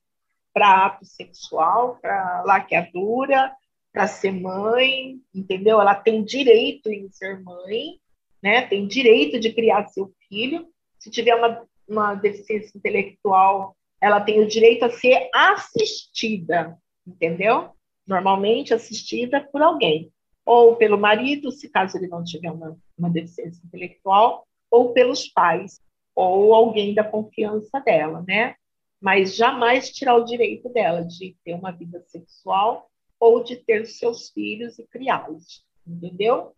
Para 0.55 0.87
ato 0.87 1.05
sexual, 1.05 1.99
para 2.01 2.45
laqueadura, 2.47 3.53
para 3.93 4.07
ser 4.07 4.31
mãe, 4.31 5.21
entendeu? 5.35 5.81
Ela 5.81 5.97
tem 5.97 6.25
direito 6.25 6.89
em 6.89 7.11
ser 7.11 7.43
mãe, 7.43 8.01
né? 8.41 8.63
Tem 8.63 8.87
direito 8.87 9.41
de 9.41 9.53
criar 9.53 9.89
seu 9.89 10.11
filho. 10.29 10.69
Se 11.01 11.11
tiver 11.11 11.35
uma, 11.35 11.67
uma 11.89 12.15
deficiência 12.15 12.77
intelectual, 12.77 13.77
ela 14.01 14.21
tem 14.21 14.41
o 14.41 14.49
direito 14.49 14.85
a 14.85 14.91
ser 14.91 15.29
assistida, 15.35 16.77
entendeu? 17.07 17.71
Normalmente 18.07 18.75
assistida 18.75 19.47
por 19.53 19.63
alguém, 19.63 20.13
ou 20.45 20.77
pelo 20.77 20.99
marido, 20.99 21.51
se 21.51 21.69
caso 21.69 21.97
ele 21.97 22.09
não 22.09 22.25
tiver 22.25 22.51
uma, 22.51 22.77
uma 22.97 23.11
deficiência 23.11 23.61
intelectual, 23.67 24.47
ou 24.71 24.93
pelos 24.93 25.29
pais, 25.29 25.81
ou 26.15 26.55
alguém 26.55 26.95
da 26.95 27.05
confiança 27.05 27.81
dela, 27.81 28.25
né? 28.27 28.55
Mas 29.01 29.37
jamais 29.37 29.91
tirar 29.91 30.17
o 30.17 30.25
direito 30.25 30.69
dela 30.69 31.03
de 31.03 31.37
ter 31.45 31.55
uma 31.55 31.71
vida 31.71 32.03
sexual 32.09 32.91
ou 33.21 33.43
de 33.43 33.57
ter 33.57 33.87
seus 33.87 34.31
filhos 34.31 34.79
e 34.79 34.87
criá-los, 34.87 35.65
entendeu? 35.87 36.53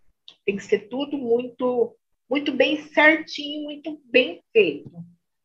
Tem 0.44 0.56
que 0.56 0.64
ser 0.64 0.88
tudo 0.88 1.18
muito, 1.18 1.96
muito 2.28 2.52
bem 2.52 2.82
certinho, 2.88 3.64
muito 3.64 4.00
bem 4.04 4.42
feito, 4.52 4.90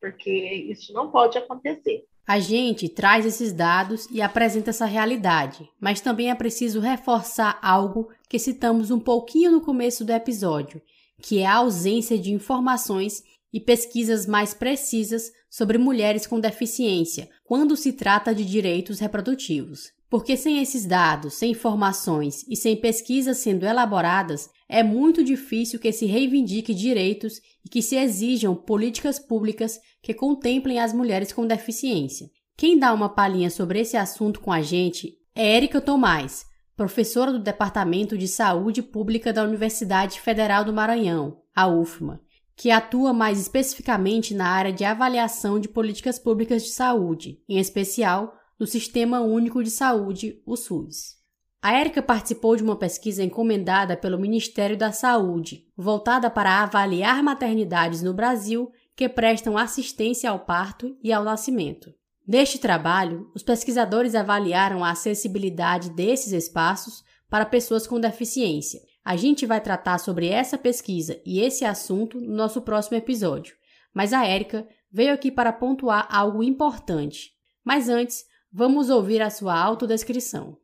porque 0.06 0.30
isso 0.70 0.92
não 0.92 1.10
pode 1.10 1.36
acontecer. 1.36 2.04
A 2.26 2.38
gente 2.38 2.88
traz 2.88 3.26
esses 3.26 3.52
dados 3.52 4.08
e 4.10 4.22
apresenta 4.22 4.70
essa 4.70 4.84
realidade, 4.84 5.68
mas 5.80 6.00
também 6.00 6.30
é 6.30 6.34
preciso 6.34 6.80
reforçar 6.80 7.58
algo 7.62 8.08
que 8.28 8.38
citamos 8.38 8.90
um 8.90 9.00
pouquinho 9.00 9.50
no 9.50 9.60
começo 9.60 10.04
do 10.04 10.12
episódio, 10.12 10.80
que 11.20 11.38
é 11.38 11.46
a 11.46 11.56
ausência 11.56 12.18
de 12.18 12.32
informações 12.32 13.22
e 13.52 13.60
pesquisas 13.60 14.26
mais 14.26 14.54
precisas 14.54 15.30
sobre 15.50 15.78
mulheres 15.78 16.26
com 16.26 16.38
deficiência 16.38 17.28
quando 17.44 17.76
se 17.76 17.92
trata 17.92 18.34
de 18.34 18.44
direitos 18.44 18.98
reprodutivos. 18.98 19.92
Porque 20.08 20.36
sem 20.36 20.60
esses 20.60 20.84
dados, 20.84 21.34
sem 21.34 21.52
informações 21.52 22.44
e 22.48 22.56
sem 22.56 22.76
pesquisas 22.76 23.38
sendo 23.38 23.66
elaboradas, 23.66 24.48
é 24.68 24.82
muito 24.82 25.22
difícil 25.22 25.78
que 25.78 25.92
se 25.92 26.06
reivindique 26.06 26.74
direitos 26.74 27.40
e 27.64 27.68
que 27.68 27.80
se 27.80 27.96
exijam 27.96 28.54
políticas 28.54 29.18
públicas 29.18 29.78
que 30.02 30.12
contemplem 30.12 30.80
as 30.80 30.92
mulheres 30.92 31.32
com 31.32 31.46
deficiência. 31.46 32.28
Quem 32.56 32.78
dá 32.78 32.92
uma 32.92 33.08
palhinha 33.08 33.50
sobre 33.50 33.80
esse 33.80 33.96
assunto 33.96 34.40
com 34.40 34.50
a 34.50 34.60
gente 34.60 35.16
é 35.34 35.56
Érica 35.56 35.80
Tomás, 35.80 36.46
professora 36.76 37.32
do 37.32 37.38
Departamento 37.38 38.18
de 38.18 38.26
Saúde 38.26 38.82
Pública 38.82 39.32
da 39.32 39.42
Universidade 39.42 40.20
Federal 40.20 40.64
do 40.64 40.72
Maranhão, 40.72 41.42
a 41.54 41.68
UFMA, 41.68 42.20
que 42.56 42.70
atua 42.70 43.12
mais 43.12 43.38
especificamente 43.38 44.34
na 44.34 44.48
área 44.48 44.72
de 44.72 44.84
avaliação 44.84 45.60
de 45.60 45.68
políticas 45.68 46.18
públicas 46.18 46.62
de 46.62 46.70
saúde, 46.70 47.38
em 47.48 47.58
especial 47.58 48.34
no 48.58 48.66
Sistema 48.66 49.20
Único 49.20 49.62
de 49.62 49.70
Saúde, 49.70 50.42
o 50.46 50.56
SUS. 50.56 51.16
A 51.62 51.72
Érica 51.72 52.02
participou 52.02 52.54
de 52.56 52.62
uma 52.62 52.76
pesquisa 52.76 53.24
encomendada 53.24 53.96
pelo 53.96 54.18
Ministério 54.18 54.76
da 54.76 54.92
Saúde, 54.92 55.66
voltada 55.76 56.30
para 56.30 56.62
avaliar 56.62 57.22
maternidades 57.22 58.02
no 58.02 58.14
Brasil 58.14 58.70
que 58.94 59.08
prestam 59.08 59.58
assistência 59.58 60.30
ao 60.30 60.40
parto 60.40 60.96
e 61.02 61.12
ao 61.12 61.24
nascimento. 61.24 61.92
Neste 62.26 62.58
trabalho, 62.58 63.30
os 63.34 63.42
pesquisadores 63.42 64.14
avaliaram 64.14 64.82
a 64.82 64.90
acessibilidade 64.90 65.90
desses 65.90 66.32
espaços 66.32 67.04
para 67.28 67.46
pessoas 67.46 67.86
com 67.86 68.00
deficiência. 68.00 68.80
A 69.04 69.16
gente 69.16 69.46
vai 69.46 69.60
tratar 69.60 69.98
sobre 69.98 70.28
essa 70.28 70.58
pesquisa 70.58 71.20
e 71.24 71.40
esse 71.40 71.64
assunto 71.64 72.20
no 72.20 72.34
nosso 72.34 72.62
próximo 72.62 72.96
episódio, 72.96 73.54
mas 73.94 74.12
a 74.12 74.26
Érica 74.26 74.66
veio 74.90 75.12
aqui 75.12 75.30
para 75.30 75.52
pontuar 75.52 76.08
algo 76.10 76.42
importante. 76.42 77.32
Mas 77.64 77.88
antes, 77.88 78.24
vamos 78.52 78.90
ouvir 78.90 79.22
a 79.22 79.30
sua 79.30 79.56
autodescrição. 79.56 80.58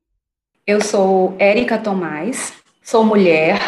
Eu 0.64 0.80
sou 0.80 1.34
Érica 1.40 1.76
Tomás, 1.76 2.52
sou 2.84 3.04
mulher, 3.04 3.58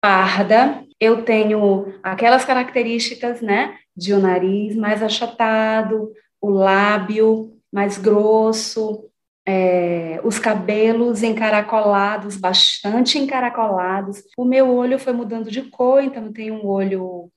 parda, 0.00 0.84
eu 0.98 1.22
tenho 1.22 1.94
aquelas 2.02 2.44
características, 2.44 3.40
né, 3.40 3.78
de 3.96 4.12
um 4.12 4.18
nariz 4.18 4.74
mais 4.74 5.04
achatado, 5.04 6.12
o 6.40 6.50
lábio 6.50 7.56
mais 7.72 7.96
grosso, 7.96 9.08
é, 9.46 10.20
os 10.24 10.40
cabelos 10.40 11.22
encaracolados, 11.22 12.36
bastante 12.36 13.20
encaracolados. 13.20 14.24
O 14.36 14.44
meu 14.44 14.74
olho 14.74 14.98
foi 14.98 15.12
mudando 15.12 15.48
de 15.48 15.62
cor, 15.62 16.02
então 16.02 16.26
eu 16.26 16.32
tenho 16.32 16.54
um 16.54 16.66
olho 16.66 17.30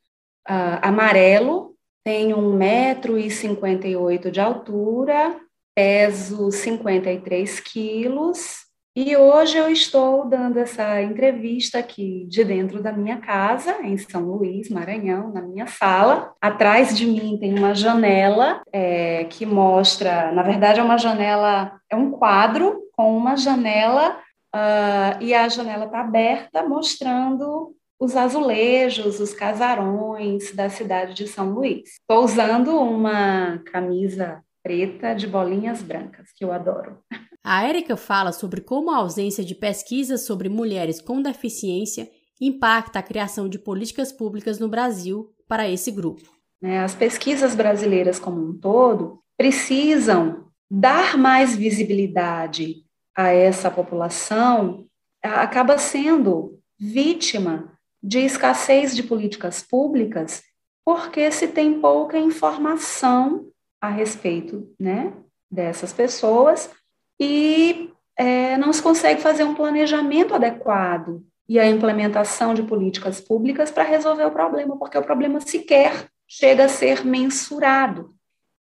uh, 0.50 0.80
amarelo, 0.82 1.76
tenho 2.04 2.38
1,58m 2.38 4.32
de 4.32 4.42
altura, 4.42 5.40
peso 5.76 6.52
53 6.52 7.60
quilos 7.60 8.65
e 8.96 9.18
hoje 9.18 9.58
eu 9.58 9.70
estou 9.70 10.26
dando 10.26 10.58
essa 10.58 11.02
entrevista 11.02 11.80
aqui 11.80 12.26
de 12.30 12.46
dentro 12.46 12.82
da 12.82 12.94
minha 12.94 13.18
casa, 13.18 13.82
em 13.84 13.98
São 13.98 14.24
Luís, 14.24 14.70
Maranhão, 14.70 15.34
na 15.34 15.42
minha 15.42 15.68
sala. 15.68 16.34
Atrás 16.40 16.96
de 16.98 17.06
mim 17.06 17.38
tem 17.38 17.60
uma 17.60 17.76
janela 17.76 18.62
é, 18.72 19.26
que 19.26 19.46
mostra, 19.46 20.32
na 20.32 20.44
verdade, 20.44 20.80
é 20.80 20.84
uma 20.84 20.98
janela, 20.98 21.78
é 21.90 21.96
um 21.96 22.12
quadro 22.12 22.84
com 22.94 23.18
uma 23.18 23.36
janela 23.36 24.18
uh, 24.56 25.22
e 25.22 25.34
a 25.34 25.50
janela 25.50 25.86
está 25.86 26.00
aberta, 26.00 26.64
mostrando 26.64 27.76
os 28.00 28.16
azulejos, 28.16 29.20
os 29.20 29.34
casarões 29.34 30.56
da 30.56 30.70
cidade 30.70 31.14
de 31.14 31.28
São 31.28 31.52
Luís. 31.52 31.98
Estou 32.00 32.24
usando 32.24 32.80
uma 32.80 33.58
camisa 33.72 34.42
preta 34.64 35.14
de 35.14 35.28
bolinhas 35.28 35.82
brancas, 35.82 36.30
que 36.34 36.46
eu 36.46 36.54
adoro. 36.54 37.00
A 37.48 37.64
Érica 37.64 37.96
fala 37.96 38.32
sobre 38.32 38.60
como 38.60 38.90
a 38.90 38.98
ausência 38.98 39.46
de 39.46 39.54
pesquisas 39.54 40.26
sobre 40.26 40.50
mulheres 40.50 41.00
com 41.00 41.22
deficiência 41.22 42.10
impacta 42.42 42.98
a 42.98 43.04
criação 43.04 43.48
de 43.48 43.60
políticas 43.60 44.12
públicas 44.12 44.58
no 44.58 44.68
Brasil 44.68 45.32
para 45.48 45.70
esse 45.70 45.92
grupo. 45.92 46.28
Né, 46.60 46.80
as 46.80 46.96
pesquisas 46.96 47.54
brasileiras 47.54 48.18
como 48.18 48.42
um 48.42 48.58
todo 48.58 49.20
precisam 49.38 50.48
dar 50.72 51.20
mais 51.20 51.56
visibilidade 51.56 52.78
a 53.16 53.28
essa 53.30 53.70
população, 53.70 54.88
acaba 55.22 55.78
sendo 55.78 56.60
vítima 56.80 57.78
de 58.02 58.22
escassez 58.22 58.96
de 58.96 59.04
políticas 59.04 59.62
públicas 59.62 60.42
porque 60.84 61.30
se 61.30 61.48
tem 61.50 61.80
pouca 61.80 62.18
informação 62.18 63.48
a 63.80 63.90
respeito 63.90 64.68
né, 64.80 65.14
dessas 65.52 65.94
pessoas 65.94 66.72
e 67.20 67.92
é, 68.18 68.58
não 68.58 68.72
se 68.72 68.82
consegue 68.82 69.22
fazer 69.22 69.44
um 69.44 69.56
planejamento 69.56 70.34
adequado 70.34 71.24
e 71.48 71.60
a 71.60 71.68
implementação 71.68 72.54
de 72.54 72.64
políticas 72.64 73.22
públicas 73.22 73.70
para 73.72 73.84
resolver 73.84 74.26
o 74.26 74.32
problema, 74.32 74.78
porque 74.78 74.98
o 74.98 75.04
problema 75.04 75.40
sequer 75.40 76.08
chega 76.28 76.66
a 76.66 76.70
ser 76.70 77.06
mensurado. 77.06 78.16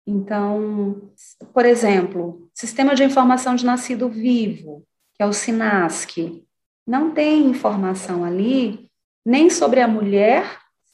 Então, 0.06 1.10
por 1.52 1.64
exemplo, 1.64 2.48
Sistema 2.52 2.94
de 2.94 3.04
Informação 3.04 3.54
de 3.54 3.64
Nascido 3.64 4.08
Vivo, 4.08 4.84
que 5.14 5.22
é 5.22 5.26
o 5.26 5.32
SINASC, 5.32 6.44
não 6.86 7.12
tem 7.12 7.46
informação 7.46 8.24
ali 8.24 8.90
nem 9.24 9.48
sobre 9.48 9.80
a 9.80 9.88
mulher, 9.88 10.44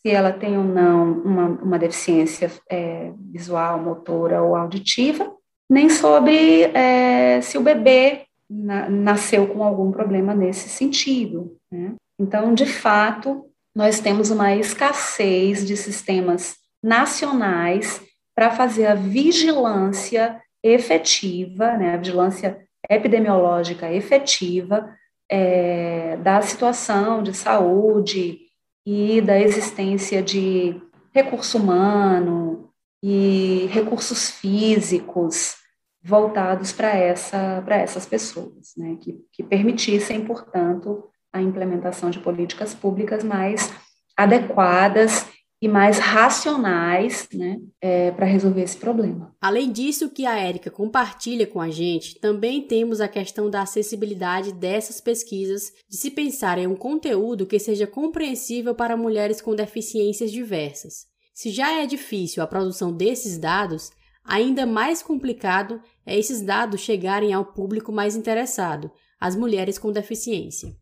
se 0.00 0.10
ela 0.10 0.32
tem 0.32 0.56
ou 0.56 0.62
não 0.62 1.12
uma, 1.12 1.46
uma 1.48 1.78
deficiência 1.78 2.50
é, 2.70 3.12
visual, 3.18 3.80
motora 3.82 4.40
ou 4.42 4.54
auditiva, 4.54 5.34
nem 5.70 5.88
sobre 5.88 6.64
é, 6.74 7.40
se 7.40 7.56
o 7.56 7.62
bebê 7.62 8.22
na, 8.50 8.90
nasceu 8.90 9.46
com 9.46 9.62
algum 9.62 9.92
problema 9.92 10.34
nesse 10.34 10.68
sentido. 10.68 11.56
Né? 11.70 11.94
Então, 12.18 12.52
de 12.52 12.66
fato, 12.66 13.46
nós 13.72 14.00
temos 14.00 14.32
uma 14.32 14.52
escassez 14.56 15.64
de 15.64 15.76
sistemas 15.76 16.56
nacionais 16.82 18.02
para 18.34 18.50
fazer 18.50 18.86
a 18.86 18.96
vigilância 18.96 20.42
efetiva, 20.62 21.76
né, 21.76 21.94
a 21.94 21.96
vigilância 21.98 22.58
epidemiológica 22.88 23.92
efetiva 23.92 24.92
é, 25.30 26.16
da 26.16 26.42
situação 26.42 27.22
de 27.22 27.32
saúde 27.32 28.38
e 28.84 29.20
da 29.20 29.38
existência 29.38 30.22
de 30.22 30.80
recurso 31.14 31.58
humano 31.58 32.70
e 33.02 33.68
recursos 33.70 34.30
físicos 34.30 35.59
voltados 36.02 36.72
para 36.72 36.90
essa, 36.96 37.62
essas 37.68 38.06
pessoas, 38.06 38.72
né, 38.76 38.96
que, 39.00 39.18
que 39.32 39.42
permitissem, 39.42 40.24
portanto, 40.24 41.04
a 41.32 41.40
implementação 41.40 42.10
de 42.10 42.18
políticas 42.18 42.74
públicas 42.74 43.22
mais 43.22 43.72
adequadas 44.16 45.26
e 45.62 45.68
mais 45.68 45.98
racionais 45.98 47.28
né, 47.34 47.58
é, 47.82 48.10
para 48.12 48.24
resolver 48.24 48.62
esse 48.62 48.78
problema. 48.78 49.34
Além 49.40 49.70
disso, 49.70 50.08
que 50.08 50.24
a 50.24 50.38
Érica 50.38 50.70
compartilha 50.70 51.46
com 51.46 51.60
a 51.60 51.68
gente, 51.68 52.18
também 52.18 52.62
temos 52.62 53.00
a 53.00 53.06
questão 53.06 53.50
da 53.50 53.62
acessibilidade 53.62 54.54
dessas 54.54 55.00
pesquisas, 55.02 55.70
de 55.88 55.98
se 55.98 56.10
pensar 56.10 56.56
em 56.56 56.66
um 56.66 56.74
conteúdo 56.74 57.46
que 57.46 57.58
seja 57.58 57.86
compreensível 57.86 58.74
para 58.74 58.96
mulheres 58.96 59.42
com 59.42 59.54
deficiências 59.54 60.32
diversas. 60.32 61.06
Se 61.34 61.50
já 61.50 61.72
é 61.72 61.86
difícil 61.86 62.42
a 62.42 62.46
produção 62.46 62.90
desses 62.90 63.36
dados, 63.36 63.90
Ainda 64.32 64.64
mais 64.64 65.02
complicado 65.02 65.82
é 66.06 66.16
esses 66.16 66.40
dados 66.40 66.82
chegarem 66.82 67.32
ao 67.32 67.44
público 67.44 67.90
mais 67.90 68.14
interessado, 68.14 68.88
as 69.20 69.34
mulheres 69.34 69.76
com 69.76 69.90
deficiência. 69.90 70.72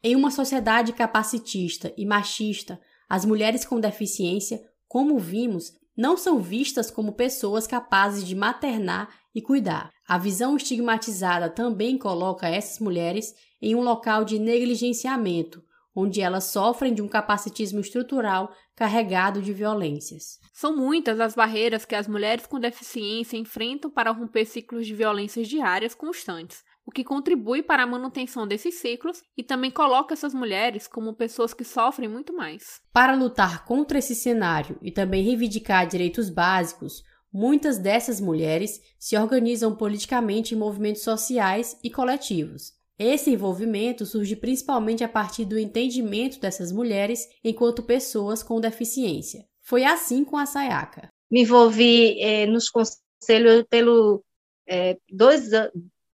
Em 0.00 0.14
uma 0.14 0.30
sociedade 0.30 0.92
capacitista 0.92 1.92
e 1.96 2.06
machista, 2.06 2.80
as 3.08 3.24
mulheres 3.24 3.64
com 3.64 3.80
deficiência, 3.80 4.62
como 4.86 5.18
vimos, 5.18 5.72
não 5.96 6.16
são 6.16 6.38
vistas 6.38 6.88
como 6.88 7.14
pessoas 7.14 7.66
capazes 7.66 8.24
de 8.24 8.36
maternar 8.36 9.08
e 9.34 9.42
cuidar. 9.42 9.90
A 10.12 10.18
visão 10.18 10.58
estigmatizada 10.58 11.48
também 11.48 11.96
coloca 11.96 12.46
essas 12.46 12.78
mulheres 12.78 13.34
em 13.62 13.74
um 13.74 13.80
local 13.80 14.26
de 14.26 14.38
negligenciamento, 14.38 15.64
onde 15.96 16.20
elas 16.20 16.44
sofrem 16.44 16.92
de 16.92 17.00
um 17.00 17.08
capacitismo 17.08 17.80
estrutural 17.80 18.54
carregado 18.76 19.40
de 19.40 19.54
violências. 19.54 20.38
São 20.52 20.76
muitas 20.76 21.18
as 21.18 21.34
barreiras 21.34 21.86
que 21.86 21.94
as 21.94 22.06
mulheres 22.06 22.46
com 22.46 22.60
deficiência 22.60 23.38
enfrentam 23.38 23.90
para 23.90 24.10
romper 24.10 24.44
ciclos 24.44 24.86
de 24.86 24.94
violências 24.94 25.48
diárias 25.48 25.94
constantes, 25.94 26.62
o 26.84 26.90
que 26.90 27.04
contribui 27.04 27.62
para 27.62 27.84
a 27.84 27.86
manutenção 27.86 28.46
desses 28.46 28.74
ciclos 28.80 29.22
e 29.34 29.42
também 29.42 29.70
coloca 29.70 30.12
essas 30.12 30.34
mulheres 30.34 30.86
como 30.86 31.14
pessoas 31.14 31.54
que 31.54 31.64
sofrem 31.64 32.10
muito 32.10 32.34
mais. 32.34 32.82
Para 32.92 33.14
lutar 33.14 33.64
contra 33.64 33.98
esse 33.98 34.14
cenário 34.14 34.76
e 34.82 34.90
também 34.90 35.24
reivindicar 35.24 35.86
direitos 35.86 36.28
básicos, 36.28 37.02
muitas 37.32 37.78
dessas 37.78 38.20
mulheres 38.20 38.80
se 38.98 39.16
organizam 39.16 39.74
politicamente 39.74 40.54
em 40.54 40.58
movimentos 40.58 41.02
sociais 41.02 41.78
e 41.82 41.90
coletivos. 41.90 42.72
Esse 42.98 43.30
envolvimento 43.30 44.04
surge 44.04 44.36
principalmente 44.36 45.02
a 45.02 45.08
partir 45.08 45.44
do 45.44 45.58
entendimento 45.58 46.38
dessas 46.38 46.70
mulheres 46.70 47.28
enquanto 47.42 47.82
pessoas 47.82 48.42
com 48.42 48.60
deficiência. 48.60 49.44
Foi 49.60 49.84
assim 49.84 50.24
com 50.24 50.36
a 50.36 50.46
Sayaka. 50.46 51.08
Me 51.30 51.42
envolvi 51.42 52.20
eh, 52.20 52.46
nos 52.46 52.68
conselhos 52.68 53.64
pelo 53.70 54.22
eh, 54.68 54.98
dois, 55.10 55.48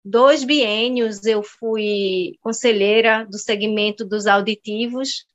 dois 0.03 0.43
biênios. 0.43 1.23
Eu 1.25 1.43
fui 1.43 2.35
conselheira 2.41 3.25
do 3.25 3.37
segmento 3.37 4.03
dos 4.03 4.25
auditivos 4.25 5.25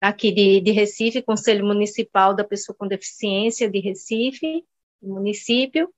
aqui 0.00 0.32
de, 0.32 0.60
de 0.60 0.70
Recife, 0.72 1.22
Conselho 1.22 1.66
Municipal 1.66 2.34
da 2.34 2.44
Pessoa 2.44 2.76
com 2.76 2.86
Deficiência 2.86 3.70
de 3.70 3.80
Recife, 3.80 4.64
município. 5.02 5.88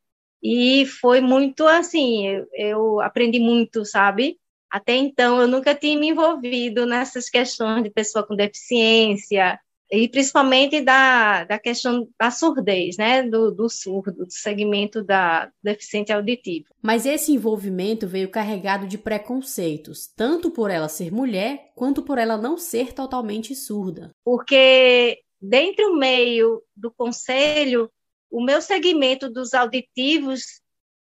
E 0.43 0.87
foi 0.87 1.21
muito 1.21 1.67
assim, 1.67 2.27
eu, 2.27 2.47
eu 2.55 3.01
aprendi 3.01 3.39
muito, 3.39 3.85
sabe? 3.85 4.39
Até 4.71 4.97
então, 4.97 5.41
eu 5.41 5.49
nunca 5.49 5.75
tinha 5.75 5.99
me 5.99 6.09
envolvido 6.09 6.87
nessas 6.87 7.29
questões 7.29 7.83
de 7.83 7.91
pessoa 7.91 8.27
com 8.27 8.35
deficiência, 8.37 9.59
e 9.91 10.09
principalmente 10.09 10.81
da, 10.81 11.45
da 11.45 11.59
questão 11.59 12.09
da 12.19 12.31
surdez, 12.31 12.97
né, 12.97 13.23
do, 13.25 13.51
do 13.51 13.69
surdo, 13.69 14.25
do 14.25 14.31
segmento 14.31 15.03
da 15.03 15.51
deficiente 15.63 16.13
auditivo. 16.13 16.67
Mas 16.81 17.05
esse 17.05 17.33
envolvimento 17.33 18.07
veio 18.07 18.31
carregado 18.31 18.87
de 18.87 18.97
preconceitos, 18.97 20.07
tanto 20.17 20.51
por 20.51 20.71
ela 20.71 20.89
ser 20.89 21.13
mulher, 21.13 21.73
quanto 21.75 22.03
por 22.03 22.19
ela 22.19 22.37
não 22.37 22.57
ser 22.57 22.93
totalmente 22.93 23.55
surda. 23.55 24.13
Porque 24.25 25.19
dentro 25.43 25.91
do 25.91 25.97
meio 25.97 26.63
do 26.77 26.93
conselho, 26.93 27.91
o 28.31 28.43
meu 28.43 28.63
segmento 28.63 29.29
dos 29.29 29.55
auditivos 29.55 30.61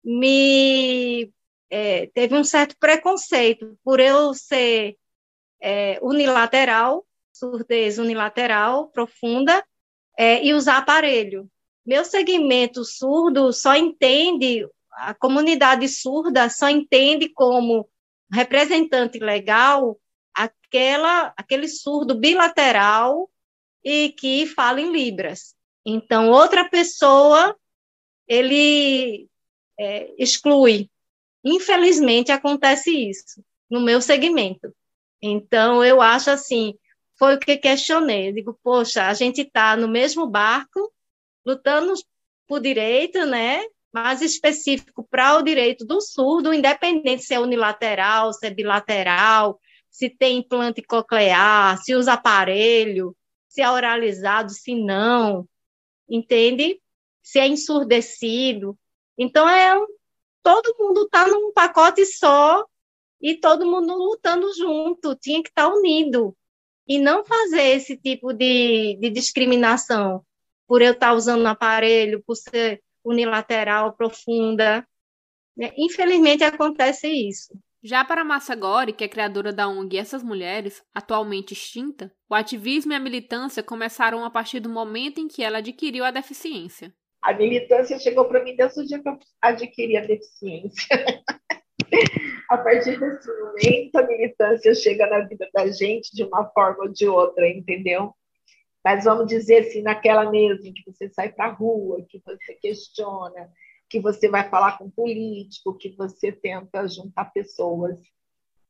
me 0.04 1.32
é, 1.70 2.06
teve 2.08 2.34
um 2.34 2.44
certo 2.44 2.76
preconceito 2.78 3.78
por 3.84 4.00
eu 4.00 4.34
ser 4.34 4.96
é, 5.60 5.98
unilateral, 6.02 7.06
surdez 7.32 7.98
unilateral 7.98 8.88
profunda, 8.88 9.64
é, 10.18 10.44
e 10.44 10.52
usar 10.52 10.78
aparelho. 10.78 11.48
Meu 11.86 12.04
segmento 12.04 12.84
surdo 12.84 13.52
só 13.52 13.74
entende, 13.74 14.66
a 14.92 15.14
comunidade 15.14 15.88
surda 15.88 16.50
só 16.50 16.68
entende 16.68 17.28
como 17.28 17.88
representante 18.30 19.18
legal 19.18 19.98
aquela, 20.34 21.32
aquele 21.36 21.68
surdo 21.68 22.14
bilateral 22.14 23.30
e 23.84 24.10
que 24.10 24.46
fala 24.46 24.80
em 24.80 24.92
libras. 24.92 25.54
Então, 25.84 26.30
outra 26.30 26.68
pessoa, 26.68 27.56
ele 28.28 29.28
é, 29.78 30.12
exclui 30.18 30.90
Infelizmente, 31.44 32.30
acontece 32.30 32.90
isso 32.90 33.44
no 33.68 33.80
meu 33.80 34.00
segmento. 34.00 34.72
Então, 35.20 35.84
eu 35.84 36.00
acho 36.00 36.30
assim, 36.30 36.74
foi 37.18 37.34
o 37.34 37.38
que 37.38 37.56
questionei. 37.56 38.28
Eu 38.28 38.32
digo, 38.32 38.58
poxa, 38.62 39.08
a 39.08 39.14
gente 39.14 39.42
está 39.42 39.76
no 39.76 39.88
mesmo 39.88 40.26
barco, 40.26 40.92
lutando 41.44 41.94
por 42.46 42.60
direito, 42.60 43.24
né? 43.26 43.62
Mais 43.92 44.22
específico 44.22 45.06
para 45.10 45.36
o 45.36 45.42
direito 45.42 45.84
do 45.84 46.00
surdo, 46.00 46.54
independente 46.54 47.24
se 47.24 47.34
é 47.34 47.40
unilateral, 47.40 48.32
se 48.32 48.46
é 48.46 48.50
bilateral, 48.50 49.60
se 49.90 50.08
tem 50.08 50.38
implante 50.38 50.80
coclear, 50.82 51.78
se 51.82 51.94
usa 51.94 52.14
aparelho, 52.14 53.16
se 53.48 53.60
é 53.60 53.70
oralizado, 53.70 54.50
se 54.50 54.74
não, 54.74 55.46
entende? 56.14 56.80
Se 57.22 57.38
é 57.38 57.46
ensurdecido. 57.46 58.78
Então, 59.16 59.48
é 59.48 59.78
um 59.78 59.86
todo 60.42 60.76
mundo 60.78 61.04
está 61.04 61.26
num 61.28 61.52
pacote 61.52 62.04
só 62.04 62.66
e 63.20 63.36
todo 63.36 63.64
mundo 63.64 63.94
lutando 63.94 64.52
junto, 64.54 65.14
tinha 65.14 65.42
que 65.42 65.48
estar 65.48 65.70
tá 65.70 65.74
unido. 65.74 66.36
E 66.86 66.98
não 66.98 67.24
fazer 67.24 67.62
esse 67.76 67.96
tipo 67.96 68.32
de, 68.32 68.96
de 69.00 69.08
discriminação 69.08 70.24
por 70.66 70.82
eu 70.82 70.92
estar 70.92 71.10
tá 71.10 71.14
usando 71.14 71.42
um 71.42 71.48
aparelho, 71.48 72.22
por 72.26 72.34
ser 72.34 72.82
unilateral, 73.04 73.92
profunda. 73.92 74.86
Né? 75.56 75.72
Infelizmente 75.76 76.42
acontece 76.42 77.08
isso. 77.08 77.54
Já 77.84 78.04
para 78.04 78.22
Massa 78.22 78.54
Gore, 78.54 78.92
que 78.92 79.02
é 79.02 79.08
criadora 79.08 79.52
da 79.52 79.66
ONG 79.66 79.98
Essas 79.98 80.22
Mulheres, 80.22 80.84
atualmente 80.94 81.52
extinta, 81.52 82.12
o 82.30 82.34
ativismo 82.34 82.92
e 82.92 82.94
a 82.94 83.00
militância 83.00 83.60
começaram 83.60 84.24
a 84.24 84.30
partir 84.30 84.60
do 84.60 84.68
momento 84.68 85.20
em 85.20 85.26
que 85.26 85.42
ela 85.42 85.58
adquiriu 85.58 86.04
a 86.04 86.12
deficiência. 86.12 86.94
A 87.20 87.32
militância 87.32 87.98
chegou 87.98 88.26
para 88.26 88.44
mim 88.44 88.54
desde 88.54 88.80
o 88.80 88.86
dia 88.86 89.02
que 89.02 89.08
eu 89.08 89.18
adquiri 89.40 89.96
a 89.96 90.06
deficiência. 90.06 90.86
a 92.48 92.58
partir 92.58 93.00
desse 93.00 93.28
momento, 93.40 93.96
a 93.96 94.06
militância 94.06 94.74
chega 94.76 95.08
na 95.08 95.26
vida 95.26 95.48
da 95.52 95.66
gente 95.66 96.14
de 96.14 96.22
uma 96.22 96.48
forma 96.50 96.84
ou 96.84 96.88
de 96.88 97.08
outra, 97.08 97.48
entendeu? 97.48 98.14
Mas 98.84 99.04
vamos 99.04 99.26
dizer 99.26 99.66
assim, 99.66 99.82
naquela 99.82 100.30
mesmo 100.30 100.72
que 100.72 100.84
você 100.86 101.08
sai 101.08 101.32
para 101.32 101.46
a 101.46 101.52
rua, 101.52 102.04
que 102.08 102.22
você 102.24 102.54
questiona, 102.54 103.50
que 103.92 104.00
você 104.00 104.26
vai 104.26 104.48
falar 104.48 104.78
com 104.78 104.90
político, 104.90 105.76
que 105.76 105.90
você 105.90 106.32
tenta 106.32 106.88
juntar 106.88 107.26
pessoas. 107.26 107.98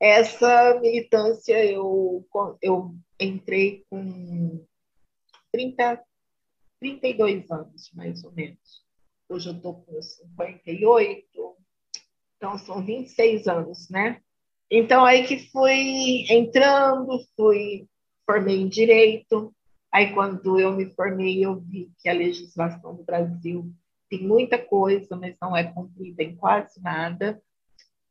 Essa 0.01 0.81
militância 0.81 1.65
eu, 1.65 2.27
eu 2.61 2.93
entrei 3.21 3.85
com 3.89 4.67
30, 5.53 6.03
32 6.81 7.49
anos, 7.53 7.93
mais 7.95 8.25
ou 8.25 8.33
menos. 8.33 8.85
Hoje 9.29 9.49
eu 9.49 9.55
estou 9.55 9.75
com 9.75 10.03
58, 10.03 11.57
então 12.37 12.59
são 12.59 12.85
26 12.85 13.47
anos, 13.47 13.89
né? 13.91 14.21
Então, 14.69 15.05
aí 15.05 15.25
que 15.25 15.39
fui 15.53 16.25
entrando, 16.33 17.25
fui, 17.37 17.87
formei 18.27 18.61
em 18.61 18.69
Direito. 18.69 19.55
Aí, 19.93 20.13
quando 20.15 20.59
eu 20.59 20.73
me 20.73 20.93
formei, 20.97 21.45
eu 21.45 21.61
vi 21.61 21.93
que 22.01 22.09
a 22.09 22.13
legislação 22.13 22.97
do 22.97 23.05
Brasil 23.05 23.73
tem 24.13 24.23
muita 24.23 24.59
coisa, 24.59 25.17
mas 25.17 25.35
não 25.41 25.57
é 25.57 25.65
cumprida 25.65 26.23
em 26.23 26.37
quase 26.37 26.83
nada. 26.83 27.43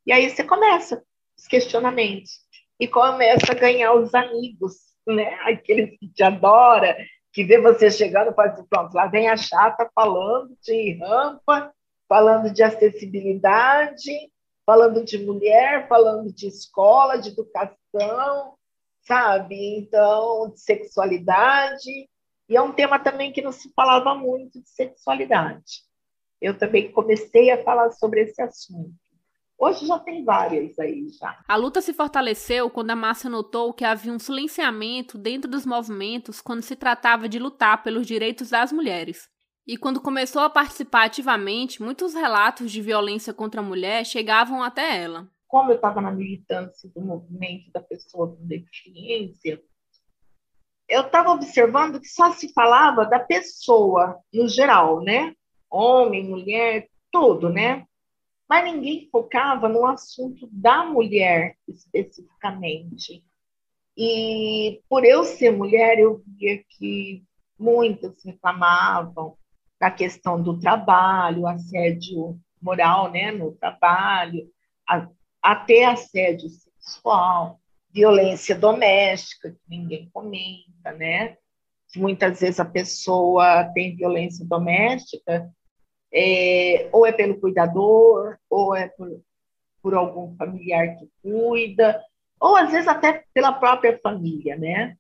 E 0.04 0.12
aí 0.12 0.28
você 0.28 0.44
começa 0.44 1.04
os 1.38 1.46
questionamentos 1.46 2.40
e 2.80 2.88
começa 2.88 3.52
a 3.52 3.56
ganhar 3.56 3.94
os 3.94 4.16
amigos, 4.16 4.74
né? 5.08 5.36
Aqueles 5.44 6.00
que 6.00 6.08
te 6.08 6.24
adoram, 6.24 6.96
que 7.32 7.44
vê 7.44 7.62
você 7.62 7.92
chegando 7.92 8.32
e 8.32 8.34
fala 8.34 8.50
assim, 8.50 8.66
pronto, 8.68 8.96
lá 8.96 9.06
vem 9.06 9.30
a 9.30 9.38
chata 9.38 9.92
falando 9.94 10.58
de 10.64 10.94
rampa, 10.94 11.72
falando 12.10 12.52
de 12.52 12.64
acessibilidade, 12.64 14.32
falando 14.66 15.06
de 15.06 15.20
mulher, 15.20 15.88
falando 15.88 16.34
de 16.34 16.48
escola, 16.48 17.18
de 17.18 17.30
educação, 17.30 18.56
sabe? 19.04 19.78
Então, 19.78 20.50
de 20.50 20.60
sexualidade. 20.60 22.10
E 22.50 22.58
é 22.58 22.62
um 22.62 22.74
tema 22.74 22.98
também 22.98 23.32
que 23.32 23.44
não 23.44 23.52
se 23.52 23.72
falava 23.76 24.16
muito 24.16 24.60
de 24.60 24.68
sexualidade. 24.68 25.91
Eu 26.42 26.58
também 26.58 26.92
comecei 26.92 27.52
a 27.52 27.64
falar 27.64 27.92
sobre 27.92 28.22
esse 28.24 28.42
assunto. 28.42 28.92
Hoje 29.58 29.86
já 29.86 30.00
tem 30.00 30.26
várias 30.26 30.80
aí 30.80 31.08
já. 31.10 31.40
A 31.48 31.56
luta 31.56 31.82
se 31.82 31.94
fortaleceu 31.94 32.68
quando 32.68 32.90
a 32.90 32.96
massa 32.96 33.30
notou 33.30 33.72
que 33.72 33.86
havia 33.86 34.12
um 34.12 34.18
silenciamento 34.18 35.20
dentro 35.20 35.48
dos 35.50 35.68
movimentos 35.68 36.42
quando 36.42 36.64
se 36.64 36.76
tratava 36.76 37.30
de 37.30 37.38
lutar 37.38 37.84
pelos 37.84 38.08
direitos 38.08 38.50
das 38.50 38.72
mulheres. 38.72 39.30
E 39.68 39.78
quando 39.78 40.02
começou 40.02 40.42
a 40.42 40.50
participar 40.50 41.06
ativamente, 41.06 41.80
muitos 41.80 42.16
relatos 42.16 42.72
de 42.72 42.82
violência 42.82 43.36
contra 43.36 43.62
a 43.62 43.64
mulher 43.64 44.04
chegavam 44.04 44.64
até 44.64 45.04
ela. 45.04 45.30
Como 45.48 45.70
eu 45.70 45.76
estava 45.76 46.02
na 46.02 46.12
militância 46.12 46.90
do 46.96 47.02
movimento 47.02 47.72
da 47.72 47.82
pessoa 47.82 48.36
com 48.36 48.48
deficiência, 48.48 49.62
eu 50.90 51.02
estava 51.02 51.30
observando 51.30 52.00
que 52.02 52.08
só 52.08 52.32
se 52.32 52.52
falava 52.52 53.06
da 53.06 53.20
pessoa 53.20 54.20
no 54.34 54.50
geral, 54.50 55.04
né? 55.04 55.36
Homem, 55.72 56.28
mulher, 56.28 56.88
tudo, 57.12 57.50
né? 57.50 57.86
mas 58.52 58.66
ninguém 58.66 59.08
focava 59.10 59.70
no 59.70 59.86
assunto 59.86 60.46
da 60.52 60.84
mulher 60.84 61.56
especificamente. 61.66 63.24
E 63.96 64.82
por 64.90 65.06
eu 65.06 65.24
ser 65.24 65.52
mulher, 65.52 65.98
eu 65.98 66.22
via 66.28 66.62
que 66.72 67.24
muitas 67.58 68.22
reclamavam 68.26 69.38
da 69.80 69.90
questão 69.90 70.44
do 70.44 70.60
trabalho, 70.60 71.48
assédio 71.48 72.38
moral 72.62 73.10
né, 73.10 73.32
no 73.32 73.54
trabalho, 73.54 74.52
a, 74.86 75.08
até 75.42 75.86
assédio 75.86 76.50
sexual. 76.50 77.58
violência 77.90 78.54
doméstica, 78.54 79.50
que 79.50 79.70
ninguém 79.70 80.10
comenta, 80.12 80.92
né? 80.98 81.38
Muitas 81.96 82.42
vezes 82.42 82.60
a 82.60 82.66
pessoa 82.66 83.64
tem 83.74 83.96
violência 83.96 84.46
doméstica, 84.46 85.50
é, 86.14 86.90
ou 86.92 87.06
é 87.06 87.12
pelo 87.12 87.40
cuidador, 87.40 88.38
ou 88.50 88.76
é 88.76 88.88
por, 88.90 89.22
por 89.82 89.94
algum 89.94 90.36
familiar 90.36 90.98
que 90.98 91.10
cuida, 91.22 92.02
ou 92.40 92.56
às 92.56 92.72
vezes 92.72 92.88
até 92.88 93.24
pela 93.34 93.54
própria 93.54 94.00
família, 94.02 94.58
né? 94.58 94.98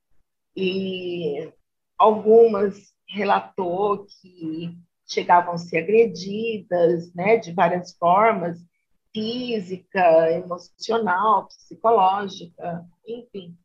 E 0.55 1.51
algumas 1.97 2.93
relatou 3.07 4.05
que 4.05 4.77
chegavam 5.05 5.55
a 5.55 5.57
ser 5.57 5.79
agredidas, 5.79 7.13
né, 7.13 7.35
de 7.37 7.51
várias 7.51 7.93
formas, 7.97 8.57
física, 9.13 10.31
emocional, 10.31 11.47
psicológica, 11.47 12.85
enfim. 13.05 13.57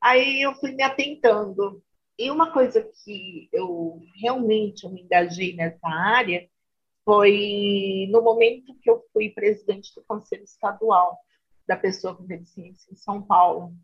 Aí 0.00 0.42
eu 0.42 0.54
fui 0.54 0.72
me 0.72 0.82
atentando. 0.82 1.82
E 2.18 2.30
uma 2.30 2.52
coisa 2.52 2.82
que 2.82 3.48
eu 3.52 4.00
realmente 4.22 4.88
me 4.88 5.02
engajei 5.02 5.54
nessa 5.54 5.86
área 5.86 6.48
foi 7.04 8.08
no 8.10 8.22
momento 8.22 8.74
que 8.80 8.90
eu 8.90 9.04
fui 9.12 9.30
presidente 9.30 9.94
do 9.94 10.02
Conselho 10.04 10.44
Estadual 10.44 11.18
da 11.66 11.76
Pessoa 11.76 12.14
com 12.14 12.26
Deficiência 12.26 12.90
em 12.92 12.96
São 12.96 13.22
Paulo. 13.22 13.74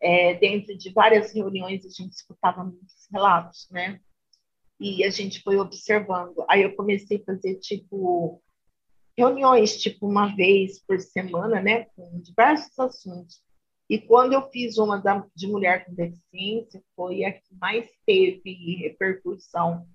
É, 0.00 0.34
dentro 0.34 0.76
de 0.76 0.92
várias 0.92 1.32
reuniões, 1.32 1.84
a 1.84 1.88
gente 1.88 2.12
escutava 2.12 2.64
muitos 2.64 3.06
relatos, 3.12 3.68
né? 3.70 4.00
E 4.78 5.04
a 5.04 5.10
gente 5.10 5.42
foi 5.42 5.58
observando. 5.58 6.42
Aí 6.48 6.62
eu 6.62 6.74
comecei 6.74 7.18
a 7.18 7.24
fazer, 7.24 7.56
tipo, 7.56 8.42
reuniões, 9.16 9.76
tipo, 9.78 10.08
uma 10.08 10.34
vez 10.34 10.82
por 10.82 10.98
semana, 10.98 11.60
né? 11.60 11.84
Com 11.96 12.18
diversos 12.20 12.78
assuntos. 12.78 13.42
E 13.90 13.98
quando 13.98 14.32
eu 14.32 14.48
fiz 14.50 14.78
uma 14.78 14.96
da, 14.98 15.26
de 15.34 15.46
mulher 15.46 15.84
com 15.84 15.94
deficiência, 15.94 16.82
foi 16.96 17.24
a 17.24 17.32
que 17.32 17.54
mais 17.60 17.86
teve 18.06 18.76
repercussão 18.76 19.86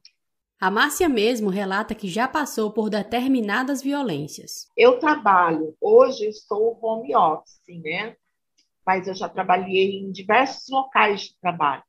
a 0.60 0.72
Márcia 0.72 1.10
mesmo 1.10 1.50
relata 1.50 1.94
que 1.94 2.08
já 2.08 2.28
passou 2.28 2.72
por 2.72 2.90
determinadas 2.90 3.82
violências. 3.82 4.70
Eu 4.76 5.00
trabalho, 5.00 5.76
hoje 5.82 6.26
estou 6.28 6.80
home 6.82 7.16
office, 7.16 7.82
né? 7.84 8.16
Mas 8.86 9.08
eu 9.08 9.14
já 9.14 9.28
trabalhei 9.28 9.98
em 10.00 10.12
diversos 10.12 10.70
locais 10.70 11.22
de 11.22 11.40
trabalho. 11.40 11.84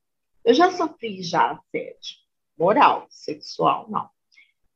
Eu 0.45 0.55
já 0.55 0.71
sofri 0.71 1.23
já 1.23 1.53
assédio 1.53 2.17
moral, 2.59 3.07
sexual, 3.09 3.87
não. 3.89 4.09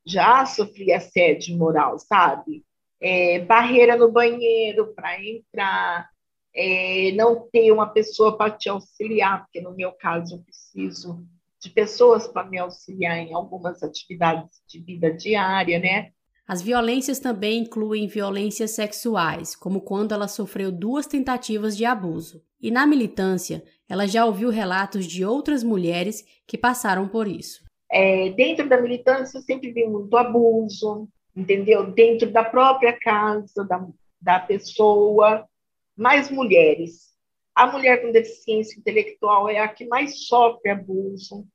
Já 0.05 0.45
sofri 0.47 0.93
assédio 0.93 1.57
moral, 1.57 1.99
sabe? 1.99 2.64
É, 3.01 3.38
barreira 3.41 3.97
no 3.97 4.11
banheiro 4.11 4.93
para 4.95 5.20
entrar, 5.22 6.11
é, 6.55 7.12
não 7.12 7.49
ter 7.51 7.72
uma 7.72 7.88
pessoa 7.88 8.36
para 8.36 8.51
te 8.51 8.68
auxiliar, 8.68 9.45
porque 9.45 9.61
no 9.61 9.74
meu 9.74 9.93
caso 9.93 10.36
eu 10.36 10.43
preciso 10.43 11.26
de 11.61 11.70
pessoas 11.70 12.26
para 12.26 12.48
me 12.48 12.58
auxiliar 12.58 13.18
em 13.18 13.34
algumas 13.34 13.82
atividades 13.82 14.62
de 14.66 14.80
vida 14.80 15.12
diária, 15.12 15.78
né? 15.78 16.11
As 16.48 16.62
violências 16.62 17.20
também 17.20 17.61
incluem 17.61 18.08
violências 18.08 18.72
sexuais, 18.72 19.54
como 19.54 19.82
quando 19.82 20.12
ela 20.12 20.26
sofreu 20.26 20.72
duas 20.72 21.06
tentativas 21.06 21.76
de 21.76 21.84
abuso. 21.84 22.42
E 22.61 22.70
na 22.70 22.86
militância, 22.86 23.62
ela 23.88 24.06
já 24.06 24.24
ouviu 24.24 24.50
relatos 24.50 25.06
de 25.06 25.24
outras 25.24 25.62
mulheres 25.62 26.24
que 26.48 26.58
passaram 26.58 27.06
por 27.06 27.28
isso. 27.28 27.62
É, 27.90 28.30
dentro 28.30 28.68
da 28.68 28.80
militância, 28.80 29.38
eu 29.38 29.42
sempre 29.42 29.70
vi 29.72 29.86
muito 29.86 30.16
abuso, 30.16 31.08
entendeu? 31.36 31.92
Dentro 31.92 32.30
da 32.32 32.44
própria 32.44 32.98
casa, 32.98 33.64
da, 33.64 33.86
da 34.20 34.40
pessoa, 34.40 35.46
mais 35.96 36.30
mulheres. 36.30 37.09
A 37.55 37.70
mulher 37.70 38.01
com 38.01 38.12
deficiência 38.12 38.78
intelectual 38.78 39.48
é 39.48 39.59
a 39.59 39.68
que 39.68 39.86
mais 39.86 40.26
sofre 40.26 40.70
abuso, 40.70 41.46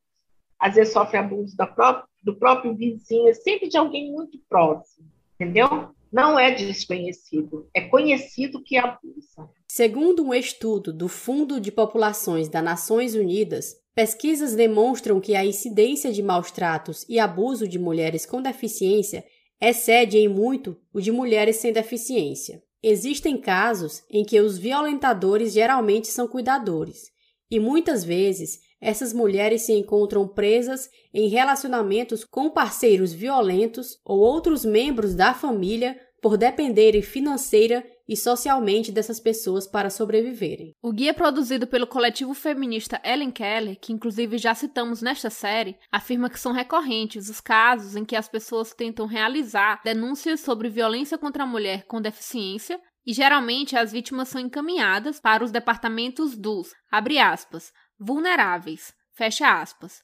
às 0.59 0.75
vezes 0.75 0.93
sofre 0.93 1.17
abuso 1.17 1.55
própria, 1.75 2.05
do 2.23 2.35
próprio 2.35 2.75
vizinho, 2.75 3.29
é 3.29 3.33
sempre 3.33 3.69
de 3.69 3.77
alguém 3.77 4.11
muito 4.11 4.39
próximo, 4.49 5.07
entendeu? 5.35 5.67
Não 6.11 6.39
é 6.39 6.51
desconhecido, 6.51 7.69
é 7.73 7.81
conhecido 7.81 8.63
que 8.63 8.77
abusa. 8.77 9.49
Segundo 9.67 10.23
um 10.23 10.33
estudo 10.33 10.93
do 10.93 11.07
Fundo 11.07 11.59
de 11.59 11.71
Populações 11.71 12.47
das 12.47 12.63
Nações 12.63 13.15
Unidas, 13.15 13.75
pesquisas 13.93 14.55
demonstram 14.55 15.19
que 15.19 15.35
a 15.35 15.45
incidência 15.45 16.11
de 16.11 16.23
maus 16.23 16.51
tratos 16.51 17.05
e 17.09 17.19
abuso 17.19 17.67
de 17.67 17.77
mulheres 17.77 18.25
com 18.25 18.41
deficiência 18.41 19.25
excede 19.59 20.17
em 20.17 20.27
muito 20.27 20.77
o 20.93 21.01
de 21.01 21.11
mulheres 21.11 21.57
sem 21.57 21.71
deficiência. 21.71 22.63
Existem 22.87 23.35
casos 23.35 24.03
em 24.11 24.23
que 24.23 24.39
os 24.39 24.59
violentadores 24.59 25.51
geralmente 25.51 26.05
são 26.07 26.27
cuidadores, 26.27 27.09
e 27.49 27.59
muitas 27.59 28.03
vezes 28.03 28.59
essas 28.79 29.11
mulheres 29.11 29.63
se 29.63 29.73
encontram 29.73 30.27
presas 30.27 30.87
em 31.11 31.27
relacionamentos 31.27 32.23
com 32.23 32.47
parceiros 32.51 33.11
violentos 33.11 33.99
ou 34.05 34.19
outros 34.19 34.63
membros 34.63 35.15
da 35.15 35.33
família 35.33 35.99
por 36.21 36.37
dependerem 36.37 37.01
financeira 37.01 37.83
e 38.07 38.15
socialmente 38.15 38.91
dessas 38.91 39.19
pessoas 39.19 39.67
para 39.67 39.89
sobreviverem. 39.89 40.73
O 40.81 40.91
guia 40.91 41.13
produzido 41.13 41.65
pelo 41.65 41.87
coletivo 41.87 42.33
feminista 42.33 43.01
Ellen 43.03 43.31
Keller, 43.31 43.79
que 43.79 43.91
inclusive 43.91 44.37
já 44.37 44.53
citamos 44.53 45.01
nesta 45.01 45.29
série, 45.29 45.77
afirma 45.91 46.29
que 46.29 46.39
são 46.39 46.51
recorrentes 46.51 47.29
os 47.29 47.41
casos 47.41 47.95
em 47.95 48.05
que 48.05 48.15
as 48.15 48.27
pessoas 48.27 48.73
tentam 48.73 49.05
realizar 49.05 49.81
denúncias 49.83 50.41
sobre 50.41 50.69
violência 50.69 51.17
contra 51.17 51.43
a 51.43 51.47
mulher 51.47 51.85
com 51.87 52.01
deficiência 52.01 52.79
e 53.05 53.13
geralmente 53.13 53.75
as 53.75 53.91
vítimas 53.91 54.29
são 54.29 54.41
encaminhadas 54.41 55.19
para 55.19 55.43
os 55.43 55.51
departamentos 55.51 56.35
dos, 56.35 56.73
abre 56.91 57.19
aspas, 57.19 57.71
vulneráveis, 57.99 58.93
fecha 59.13 59.61
aspas, 59.61 60.03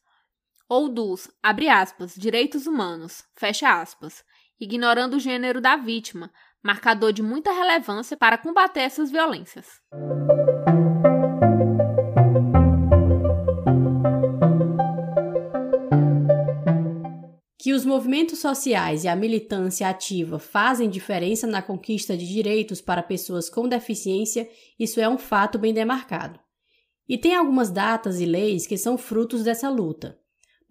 ou 0.69 0.87
dos, 0.87 1.29
abre 1.41 1.67
aspas, 1.67 2.13
direitos 2.15 2.67
humanos, 2.67 3.23
fecha 3.35 3.81
aspas, 3.81 4.23
ignorando 4.59 5.15
o 5.15 5.19
gênero 5.19 5.59
da 5.59 5.75
vítima, 5.75 6.31
marcador 6.63 7.11
de 7.11 7.23
muita 7.23 7.51
relevância 7.51 8.15
para 8.15 8.37
combater 8.37 8.81
essas 8.81 9.09
violências. 9.09 9.67
Que 17.57 17.73
os 17.73 17.85
movimentos 17.85 18.39
sociais 18.39 19.03
e 19.03 19.07
a 19.07 19.15
militância 19.15 19.87
ativa 19.87 20.39
fazem 20.39 20.89
diferença 20.89 21.45
na 21.45 21.61
conquista 21.61 22.17
de 22.17 22.27
direitos 22.27 22.81
para 22.81 23.03
pessoas 23.03 23.49
com 23.49 23.67
deficiência, 23.67 24.49
isso 24.79 24.99
é 24.99 25.07
um 25.07 25.17
fato 25.17 25.59
bem 25.59 25.73
demarcado. 25.73 26.39
E 27.07 27.17
tem 27.17 27.35
algumas 27.35 27.69
datas 27.69 28.19
e 28.19 28.25
leis 28.25 28.65
que 28.65 28.77
são 28.77 28.97
frutos 28.97 29.43
dessa 29.43 29.69
luta. 29.69 30.20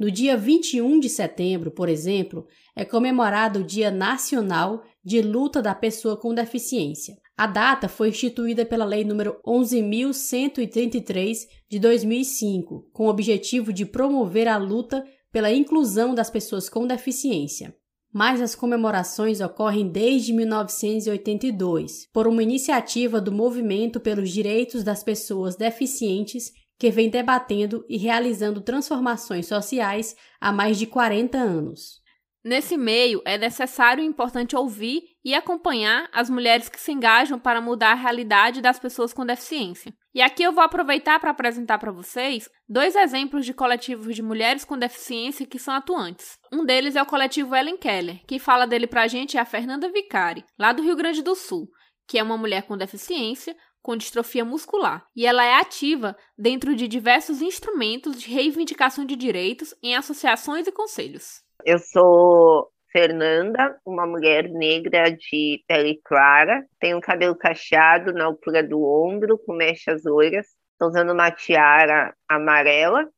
No 0.01 0.11
dia 0.11 0.35
21 0.35 0.99
de 0.99 1.11
setembro, 1.11 1.71
por 1.71 1.87
exemplo, 1.87 2.47
é 2.75 2.87
comemorado 2.87 3.59
o 3.59 3.65
Dia 3.65 3.91
Nacional 3.91 4.83
de 5.05 5.21
Luta 5.21 5.61
da 5.61 5.75
Pessoa 5.75 6.17
com 6.17 6.33
Deficiência. 6.33 7.19
A 7.37 7.47
data 7.47 7.87
foi 7.87 8.09
instituída 8.09 8.65
pela 8.65 8.87
Lei 8.87 9.05
nº 9.05 9.37
11.133 9.47 11.41
de 11.69 11.79
2005, 11.79 12.89
com 12.95 13.05
o 13.05 13.11
objetivo 13.11 13.75
de 13.75 13.85
promover 13.85 14.49
a 14.49 14.57
luta 14.57 15.05
pela 15.31 15.53
inclusão 15.53 16.15
das 16.15 16.31
pessoas 16.31 16.71
com 16.71 16.87
deficiência 16.87 17.77
mas 18.13 18.41
as 18.41 18.57
comemorações 18.57 19.41
ocorrem 19.41 19.89
desde 19.89 20.33
1982, 20.33 22.09
por 22.13 22.27
uma 22.27 22.43
iniciativa 22.43 23.21
do 23.21 23.31
Movimento 23.31 24.01
pelos 24.01 24.31
Direitos 24.31 24.83
das 24.83 25.05
Pessoas 25.05 25.55
Deficientes, 25.55 26.51
que 26.81 26.91
vem 26.91 27.11
debatendo 27.11 27.85
e 27.91 27.99
realizando 27.99 28.63
transformações 28.63 29.47
sociais 29.47 30.17
há 30.41 30.51
mais 30.51 30.79
de 30.79 30.87
40 30.87 31.37
anos. 31.37 32.01
Nesse 32.43 32.79
meio, 32.79 33.21
é 33.27 33.37
necessário 33.37 34.03
e 34.03 34.07
importante 34.07 34.57
ouvir 34.57 35.03
e 35.23 35.35
acompanhar 35.35 36.09
as 36.11 36.31
mulheres 36.31 36.71
que 36.71 36.81
se 36.81 36.91
engajam 36.91 37.39
para 37.39 37.61
mudar 37.61 37.93
a 37.93 37.97
realidade 37.97 38.63
das 38.63 38.79
pessoas 38.79 39.13
com 39.13 39.27
deficiência. 39.27 39.93
E 40.15 40.23
aqui 40.23 40.43
eu 40.43 40.53
vou 40.53 40.65
aproveitar 40.65 41.21
para 41.21 41.31
apresentar 41.31 41.79
para 41.79 41.93
vocês 41.93 42.49
dois 42.67 42.97
exemplos 42.97 43.45
de 43.45 43.53
coletivos 43.53 44.17
de 44.17 44.23
mulheres 44.23 44.65
com 44.65 44.79
deficiência 44.79 45.45
que 45.45 45.59
são 45.59 45.75
atuantes. 45.75 46.39
Um 46.51 46.65
deles 46.65 46.97
é 46.97 47.03
o 47.03 47.07
coletivo 47.07 47.55
Ellen 47.55 47.77
Keller. 47.77 48.23
Quem 48.27 48.39
fala 48.39 48.67
dele 48.67 48.87
para 48.87 49.03
a 49.03 49.07
gente 49.07 49.37
é 49.37 49.41
a 49.41 49.45
Fernanda 49.45 49.93
Vicari, 49.93 50.43
lá 50.59 50.73
do 50.73 50.83
Rio 50.83 50.97
Grande 50.97 51.21
do 51.21 51.35
Sul, 51.35 51.69
que 52.09 52.19
é 52.19 52.23
uma 52.23 52.39
mulher 52.39 52.63
com 52.63 52.75
deficiência, 52.75 53.55
com 53.83 53.97
distrofia 53.97 54.45
muscular, 54.45 55.07
e 55.17 55.27
ela 55.27 55.45
é 55.45 55.55
ativa 55.55 56.17
dentro 56.37 56.75
de 56.75 56.87
diversos 56.87 57.41
instrumentos 57.41 58.21
de 58.21 58.31
reivindicação 58.31 59.05
de 59.05 59.17
direitos 59.17 59.75
em 59.83 59.97
associações 59.97 60.67
e 60.67 60.73
conselhos. 60.73 61.43
Eu 61.65 61.79
sou 61.79 62.71
Fernanda, 62.93 63.79
uma 63.85 64.07
mulher 64.07 64.49
negra 64.49 65.11
de 65.11 65.63
pele 65.67 66.01
clara, 66.05 66.65
tenho 66.79 67.01
cabelo 67.01 67.37
cacheado 67.37 68.13
na 68.13 68.25
altura 68.25 68.63
do 68.63 68.83
ombro, 68.83 69.39
com 69.39 69.55
mechas 69.55 70.03
loiras, 70.05 70.47
estou 70.73 70.89
usando 70.89 71.13
uma 71.13 71.31
tiara 71.31 72.15
amarela, 72.29 73.09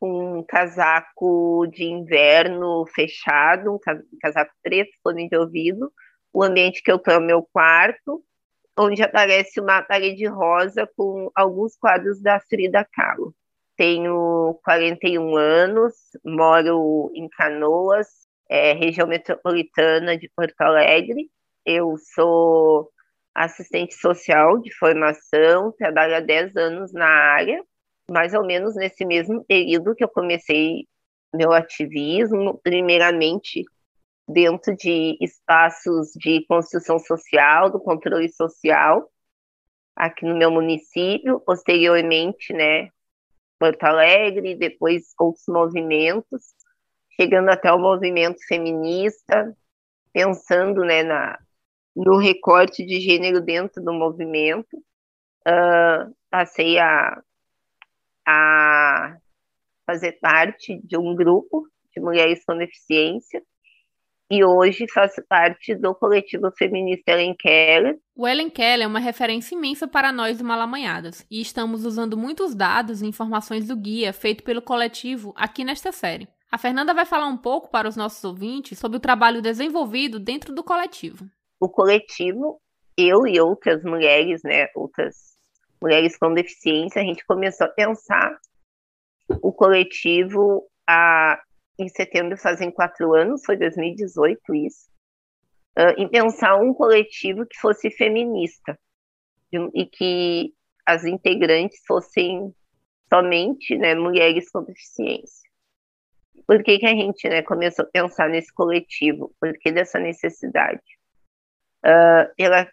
um 0.00 0.42
casaco 0.42 1.66
de 1.68 1.84
inverno 1.84 2.84
fechado, 2.92 3.72
um 3.74 3.78
casaco 4.20 4.52
preto, 4.62 4.90
fone 5.02 5.28
de 5.28 5.36
ouvido. 5.36 5.92
O 6.32 6.42
ambiente 6.42 6.82
que 6.82 6.90
eu 6.90 6.96
estou 6.96 7.14
é 7.14 7.18
o 7.18 7.22
meu 7.22 7.46
quarto, 7.52 8.22
onde 8.78 9.02
aparece 9.02 9.60
uma 9.60 9.82
parede 9.82 10.26
rosa 10.26 10.88
com 10.96 11.30
alguns 11.34 11.76
quadros 11.76 12.20
da 12.20 12.40
Frida 12.40 12.86
Kahlo. 12.92 13.34
Tenho 13.76 14.58
41 14.64 15.36
anos, 15.36 15.94
moro 16.24 17.10
em 17.14 17.28
Canoas, 17.28 18.08
é, 18.48 18.72
região 18.72 19.06
metropolitana 19.06 20.16
de 20.16 20.30
Porto 20.34 20.60
Alegre. 20.60 21.30
Eu 21.64 21.96
sou 22.14 22.90
assistente 23.34 23.94
social 23.94 24.58
de 24.60 24.74
formação, 24.76 25.72
trabalho 25.72 26.16
há 26.16 26.20
10 26.20 26.56
anos 26.56 26.92
na 26.92 27.06
área, 27.06 27.62
mais 28.10 28.34
ou 28.34 28.44
menos 28.44 28.74
nesse 28.76 29.06
mesmo 29.06 29.44
período 29.44 29.94
que 29.94 30.04
eu 30.04 30.08
comecei 30.08 30.86
meu 31.34 31.52
ativismo, 31.52 32.60
primeiramente 32.62 33.64
dentro 34.28 34.74
de 34.76 35.16
espaços 35.20 36.12
de 36.16 36.44
construção 36.46 36.98
social, 36.98 37.70
do 37.70 37.80
controle 37.80 38.28
social, 38.32 39.10
aqui 39.94 40.24
no 40.24 40.36
meu 40.36 40.50
município, 40.50 41.40
posteriormente, 41.40 42.52
né, 42.52 42.88
Porto 43.58 43.84
Alegre, 43.84 44.56
depois 44.56 45.12
outros 45.18 45.44
movimentos, 45.48 46.42
chegando 47.20 47.50
até 47.50 47.72
o 47.72 47.78
movimento 47.78 48.38
feminista, 48.46 49.56
pensando, 50.12 50.84
né, 50.84 51.02
na, 51.02 51.38
no 51.94 52.18
recorte 52.18 52.84
de 52.84 53.00
gênero 53.00 53.40
dentro 53.40 53.82
do 53.82 53.92
movimento, 53.92 54.76
uh, 55.46 56.14
passei 56.30 56.78
a, 56.78 57.22
a 58.26 59.16
fazer 59.86 60.12
parte 60.20 60.80
de 60.84 60.96
um 60.96 61.14
grupo 61.14 61.68
de 61.94 62.00
mulheres 62.00 62.44
com 62.44 62.56
deficiência, 62.56 63.42
e 64.32 64.42
hoje 64.42 64.86
faço 64.88 65.22
parte 65.28 65.74
do 65.74 65.94
coletivo 65.94 66.50
feminista 66.56 67.12
Ellen 67.12 67.36
Keller. 67.38 67.98
O 68.16 68.26
Ellen 68.26 68.48
Keller 68.48 68.86
é 68.86 68.86
uma 68.86 68.98
referência 68.98 69.54
imensa 69.54 69.86
para 69.86 70.10
nós 70.10 70.38
do 70.38 70.44
Malamanhadas, 70.44 71.26
e 71.30 71.42
estamos 71.42 71.84
usando 71.84 72.16
muitos 72.16 72.54
dados 72.54 73.02
e 73.02 73.06
informações 73.06 73.68
do 73.68 73.76
guia 73.76 74.10
feito 74.10 74.42
pelo 74.42 74.62
coletivo 74.62 75.34
aqui 75.36 75.64
nesta 75.64 75.92
série. 75.92 76.26
A 76.50 76.56
Fernanda 76.56 76.94
vai 76.94 77.04
falar 77.04 77.26
um 77.26 77.36
pouco 77.36 77.70
para 77.70 77.86
os 77.86 77.94
nossos 77.94 78.24
ouvintes 78.24 78.78
sobre 78.78 78.96
o 78.96 79.00
trabalho 79.00 79.42
desenvolvido 79.42 80.18
dentro 80.18 80.54
do 80.54 80.64
coletivo. 80.64 81.26
O 81.60 81.68
coletivo, 81.68 82.58
eu 82.96 83.26
e 83.26 83.38
outras 83.38 83.84
mulheres, 83.84 84.40
né, 84.42 84.66
outras 84.74 85.14
mulheres 85.78 86.16
com 86.16 86.32
deficiência, 86.32 87.02
a 87.02 87.04
gente 87.04 87.22
começou 87.26 87.66
a 87.66 87.70
pensar 87.70 88.34
o 89.42 89.52
coletivo 89.52 90.62
a 90.88 91.38
em 91.78 91.88
setembro 91.88 92.36
fazem 92.36 92.70
quatro 92.70 93.14
anos, 93.14 93.44
foi 93.44 93.56
2018 93.56 94.54
isso, 94.54 94.88
uh, 95.78 95.94
em 95.98 96.08
pensar 96.08 96.56
um 96.56 96.74
coletivo 96.74 97.46
que 97.46 97.58
fosse 97.58 97.90
feminista 97.90 98.78
e 99.74 99.86
que 99.86 100.54
as 100.86 101.04
integrantes 101.04 101.82
fossem 101.86 102.54
somente 103.12 103.76
né, 103.76 103.94
mulheres 103.94 104.50
com 104.50 104.62
deficiência. 104.62 105.50
Por 106.46 106.62
que, 106.62 106.78
que 106.78 106.86
a 106.86 106.94
gente 106.94 107.28
né, 107.28 107.42
começou 107.42 107.84
a 107.84 107.88
pensar 107.88 108.28
nesse 108.28 108.52
coletivo? 108.52 109.34
Por 109.38 109.52
que 109.58 109.70
dessa 109.70 109.98
necessidade? 109.98 110.82
Uh, 111.84 112.34
pela, 112.36 112.68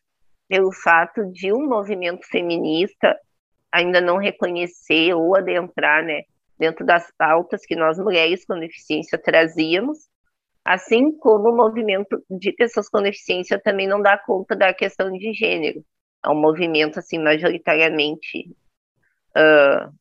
pelo 0.48 0.72
fato 0.72 1.26
de 1.32 1.52
um 1.52 1.68
movimento 1.68 2.26
feminista 2.28 3.20
ainda 3.72 4.02
não 4.02 4.18
reconhecer 4.18 5.14
ou 5.14 5.36
adentrar 5.36 6.04
né, 6.04 6.24
dentro 6.60 6.86
das 6.86 7.10
pautas 7.18 7.66
que 7.66 7.76
nós 7.76 7.98
mulheres 7.98 8.46
com 8.46 8.60
deficiência 8.60 9.18
trazíamos, 9.18 10.10
assim 10.64 11.18
como 11.18 11.50
o 11.50 11.56
movimento 11.56 12.22
de 12.30 12.52
pessoas 12.52 12.90
com 12.90 13.02
deficiência 13.02 13.58
também 13.60 13.88
não 13.88 14.02
dá 14.02 14.18
conta 14.18 14.56
da 14.56 14.74
questão 14.74 15.10
de 15.12 15.34
gênero. 15.34 15.84
É 16.24 16.30
um 16.30 16.40
movimento 16.40 17.00
assim 17.00 17.18
majoritariamente 17.18 18.54
uh, 19.38 19.92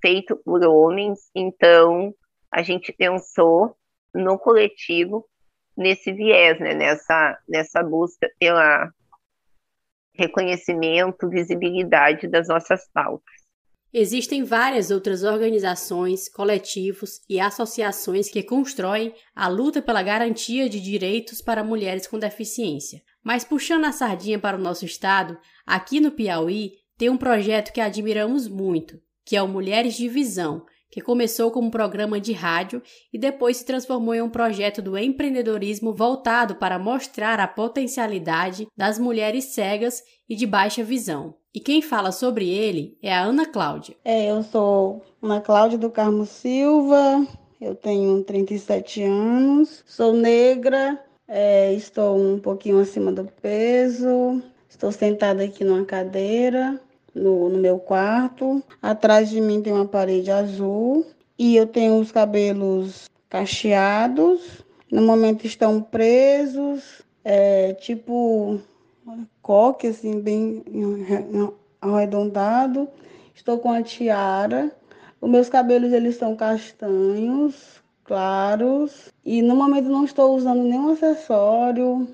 feito 0.00 0.36
por 0.36 0.64
homens, 0.64 1.28
então 1.34 2.14
a 2.50 2.62
gente 2.62 2.92
pensou 2.92 3.76
no 4.14 4.38
coletivo 4.38 5.28
nesse 5.76 6.12
viés, 6.12 6.60
né, 6.60 6.74
nessa, 6.74 7.38
nessa 7.48 7.82
busca 7.82 8.30
pela 8.38 8.90
reconhecimento, 10.14 11.28
visibilidade 11.28 12.28
das 12.28 12.48
nossas 12.48 12.88
pautas. 12.92 13.37
Existem 13.92 14.44
várias 14.44 14.90
outras 14.90 15.22
organizações, 15.22 16.28
coletivos 16.28 17.20
e 17.28 17.40
associações 17.40 18.28
que 18.28 18.42
constroem 18.42 19.14
a 19.34 19.48
luta 19.48 19.80
pela 19.80 20.02
garantia 20.02 20.68
de 20.68 20.78
direitos 20.78 21.40
para 21.40 21.64
mulheres 21.64 22.06
com 22.06 22.18
deficiência. 22.18 23.02
Mas 23.24 23.44
puxando 23.44 23.86
a 23.86 23.92
sardinha 23.92 24.38
para 24.38 24.58
o 24.58 24.60
nosso 24.60 24.84
estado, 24.84 25.38
aqui 25.66 26.00
no 26.00 26.10
Piauí 26.10 26.72
tem 26.98 27.08
um 27.08 27.16
projeto 27.16 27.72
que 27.72 27.80
admiramos 27.80 28.46
muito, 28.46 29.00
que 29.24 29.36
é 29.36 29.42
o 29.42 29.48
Mulheres 29.48 29.94
de 29.94 30.08
Visão, 30.08 30.66
que 30.90 31.00
começou 31.00 31.50
como 31.50 31.68
um 31.68 31.70
programa 31.70 32.20
de 32.20 32.32
rádio 32.32 32.82
e 33.12 33.18
depois 33.18 33.58
se 33.58 33.64
transformou 33.64 34.14
em 34.14 34.22
um 34.22 34.30
projeto 34.30 34.82
do 34.82 34.98
empreendedorismo 34.98 35.94
voltado 35.94 36.56
para 36.56 36.78
mostrar 36.78 37.40
a 37.40 37.46
potencialidade 37.48 38.66
das 38.76 38.98
mulheres 38.98 39.46
cegas 39.46 40.02
e 40.28 40.34
de 40.34 40.46
baixa 40.46 40.82
visão. 40.82 41.37
E 41.54 41.60
quem 41.60 41.80
fala 41.80 42.12
sobre 42.12 42.48
ele 42.48 42.96
é 43.02 43.12
a 43.12 43.22
Ana 43.22 43.46
Cláudia. 43.46 43.96
É, 44.04 44.30
eu 44.30 44.42
sou 44.42 45.02
Ana 45.22 45.40
Cláudia 45.40 45.78
do 45.78 45.90
Carmo 45.90 46.26
Silva, 46.26 47.26
eu 47.60 47.74
tenho 47.74 48.22
37 48.22 49.02
anos, 49.02 49.82
sou 49.86 50.12
negra, 50.12 51.02
é, 51.26 51.72
estou 51.72 52.18
um 52.18 52.38
pouquinho 52.38 52.78
acima 52.78 53.10
do 53.10 53.24
peso, 53.24 54.42
estou 54.68 54.92
sentada 54.92 55.42
aqui 55.42 55.64
numa 55.64 55.84
cadeira, 55.84 56.80
no, 57.14 57.48
no 57.48 57.58
meu 57.58 57.78
quarto. 57.78 58.62
Atrás 58.80 59.30
de 59.30 59.40
mim 59.40 59.62
tem 59.62 59.72
uma 59.72 59.86
parede 59.86 60.30
azul 60.30 61.06
e 61.38 61.56
eu 61.56 61.66
tenho 61.66 61.98
os 61.98 62.12
cabelos 62.12 63.08
cacheados. 63.28 64.64
No 64.90 65.02
momento 65.02 65.46
estão 65.46 65.82
presos, 65.82 67.02
é, 67.24 67.72
tipo 67.74 68.60
coque, 69.48 69.86
assim, 69.86 70.20
bem 70.20 70.62
arredondado. 71.80 72.86
Estou 73.34 73.58
com 73.58 73.72
a 73.72 73.82
tiara. 73.82 74.70
Os 75.22 75.30
meus 75.30 75.48
cabelos 75.48 75.90
eles 75.90 76.16
são 76.16 76.36
castanhos, 76.36 77.82
claros. 78.04 79.10
E 79.24 79.40
no 79.40 79.56
momento 79.56 79.88
não 79.88 80.04
estou 80.04 80.36
usando 80.36 80.62
nenhum 80.64 80.90
acessório. 80.90 82.06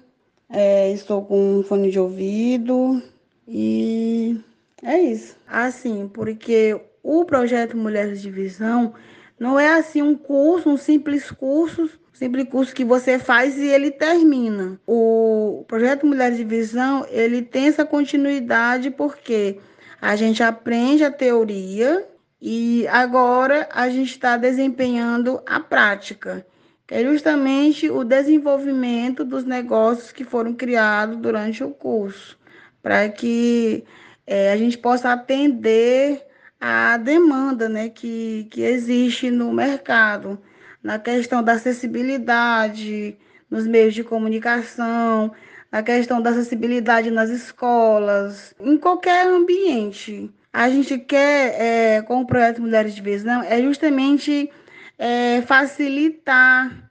É, 0.48 0.92
estou 0.92 1.24
com 1.24 1.58
um 1.58 1.62
fone 1.64 1.90
de 1.90 1.98
ouvido. 1.98 3.02
E 3.48 4.40
é 4.80 5.00
isso. 5.00 5.36
Assim, 5.44 6.06
porque 6.06 6.80
o 7.02 7.24
projeto 7.24 7.76
Mulheres 7.76 8.22
de 8.22 8.30
Visão 8.30 8.94
não 9.40 9.58
é 9.58 9.74
assim 9.74 10.02
um 10.02 10.16
curso, 10.16 10.70
um 10.70 10.76
simples 10.76 11.32
curso, 11.32 11.90
simples 12.14 12.48
curso 12.48 12.74
que 12.74 12.84
você 12.84 13.18
faz 13.18 13.58
e 13.58 13.66
ele 13.66 13.90
termina. 13.90 14.80
O 14.86 15.64
projeto 15.68 16.06
Mulheres 16.06 16.38
de 16.38 16.44
Visão, 16.44 17.04
ele 17.10 17.42
tem 17.42 17.66
essa 17.66 17.84
continuidade 17.84 18.90
porque 18.90 19.58
a 20.00 20.16
gente 20.16 20.42
aprende 20.42 21.04
a 21.04 21.10
teoria 21.10 22.06
e 22.40 22.86
agora 22.88 23.68
a 23.72 23.88
gente 23.88 24.12
está 24.12 24.36
desempenhando 24.36 25.42
a 25.44 25.60
prática, 25.60 26.46
que 26.86 26.94
é 26.94 27.04
justamente 27.04 27.90
o 27.90 28.04
desenvolvimento 28.04 29.24
dos 29.24 29.44
negócios 29.44 30.12
que 30.12 30.24
foram 30.24 30.54
criados 30.54 31.16
durante 31.16 31.64
o 31.64 31.70
curso, 31.70 32.38
para 32.82 33.08
que 33.08 33.84
é, 34.26 34.52
a 34.52 34.56
gente 34.56 34.78
possa 34.78 35.12
atender 35.12 36.24
a 36.60 36.96
demanda 36.96 37.68
né, 37.68 37.88
que, 37.88 38.46
que 38.50 38.62
existe 38.62 39.30
no 39.30 39.52
mercado, 39.52 40.38
na 40.84 40.98
questão 40.98 41.42
da 41.42 41.52
acessibilidade 41.52 43.16
nos 43.50 43.66
meios 43.66 43.94
de 43.94 44.04
comunicação, 44.04 45.32
na 45.72 45.82
questão 45.82 46.20
da 46.20 46.30
acessibilidade 46.30 47.10
nas 47.10 47.30
escolas, 47.30 48.54
em 48.60 48.76
qualquer 48.76 49.26
ambiente. 49.26 50.30
A 50.52 50.68
gente 50.68 50.98
quer, 50.98 51.60
é, 51.60 52.02
com 52.02 52.20
o 52.20 52.26
projeto 52.26 52.60
Mulheres 52.60 52.94
de 52.94 53.00
Visão, 53.00 53.42
é 53.42 53.60
justamente 53.62 54.50
é, 54.98 55.40
facilitar 55.42 56.90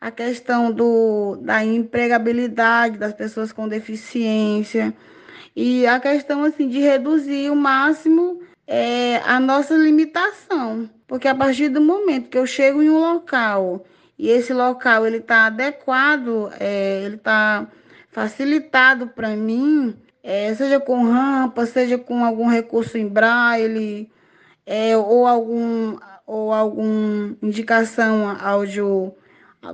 a 0.00 0.10
questão 0.10 0.70
do, 0.70 1.36
da 1.42 1.64
empregabilidade 1.64 2.96
das 2.96 3.12
pessoas 3.12 3.52
com 3.52 3.68
deficiência, 3.68 4.94
e 5.54 5.86
a 5.86 6.00
questão 6.00 6.44
assim 6.44 6.68
de 6.68 6.78
reduzir 6.78 7.50
o 7.50 7.56
máximo 7.56 8.40
é, 8.66 9.16
a 9.18 9.40
nossa 9.40 9.74
limitação, 9.74 10.88
porque 11.06 11.28
a 11.28 11.34
partir 11.34 11.68
do 11.68 11.80
momento 11.80 12.28
que 12.30 12.38
eu 12.38 12.46
chego 12.46 12.82
em 12.82 12.90
um 12.90 12.98
local 12.98 13.84
e 14.18 14.28
esse 14.28 14.52
local 14.52 15.06
ele 15.06 15.18
está 15.18 15.46
adequado, 15.46 16.50
é, 16.58 17.02
ele 17.04 17.16
está 17.16 17.66
facilitado 18.10 19.08
para 19.08 19.30
mim, 19.30 19.96
é, 20.22 20.54
seja 20.54 20.78
com 20.78 21.04
rampa, 21.04 21.66
seja 21.66 21.98
com 21.98 22.24
algum 22.24 22.46
recurso 22.46 22.96
em 22.96 23.08
braille, 23.08 24.10
é, 24.64 24.96
ou 24.96 25.26
algum 25.26 25.96
ou 26.26 26.52
alguma 26.52 27.36
indicação 27.42 28.28
áudio 28.40 29.14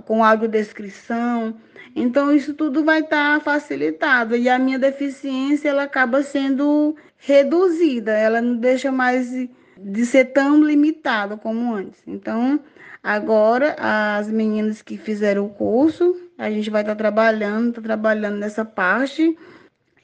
com 0.05 0.25
audiodescrição. 0.25 1.55
Então, 1.95 2.33
isso 2.33 2.55
tudo 2.55 2.85
vai 2.85 3.01
estar 3.01 3.39
tá 3.39 3.45
facilitado. 3.45 4.37
E 4.37 4.49
a 4.49 4.59
minha 4.59 4.79
deficiência, 4.79 5.69
ela 5.69 5.85
acaba 5.85 6.23
sendo 6.23 6.97
reduzida. 7.19 8.13
Ela 8.13 8.41
não 8.41 8.57
deixa 8.57 8.91
mais 8.91 9.31
de 9.77 10.07
ser 10.07 10.27
tão 10.27 10.63
limitada 10.65 11.37
como 11.37 11.75
antes. 11.75 12.01
Então, 12.07 12.61
agora, 13.03 13.77
as 13.79 14.29
meninas 14.29 14.81
que 14.81 14.97
fizeram 14.97 15.47
o 15.47 15.51
curso, 15.51 16.17
a 16.39 16.51
gente 16.51 16.71
vai 16.71 16.83
estar 16.83 16.95
tá 16.95 16.99
trabalhando, 16.99 17.75
tá 17.75 17.83
trabalhando 17.83 18.39
nessa 18.39 18.65
parte 18.65 19.37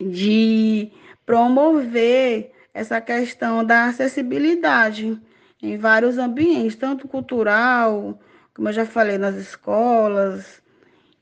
de 0.00 0.90
promover 1.24 2.52
essa 2.72 3.00
questão 3.00 3.64
da 3.64 3.86
acessibilidade 3.86 5.18
em 5.62 5.78
vários 5.78 6.18
ambientes, 6.18 6.76
tanto 6.76 7.08
cultural, 7.08 8.18
como 8.52 8.68
eu 8.68 8.72
já 8.72 8.84
falei, 8.84 9.16
nas 9.16 9.36
escolas, 9.36 10.62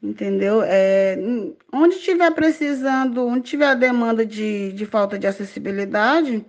entendeu? 0.03 0.63
É, 0.65 1.17
onde 1.73 1.95
estiver 1.95 2.31
precisando, 2.33 3.27
onde 3.27 3.43
tiver 3.43 3.77
demanda 3.77 4.27
de, 4.27 4.73
de 4.73 4.85
falta 4.85 5.19
de 5.19 5.27
acessibilidade, 5.27 6.45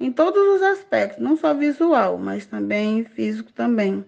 em 0.00 0.12
todos 0.12 0.40
os 0.56 0.62
aspectos, 0.62 1.22
não 1.22 1.36
só 1.36 1.54
visual, 1.54 2.18
mas 2.18 2.46
também 2.46 3.04
físico 3.04 3.52
também. 3.52 4.04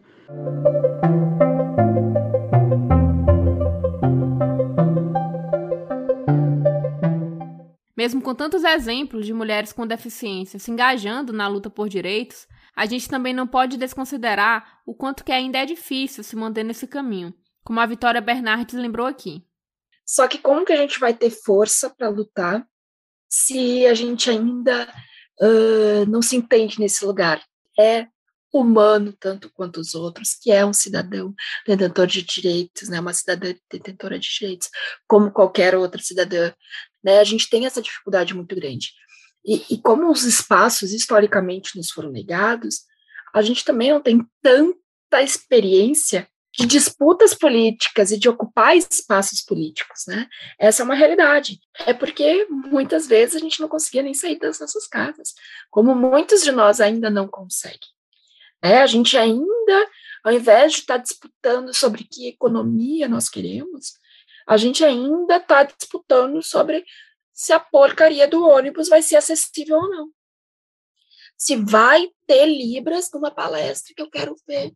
Mesmo 7.97 8.23
com 8.23 8.35
tantos 8.35 8.65
exemplos 8.65 9.27
de 9.27 9.35
mulheres 9.35 9.75
com 9.75 9.87
deficiência 9.87 10.59
se 10.59 10.71
engajando 10.71 11.35
na 11.35 11.47
luta 11.47 11.69
por 11.69 11.87
direitos, 11.87 12.49
a 12.75 12.87
gente 12.87 13.09
também 13.09 13.35
não 13.35 13.47
pode 13.47 13.77
desconsiderar 13.77 14.81
o 14.87 14.95
quanto 14.95 15.23
que 15.23 15.33
ainda 15.33 15.59
é 15.59 15.67
difícil 15.67 16.25
se 16.25 16.35
manter 16.35 16.65
nesse 16.65 16.87
caminho, 16.87 17.35
como 17.71 17.79
a 17.79 17.87
Vitória 17.87 18.21
Bernardes 18.21 18.75
lembrou 18.75 19.07
aqui. 19.07 19.45
Só 20.05 20.27
que 20.27 20.39
como 20.39 20.65
que 20.65 20.73
a 20.73 20.77
gente 20.77 20.99
vai 20.99 21.15
ter 21.15 21.31
força 21.31 21.89
para 21.89 22.09
lutar 22.09 22.67
se 23.29 23.87
a 23.87 23.95
gente 23.95 24.29
ainda 24.29 24.93
uh, 25.41 26.05
não 26.09 26.21
se 26.21 26.35
entende 26.35 26.81
nesse 26.81 27.05
lugar? 27.05 27.41
É 27.79 28.09
humano 28.53 29.15
tanto 29.21 29.49
quanto 29.55 29.79
os 29.79 29.95
outros, 29.95 30.35
que 30.35 30.51
é 30.51 30.67
um 30.67 30.73
cidadão 30.73 31.33
detentor 31.65 32.09
de 32.09 32.23
direitos, 32.23 32.89
né, 32.89 32.99
uma 32.99 33.13
cidadã 33.13 33.55
detentora 33.71 34.19
de 34.19 34.29
direitos, 34.29 34.69
como 35.07 35.31
qualquer 35.31 35.77
outra 35.77 36.03
cidadã 36.03 36.53
né? 37.05 37.21
A 37.21 37.25
gente 37.25 37.49
tem 37.49 37.67
essa 37.67 37.81
dificuldade 37.81 38.35
muito 38.35 38.53
grande. 38.57 38.91
E, 39.47 39.75
e 39.75 39.81
como 39.81 40.11
os 40.11 40.25
espaços 40.25 40.91
historicamente 40.91 41.77
nos 41.77 41.89
foram 41.93 42.11
negados, 42.11 42.81
a 43.33 43.43
gente 43.43 43.65
também 43.65 43.93
não 43.93 44.03
tem 44.03 44.27
tanta 44.43 45.23
experiência 45.23 46.29
de 46.61 46.67
disputas 46.67 47.33
políticas 47.33 48.13
e 48.13 48.19
de 48.19 48.29
ocupar 48.29 48.77
espaços 48.77 49.41
políticos, 49.41 50.05
né? 50.07 50.29
Essa 50.59 50.83
é 50.83 50.85
uma 50.85 50.95
realidade. 50.95 51.59
É 51.87 51.95
porque 51.95 52.47
muitas 52.51 53.07
vezes 53.07 53.37
a 53.37 53.39
gente 53.39 53.61
não 53.61 53.69
conseguia 53.69 54.03
nem 54.03 54.13
sair 54.13 54.39
das 54.39 54.61
nossas 54.61 54.87
casas, 54.87 55.33
como 55.71 55.95
muitos 55.95 56.43
de 56.43 56.53
nós 56.53 56.79
ainda 56.79 57.09
não 57.09 57.27
conseguem. 57.27 57.89
É, 58.61 58.83
a 58.83 58.87
gente 58.87 59.17
ainda, 59.17 59.89
ao 60.23 60.35
invés 60.35 60.75
de 60.75 60.81
estar 60.81 60.99
disputando 60.99 61.73
sobre 61.73 62.05
que 62.05 62.29
economia 62.29 63.09
nós 63.09 63.31
queremos, 63.31 63.95
a 64.47 64.59
gente 64.59 64.85
ainda 64.85 65.37
está 65.37 65.63
disputando 65.63 66.43
sobre 66.43 66.85
se 67.33 67.55
a 67.55 67.61
porcaria 67.61 68.29
do 68.29 68.47
ônibus 68.47 68.91
vai 68.91 69.01
ser 69.01 69.17
acessível 69.17 69.79
ou 69.79 69.89
não. 69.89 70.11
Se 71.39 71.57
vai 71.57 72.07
ter 72.27 72.45
Libras 72.45 73.11
numa 73.15 73.31
palestra 73.31 73.95
que 73.97 74.03
eu 74.03 74.11
quero 74.11 74.37
ver. 74.47 74.75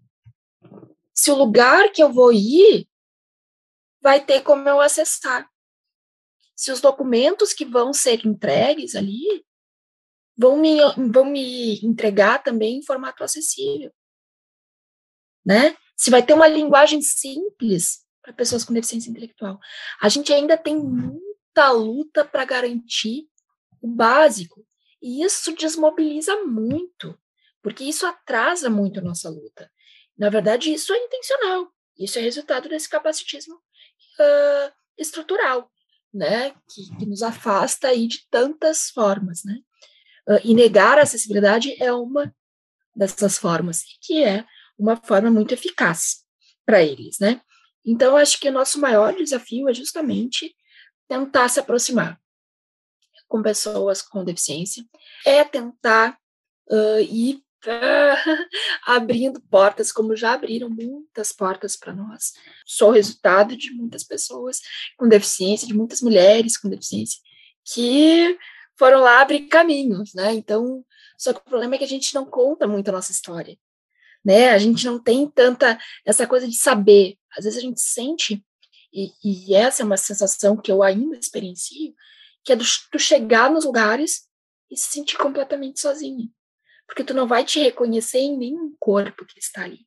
Se 1.15 1.31
o 1.31 1.37
lugar 1.37 1.93
que 1.93 2.03
eu 2.03 2.12
vou 2.12 2.33
ir 2.33 2.89
vai 4.03 4.25
ter 4.25 4.43
como 4.43 4.69
eu 4.69 4.81
acessar. 4.81 5.49
Se 6.55 6.71
os 6.71 6.81
documentos 6.81 7.53
que 7.53 7.65
vão 7.65 7.93
ser 7.93 8.27
entregues 8.27 8.95
ali 8.95 9.45
vão 10.37 10.59
me, 10.59 10.77
vão 11.11 11.25
me 11.25 11.81
entregar 11.85 12.43
também 12.43 12.79
em 12.79 12.85
formato 12.85 13.25
acessível. 13.25 13.93
Né? 15.45 15.77
Se 15.97 16.11
vai 16.11 16.25
ter 16.25 16.35
uma 16.35 16.47
linguagem 16.49 17.01
simples 17.01 18.05
para 18.21 18.33
pessoas 18.33 18.65
com 18.65 18.73
deficiência 18.73 19.11
intelectual. 19.11 19.59
A 20.01 20.09
gente 20.09 20.33
ainda 20.33 20.57
tem 20.57 20.77
muita 20.77 21.71
luta 21.71 22.25
para 22.25 22.45
garantir 22.45 23.29
o 23.81 23.89
básico. 23.89 24.67
E 25.01 25.23
isso 25.23 25.55
desmobiliza 25.55 26.45
muito, 26.45 27.19
porque 27.62 27.85
isso 27.85 28.07
atrasa 28.07 28.71
muito 28.71 29.01
a 29.01 29.03
nossa 29.03 29.29
luta. 29.29 29.71
Na 30.17 30.31
verdade, 30.31 30.73
isso 30.73 30.93
é 30.93 30.99
intencional. 30.99 31.73
Isso 31.99 32.19
é 32.19 32.23
resultado 32.23 32.69
desse 32.69 32.89
capacitismo 32.89 33.55
uh, 33.55 34.73
estrutural, 34.99 35.71
né? 36.12 36.51
Que, 36.69 36.97
que, 36.99 37.07
nos 37.07 37.23
afasta 37.23 37.89
aí 37.89 38.07
de 38.07 38.27
tantas 38.31 38.91
formas, 38.91 39.43
né? 39.45 39.61
Uh, 40.29 40.41
e 40.45 40.55
negar 40.55 40.99
a 40.99 41.03
acessibilidade 41.03 41.81
é 41.83 41.93
uma 41.93 42.35
dessas 42.97 43.39
formas, 43.39 43.85
que 44.01 44.23
é 44.23 44.45
uma 44.79 44.97
forma 44.97 45.31
muito 45.31 45.55
eficaz 45.55 46.25
para 46.65 46.83
eles, 46.83 47.19
né? 47.19 47.41
Então, 47.85 48.17
acho 48.17 48.41
que 48.41 48.49
o 48.49 48.53
nosso 48.53 48.81
maior 48.81 49.15
desafio 49.15 49.69
é 49.69 49.75
justamente 49.75 50.55
tentar 51.07 51.49
se 51.49 51.61
aproximar 51.61 52.19
com 53.29 53.43
pessoas 53.43 54.01
com 54.01 54.25
deficiência, 54.25 54.85
é 55.27 55.45
tentar 55.45 56.19
uh, 56.71 57.01
ir 57.01 57.43
abrindo 58.87 59.41
portas, 59.51 59.93
como 59.93 60.17
já 60.17 60.33
abriram 60.33 60.69
muitas 60.71 61.33
portas 61.33 61.77
para 61.77 61.93
nós. 61.93 62.33
Sou 62.67 62.91
resultado 62.91 63.57
de 63.57 63.71
muitas 63.73 64.05
pessoas 64.05 64.61
com 64.97 65.09
deficiência, 65.09 65.67
de 65.67 65.75
muitas 65.75 66.01
mulheres 66.01 66.57
com 66.57 66.69
deficiência, 66.69 67.21
que 67.65 68.39
foram 68.77 69.01
lá 69.01 69.21
abrir 69.21 69.47
caminhos, 69.49 70.15
né? 70.15 70.33
Então, 70.33 70.85
só 71.19 71.33
que 71.33 71.41
o 71.41 71.45
problema 71.45 71.75
é 71.75 71.79
que 71.79 71.85
a 71.85 71.89
gente 71.89 72.15
não 72.15 72.27
conta 72.27 72.67
muito 72.67 72.89
a 72.89 72.93
nossa 72.93 73.12
história 73.12 73.57
né? 74.25 74.51
A 74.51 74.59
gente 74.59 74.87
não 74.87 74.99
tem 74.99 75.29
tanta 75.29 75.79
essa 76.05 76.27
coisa 76.27 76.49
de 76.49 76.57
saber. 76.57 77.19
Às 77.37 77.45
vezes 77.45 77.59
a 77.59 77.62
gente 77.62 77.81
sente, 77.81 78.43
e, 78.93 79.11
e 79.23 79.55
essa 79.55 79.83
é 79.83 79.85
uma 79.85 79.97
sensação 79.97 80.57
que 80.57 80.73
eu 80.73 80.83
ainda 80.83 81.19
experiencio, 81.19 81.95
que 82.43 82.53
é 82.53 82.57
do, 82.57 82.65
tu 82.91 82.99
chegar 82.99 83.51
nos 83.51 83.65
lugares 83.65 84.23
e 84.71 84.77
se 84.77 84.93
sentir 84.93 85.19
completamente 85.19 85.81
sozinha. 85.81 86.29
Porque 86.95 87.03
tu 87.03 87.12
não 87.12 87.26
vai 87.26 87.45
te 87.45 87.59
reconhecer 87.59 88.18
em 88.18 88.38
nenhum 88.38 88.72
corpo 88.78 89.26
que 89.26 89.40
está 89.40 89.64
ali, 89.64 89.80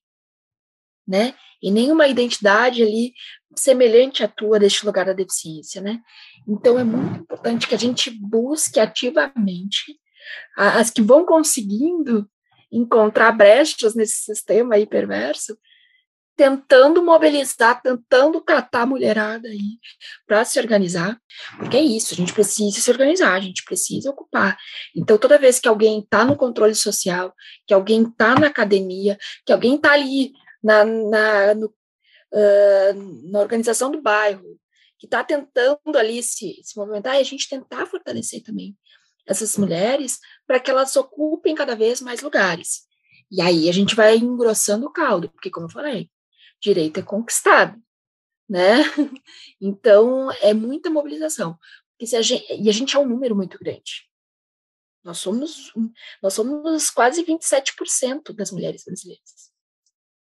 né? 1.07 1.33
E 1.63 1.71
nenhuma 1.71 2.05
identidade 2.05 2.83
ali 2.83 3.13
semelhante 3.55 4.25
à 4.25 4.27
tua 4.27 4.59
deste 4.59 4.85
lugar 4.85 5.05
da 5.05 5.13
deficiência, 5.13 5.81
né? 5.81 6.01
Então 6.45 6.77
é 6.77 6.83
muito 6.83 7.21
importante 7.21 7.65
que 7.65 7.73
a 7.73 7.77
gente 7.77 8.09
busque 8.11 8.77
ativamente 8.77 9.97
as 10.57 10.89
que 10.89 11.01
vão 11.01 11.25
conseguindo 11.25 12.29
encontrar 12.69 13.31
brechas 13.31 13.95
nesse 13.95 14.25
sistema 14.25 14.75
aí 14.75 14.85
perverso, 14.85 15.57
tentando 16.37 17.03
mobilizar, 17.03 17.81
tentando 17.81 18.39
catar 18.39 18.83
a 18.83 18.85
mulherada 18.85 19.49
aí 19.49 19.79
para 20.27 20.45
se 20.45 20.59
organizar, 20.59 21.19
porque 21.57 21.75
é 21.75 21.81
isso, 21.81 22.13
a 22.13 22.17
gente 22.17 22.31
precisa 22.31 22.79
se 22.79 22.91
organizar, 22.91 23.33
a 23.33 23.39
gente 23.39 23.63
precisa 23.65 24.11
ocupar. 24.11 24.55
Então, 24.95 25.17
toda 25.17 25.39
vez 25.39 25.59
que 25.59 25.67
alguém 25.67 25.99
está 25.99 26.23
no 26.23 26.37
controle 26.37 26.75
social, 26.75 27.33
que 27.65 27.73
alguém 27.73 28.03
está 28.03 28.35
na 28.39 28.47
academia, 28.47 29.17
que 29.43 29.51
alguém 29.51 29.75
está 29.75 29.93
ali 29.93 30.31
na, 30.63 30.85
na, 30.85 31.55
no, 31.55 31.65
uh, 31.65 33.31
na 33.31 33.39
organização 33.39 33.89
do 33.89 33.99
bairro, 33.99 34.59
que 34.99 35.07
está 35.07 35.23
tentando 35.23 35.97
ali 35.97 36.21
se, 36.21 36.61
se 36.63 36.77
movimentar, 36.77 37.15
e 37.15 37.19
a 37.19 37.23
gente 37.23 37.49
tentar 37.49 37.87
fortalecer 37.87 38.43
também 38.43 38.77
essas 39.25 39.57
mulheres 39.57 40.19
para 40.45 40.59
que 40.59 40.69
elas 40.69 40.95
ocupem 40.95 41.55
cada 41.55 41.75
vez 41.75 41.99
mais 41.99 42.21
lugares. 42.21 42.85
E 43.31 43.41
aí 43.41 43.67
a 43.67 43.73
gente 43.73 43.95
vai 43.95 44.17
engrossando 44.17 44.85
o 44.85 44.91
caldo, 44.91 45.29
porque, 45.29 45.49
como 45.49 45.65
eu 45.65 45.71
falei, 45.71 46.09
direito 46.67 46.99
é 46.99 47.03
conquistado, 47.03 47.81
né? 48.49 48.83
Então, 49.59 50.31
é 50.33 50.53
muita 50.53 50.89
mobilização. 50.89 51.57
A 51.99 52.21
gente, 52.21 52.45
e 52.53 52.69
a 52.69 52.71
gente 52.71 52.95
é 52.95 52.99
um 52.99 53.07
número 53.07 53.35
muito 53.35 53.57
grande. 53.57 54.07
Nós 55.03 55.17
somos, 55.17 55.73
nós 56.21 56.33
somos 56.33 56.91
quase 56.91 57.23
27% 57.23 58.35
das 58.35 58.51
mulheres 58.51 58.83
brasileiras. 58.83 59.51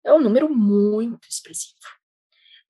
É 0.03 0.15
um 0.15 0.21
número 0.21 0.49
muito 0.49 1.29
expressivo, 1.29 1.77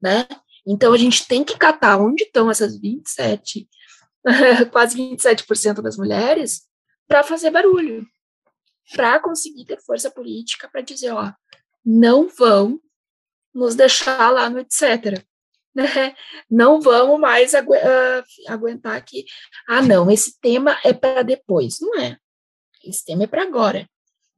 né? 0.03 0.27
Então, 0.66 0.93
a 0.93 0.99
gente 0.99 1.29
tem 1.29 1.45
que 1.45 1.57
catar 1.57 1.99
onde 1.99 2.25
estão 2.25 2.51
essas 2.51 2.79
27, 2.81 3.69
quase 4.73 4.97
27% 4.97 5.81
das 5.81 5.97
mulheres 5.97 6.66
para 7.07 7.23
fazer 7.23 7.51
barulho, 7.51 8.05
para 8.95 9.21
conseguir 9.21 9.64
ter 9.64 9.81
força 9.81 10.11
política 10.11 10.69
para 10.69 10.81
dizer, 10.81 11.12
ó, 11.12 11.33
não 11.85 12.29
vão 12.29 12.81
nos 13.55 13.74
deixar 13.74 14.30
lá 14.30 14.49
no 14.49 14.59
etc. 14.59 15.24
Né? 15.74 16.14
Não 16.51 16.80
vamos 16.80 17.20
mais 17.20 17.55
agu 17.55 17.72
uh, 17.72 18.24
aguentar 18.49 19.05
que, 19.05 19.24
ah, 19.68 19.82
não, 19.82 20.11
esse 20.11 20.40
tema 20.40 20.76
é 20.84 20.92
para 20.92 21.22
depois. 21.22 21.78
Não 21.80 22.01
é. 22.01 22.18
Esse 22.84 23.05
tema 23.05 23.24
é 23.24 23.26
para 23.26 23.42
agora. 23.42 23.88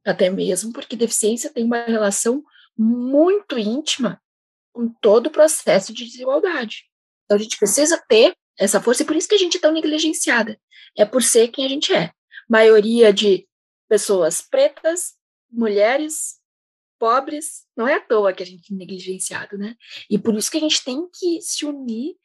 Até 0.05 0.29
mesmo 0.29 0.73
porque 0.73 0.95
deficiência 0.95 1.51
tem 1.51 1.63
uma 1.63 1.83
relação 1.83 2.43
muito 2.77 3.57
íntima 3.57 4.21
com 4.73 4.89
todo 5.01 5.27
o 5.27 5.31
processo 5.31 5.93
de 5.93 6.05
desigualdade. 6.05 6.83
Então, 7.25 7.37
a 7.37 7.41
gente 7.41 7.57
precisa 7.57 8.01
ter 8.07 8.35
essa 8.57 8.81
força, 8.81 9.03
e 9.03 9.05
por 9.05 9.15
isso 9.15 9.27
que 9.27 9.35
a 9.35 9.37
gente 9.39 9.57
é 9.57 9.59
tão 9.59 9.71
negligenciada. 9.71 10.59
É 10.97 11.05
por 11.05 11.23
ser 11.23 11.47
quem 11.47 11.65
a 11.65 11.69
gente 11.69 11.93
é. 11.93 12.11
Maioria 12.49 13.13
de 13.13 13.47
pessoas 13.87 14.41
pretas, 14.41 15.13
mulheres, 15.49 16.40
pobres, 17.01 17.65
não 17.75 17.87
é 17.87 17.95
à 17.95 17.99
toa 17.99 18.31
que 18.31 18.43
a 18.43 18.45
gente 18.45 18.71
é 18.71 18.77
negligenciado, 18.77 19.57
né? 19.57 19.75
E 20.07 20.19
por 20.19 20.35
isso 20.35 20.51
que 20.51 20.57
a 20.57 20.61
gente 20.61 20.83
tem 20.83 21.09
que 21.11 21.41
se 21.41 21.65
unir 21.65 22.15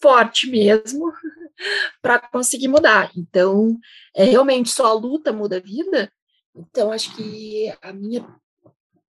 forte 0.00 0.48
mesmo 0.48 1.12
para 2.00 2.18
conseguir 2.18 2.68
mudar. 2.68 3.12
Então, 3.14 3.78
é 4.16 4.24
realmente 4.24 4.70
só 4.70 4.86
a 4.86 4.94
luta 4.94 5.34
muda 5.34 5.58
a 5.58 5.60
vida. 5.60 6.10
Então, 6.56 6.90
acho 6.90 7.14
que 7.14 7.70
a 7.82 7.92
minha 7.92 8.26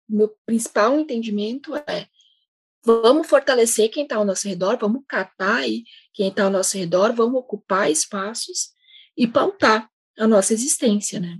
meu 0.07 0.29
principal 0.45 0.97
entendimento 0.97 1.75
é 1.75 2.07
vamos 2.85 3.27
fortalecer 3.27 3.89
quem 3.89 4.03
está 4.03 4.17
ao 4.17 4.23
nosso 4.23 4.47
redor, 4.47 4.77
vamos 4.77 5.03
catar 5.07 5.57
aí 5.57 5.83
quem 6.13 6.29
está 6.29 6.43
ao 6.43 6.51
nosso 6.51 6.77
redor, 6.77 7.11
vamos 7.11 7.39
ocupar 7.39 7.91
espaços 7.91 8.69
e 9.17 9.27
pautar 9.27 9.89
a 10.17 10.27
nossa 10.27 10.53
existência, 10.53 11.19
né? 11.19 11.39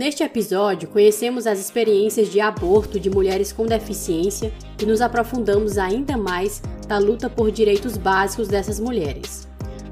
Neste 0.00 0.22
episódio, 0.22 0.88
conhecemos 0.88 1.46
as 1.46 1.60
experiências 1.60 2.32
de 2.32 2.40
aborto 2.40 2.98
de 2.98 3.10
mulheres 3.10 3.52
com 3.52 3.66
deficiência 3.66 4.50
e 4.80 4.86
nos 4.86 5.02
aprofundamos 5.02 5.76
ainda 5.76 6.16
mais 6.16 6.62
na 6.88 6.96
luta 6.96 7.28
por 7.28 7.50
direitos 7.50 7.98
básicos 7.98 8.48
dessas 8.48 8.80
mulheres. 8.80 9.46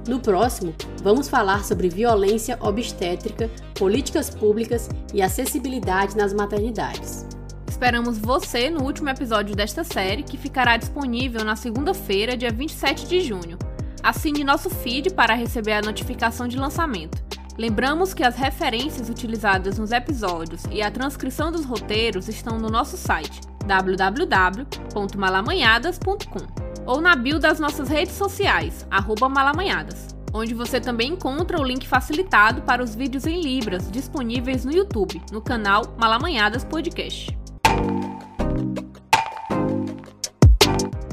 No 0.08 0.18
próximo, 0.18 0.74
vamos 1.02 1.28
falar 1.28 1.62
sobre 1.62 1.90
violência 1.90 2.56
obstétrica, 2.58 3.50
políticas 3.74 4.30
públicas 4.30 4.88
e 5.12 5.20
acessibilidade 5.20 6.16
nas 6.16 6.32
maternidades. 6.32 7.26
Esperamos 7.68 8.16
você 8.16 8.70
no 8.70 8.84
último 8.84 9.10
episódio 9.10 9.54
desta 9.54 9.84
série, 9.84 10.22
que 10.22 10.38
ficará 10.38 10.78
disponível 10.78 11.44
na 11.44 11.54
segunda-feira, 11.54 12.34
dia 12.34 12.50
27 12.50 13.06
de 13.06 13.20
junho. 13.20 13.58
Assine 14.02 14.42
nosso 14.42 14.70
feed 14.70 15.10
para 15.10 15.34
receber 15.34 15.72
a 15.72 15.82
notificação 15.82 16.48
de 16.48 16.56
lançamento. 16.56 17.28
Lembramos 17.58 18.14
que 18.14 18.22
as 18.22 18.36
referências 18.36 19.10
utilizadas 19.10 19.80
nos 19.80 19.90
episódios 19.90 20.62
e 20.70 20.80
a 20.80 20.92
transcrição 20.92 21.50
dos 21.50 21.64
roteiros 21.64 22.28
estão 22.28 22.56
no 22.56 22.70
nosso 22.70 22.96
site 22.96 23.40
www.malamanhadas.com 23.66 26.46
ou 26.86 27.00
na 27.00 27.16
bio 27.16 27.40
das 27.40 27.58
nossas 27.58 27.88
redes 27.88 28.14
sociais, 28.14 28.86
malamanhadas, 29.28 30.06
onde 30.32 30.54
você 30.54 30.80
também 30.80 31.14
encontra 31.14 31.60
o 31.60 31.64
link 31.64 31.88
facilitado 31.88 32.62
para 32.62 32.80
os 32.80 32.94
vídeos 32.94 33.26
em 33.26 33.42
Libras 33.42 33.90
disponíveis 33.90 34.64
no 34.64 34.72
YouTube, 34.72 35.20
no 35.32 35.42
canal 35.42 35.82
Malamanhadas 35.98 36.64
Podcast. 36.64 37.36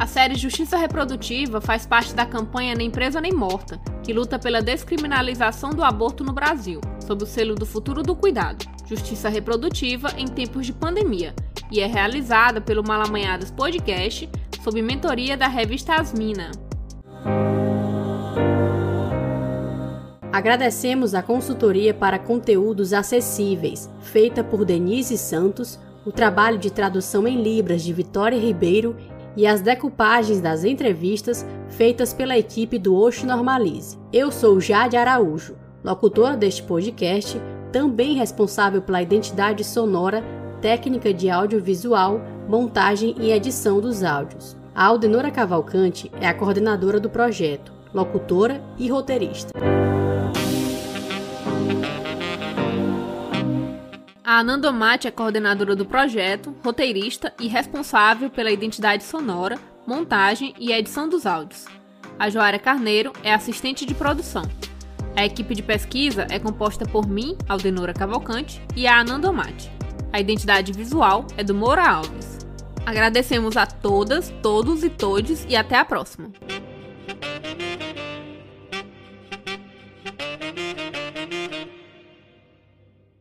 A 0.05 0.07
série 0.07 0.35
Justiça 0.35 0.77
Reprodutiva 0.77 1.59
faz 1.59 1.87
parte 1.87 2.13
da 2.13 2.27
campanha 2.27 2.75
Nem 2.75 2.91
Presa 2.91 3.19
Nem 3.19 3.33
Morta, 3.33 3.81
que 4.03 4.13
luta 4.13 4.37
pela 4.37 4.61
descriminalização 4.61 5.71
do 5.71 5.83
aborto 5.83 6.23
no 6.23 6.31
Brasil, 6.31 6.79
sob 6.99 7.23
o 7.23 7.25
selo 7.25 7.55
do 7.55 7.65
Futuro 7.65 8.03
do 8.03 8.15
Cuidado, 8.15 8.67
Justiça 8.85 9.29
Reprodutiva 9.29 10.09
em 10.15 10.27
tempos 10.27 10.67
de 10.67 10.73
pandemia, 10.73 11.33
e 11.71 11.79
é 11.79 11.87
realizada 11.87 12.61
pelo 12.61 12.83
Malamanhadas 12.87 13.49
Podcast, 13.49 14.29
sob 14.63 14.79
mentoria 14.79 15.35
da 15.35 15.47
revista 15.47 15.95
Asmina. 15.95 16.51
Agradecemos 20.31 21.15
a 21.15 21.23
consultoria 21.23 21.95
para 21.95 22.19
conteúdos 22.19 22.93
acessíveis, 22.93 23.89
feita 24.01 24.43
por 24.43 24.65
Denise 24.65 25.17
Santos, 25.17 25.79
o 26.05 26.11
trabalho 26.11 26.59
de 26.59 26.69
tradução 26.69 27.27
em 27.27 27.41
Libras 27.41 27.81
de 27.81 27.91
Vitória 27.91 28.37
Ribeiro 28.37 28.95
e 29.35 29.45
as 29.45 29.61
decoupagens 29.61 30.39
das 30.39 30.63
entrevistas 30.63 31.45
feitas 31.69 32.13
pela 32.13 32.37
equipe 32.37 32.77
do 32.79 32.95
Oxo 32.95 33.25
Normalize. 33.25 33.97
Eu 34.11 34.31
sou 34.31 34.59
Jade 34.59 34.95
Araújo, 34.95 35.55
locutora 35.83 36.37
deste 36.37 36.63
podcast, 36.63 37.39
também 37.71 38.15
responsável 38.15 38.81
pela 38.81 39.01
identidade 39.01 39.63
sonora, 39.63 40.23
técnica 40.61 41.13
de 41.13 41.29
audiovisual, 41.29 42.21
montagem 42.47 43.15
e 43.19 43.31
edição 43.31 43.81
dos 43.81 44.03
áudios. 44.03 44.55
A 44.73 44.85
Aldenora 44.85 45.31
Cavalcante 45.31 46.11
é 46.19 46.27
a 46.27 46.33
coordenadora 46.33 46.99
do 46.99 47.09
projeto, 47.09 47.71
locutora 47.93 48.61
e 48.77 48.89
roteirista. 48.89 49.51
A 54.25 54.39
Ananda 54.39 54.71
Mate 54.71 55.07
é 55.07 55.11
coordenadora 55.11 55.75
do 55.75 55.85
projeto, 55.85 56.55
roteirista 56.63 57.31
e 57.39 57.47
responsável 57.47 58.27
pela 58.27 58.49
identidade 58.49 59.03
sonora, 59.03 59.59
montagem 59.85 60.51
e 60.59 60.71
edição 60.71 61.07
dos 61.07 61.27
áudios. 61.27 61.65
A 62.17 62.27
Joara 62.27 62.57
Carneiro 62.57 63.13
é 63.21 63.31
assistente 63.31 63.85
de 63.85 63.93
produção. 63.93 64.41
A 65.15 65.23
equipe 65.23 65.53
de 65.53 65.61
pesquisa 65.61 66.25
é 66.31 66.39
composta 66.39 66.87
por 66.87 67.07
mim, 67.07 67.37
Aldenora 67.47 67.93
Cavalcante, 67.93 68.59
e 68.75 68.87
a 68.87 68.99
Ananda 68.99 69.31
Mate. 69.31 69.71
A 70.11 70.19
identidade 70.19 70.73
visual 70.73 71.27
é 71.37 71.43
do 71.43 71.53
Moura 71.53 71.87
Alves. 71.87 72.39
Agradecemos 72.83 73.55
a 73.55 73.67
todas, 73.67 74.33
todos 74.41 74.83
e 74.83 74.89
todes 74.89 75.45
e 75.47 75.55
até 75.55 75.77
a 75.77 75.85
próxima! 75.85 76.31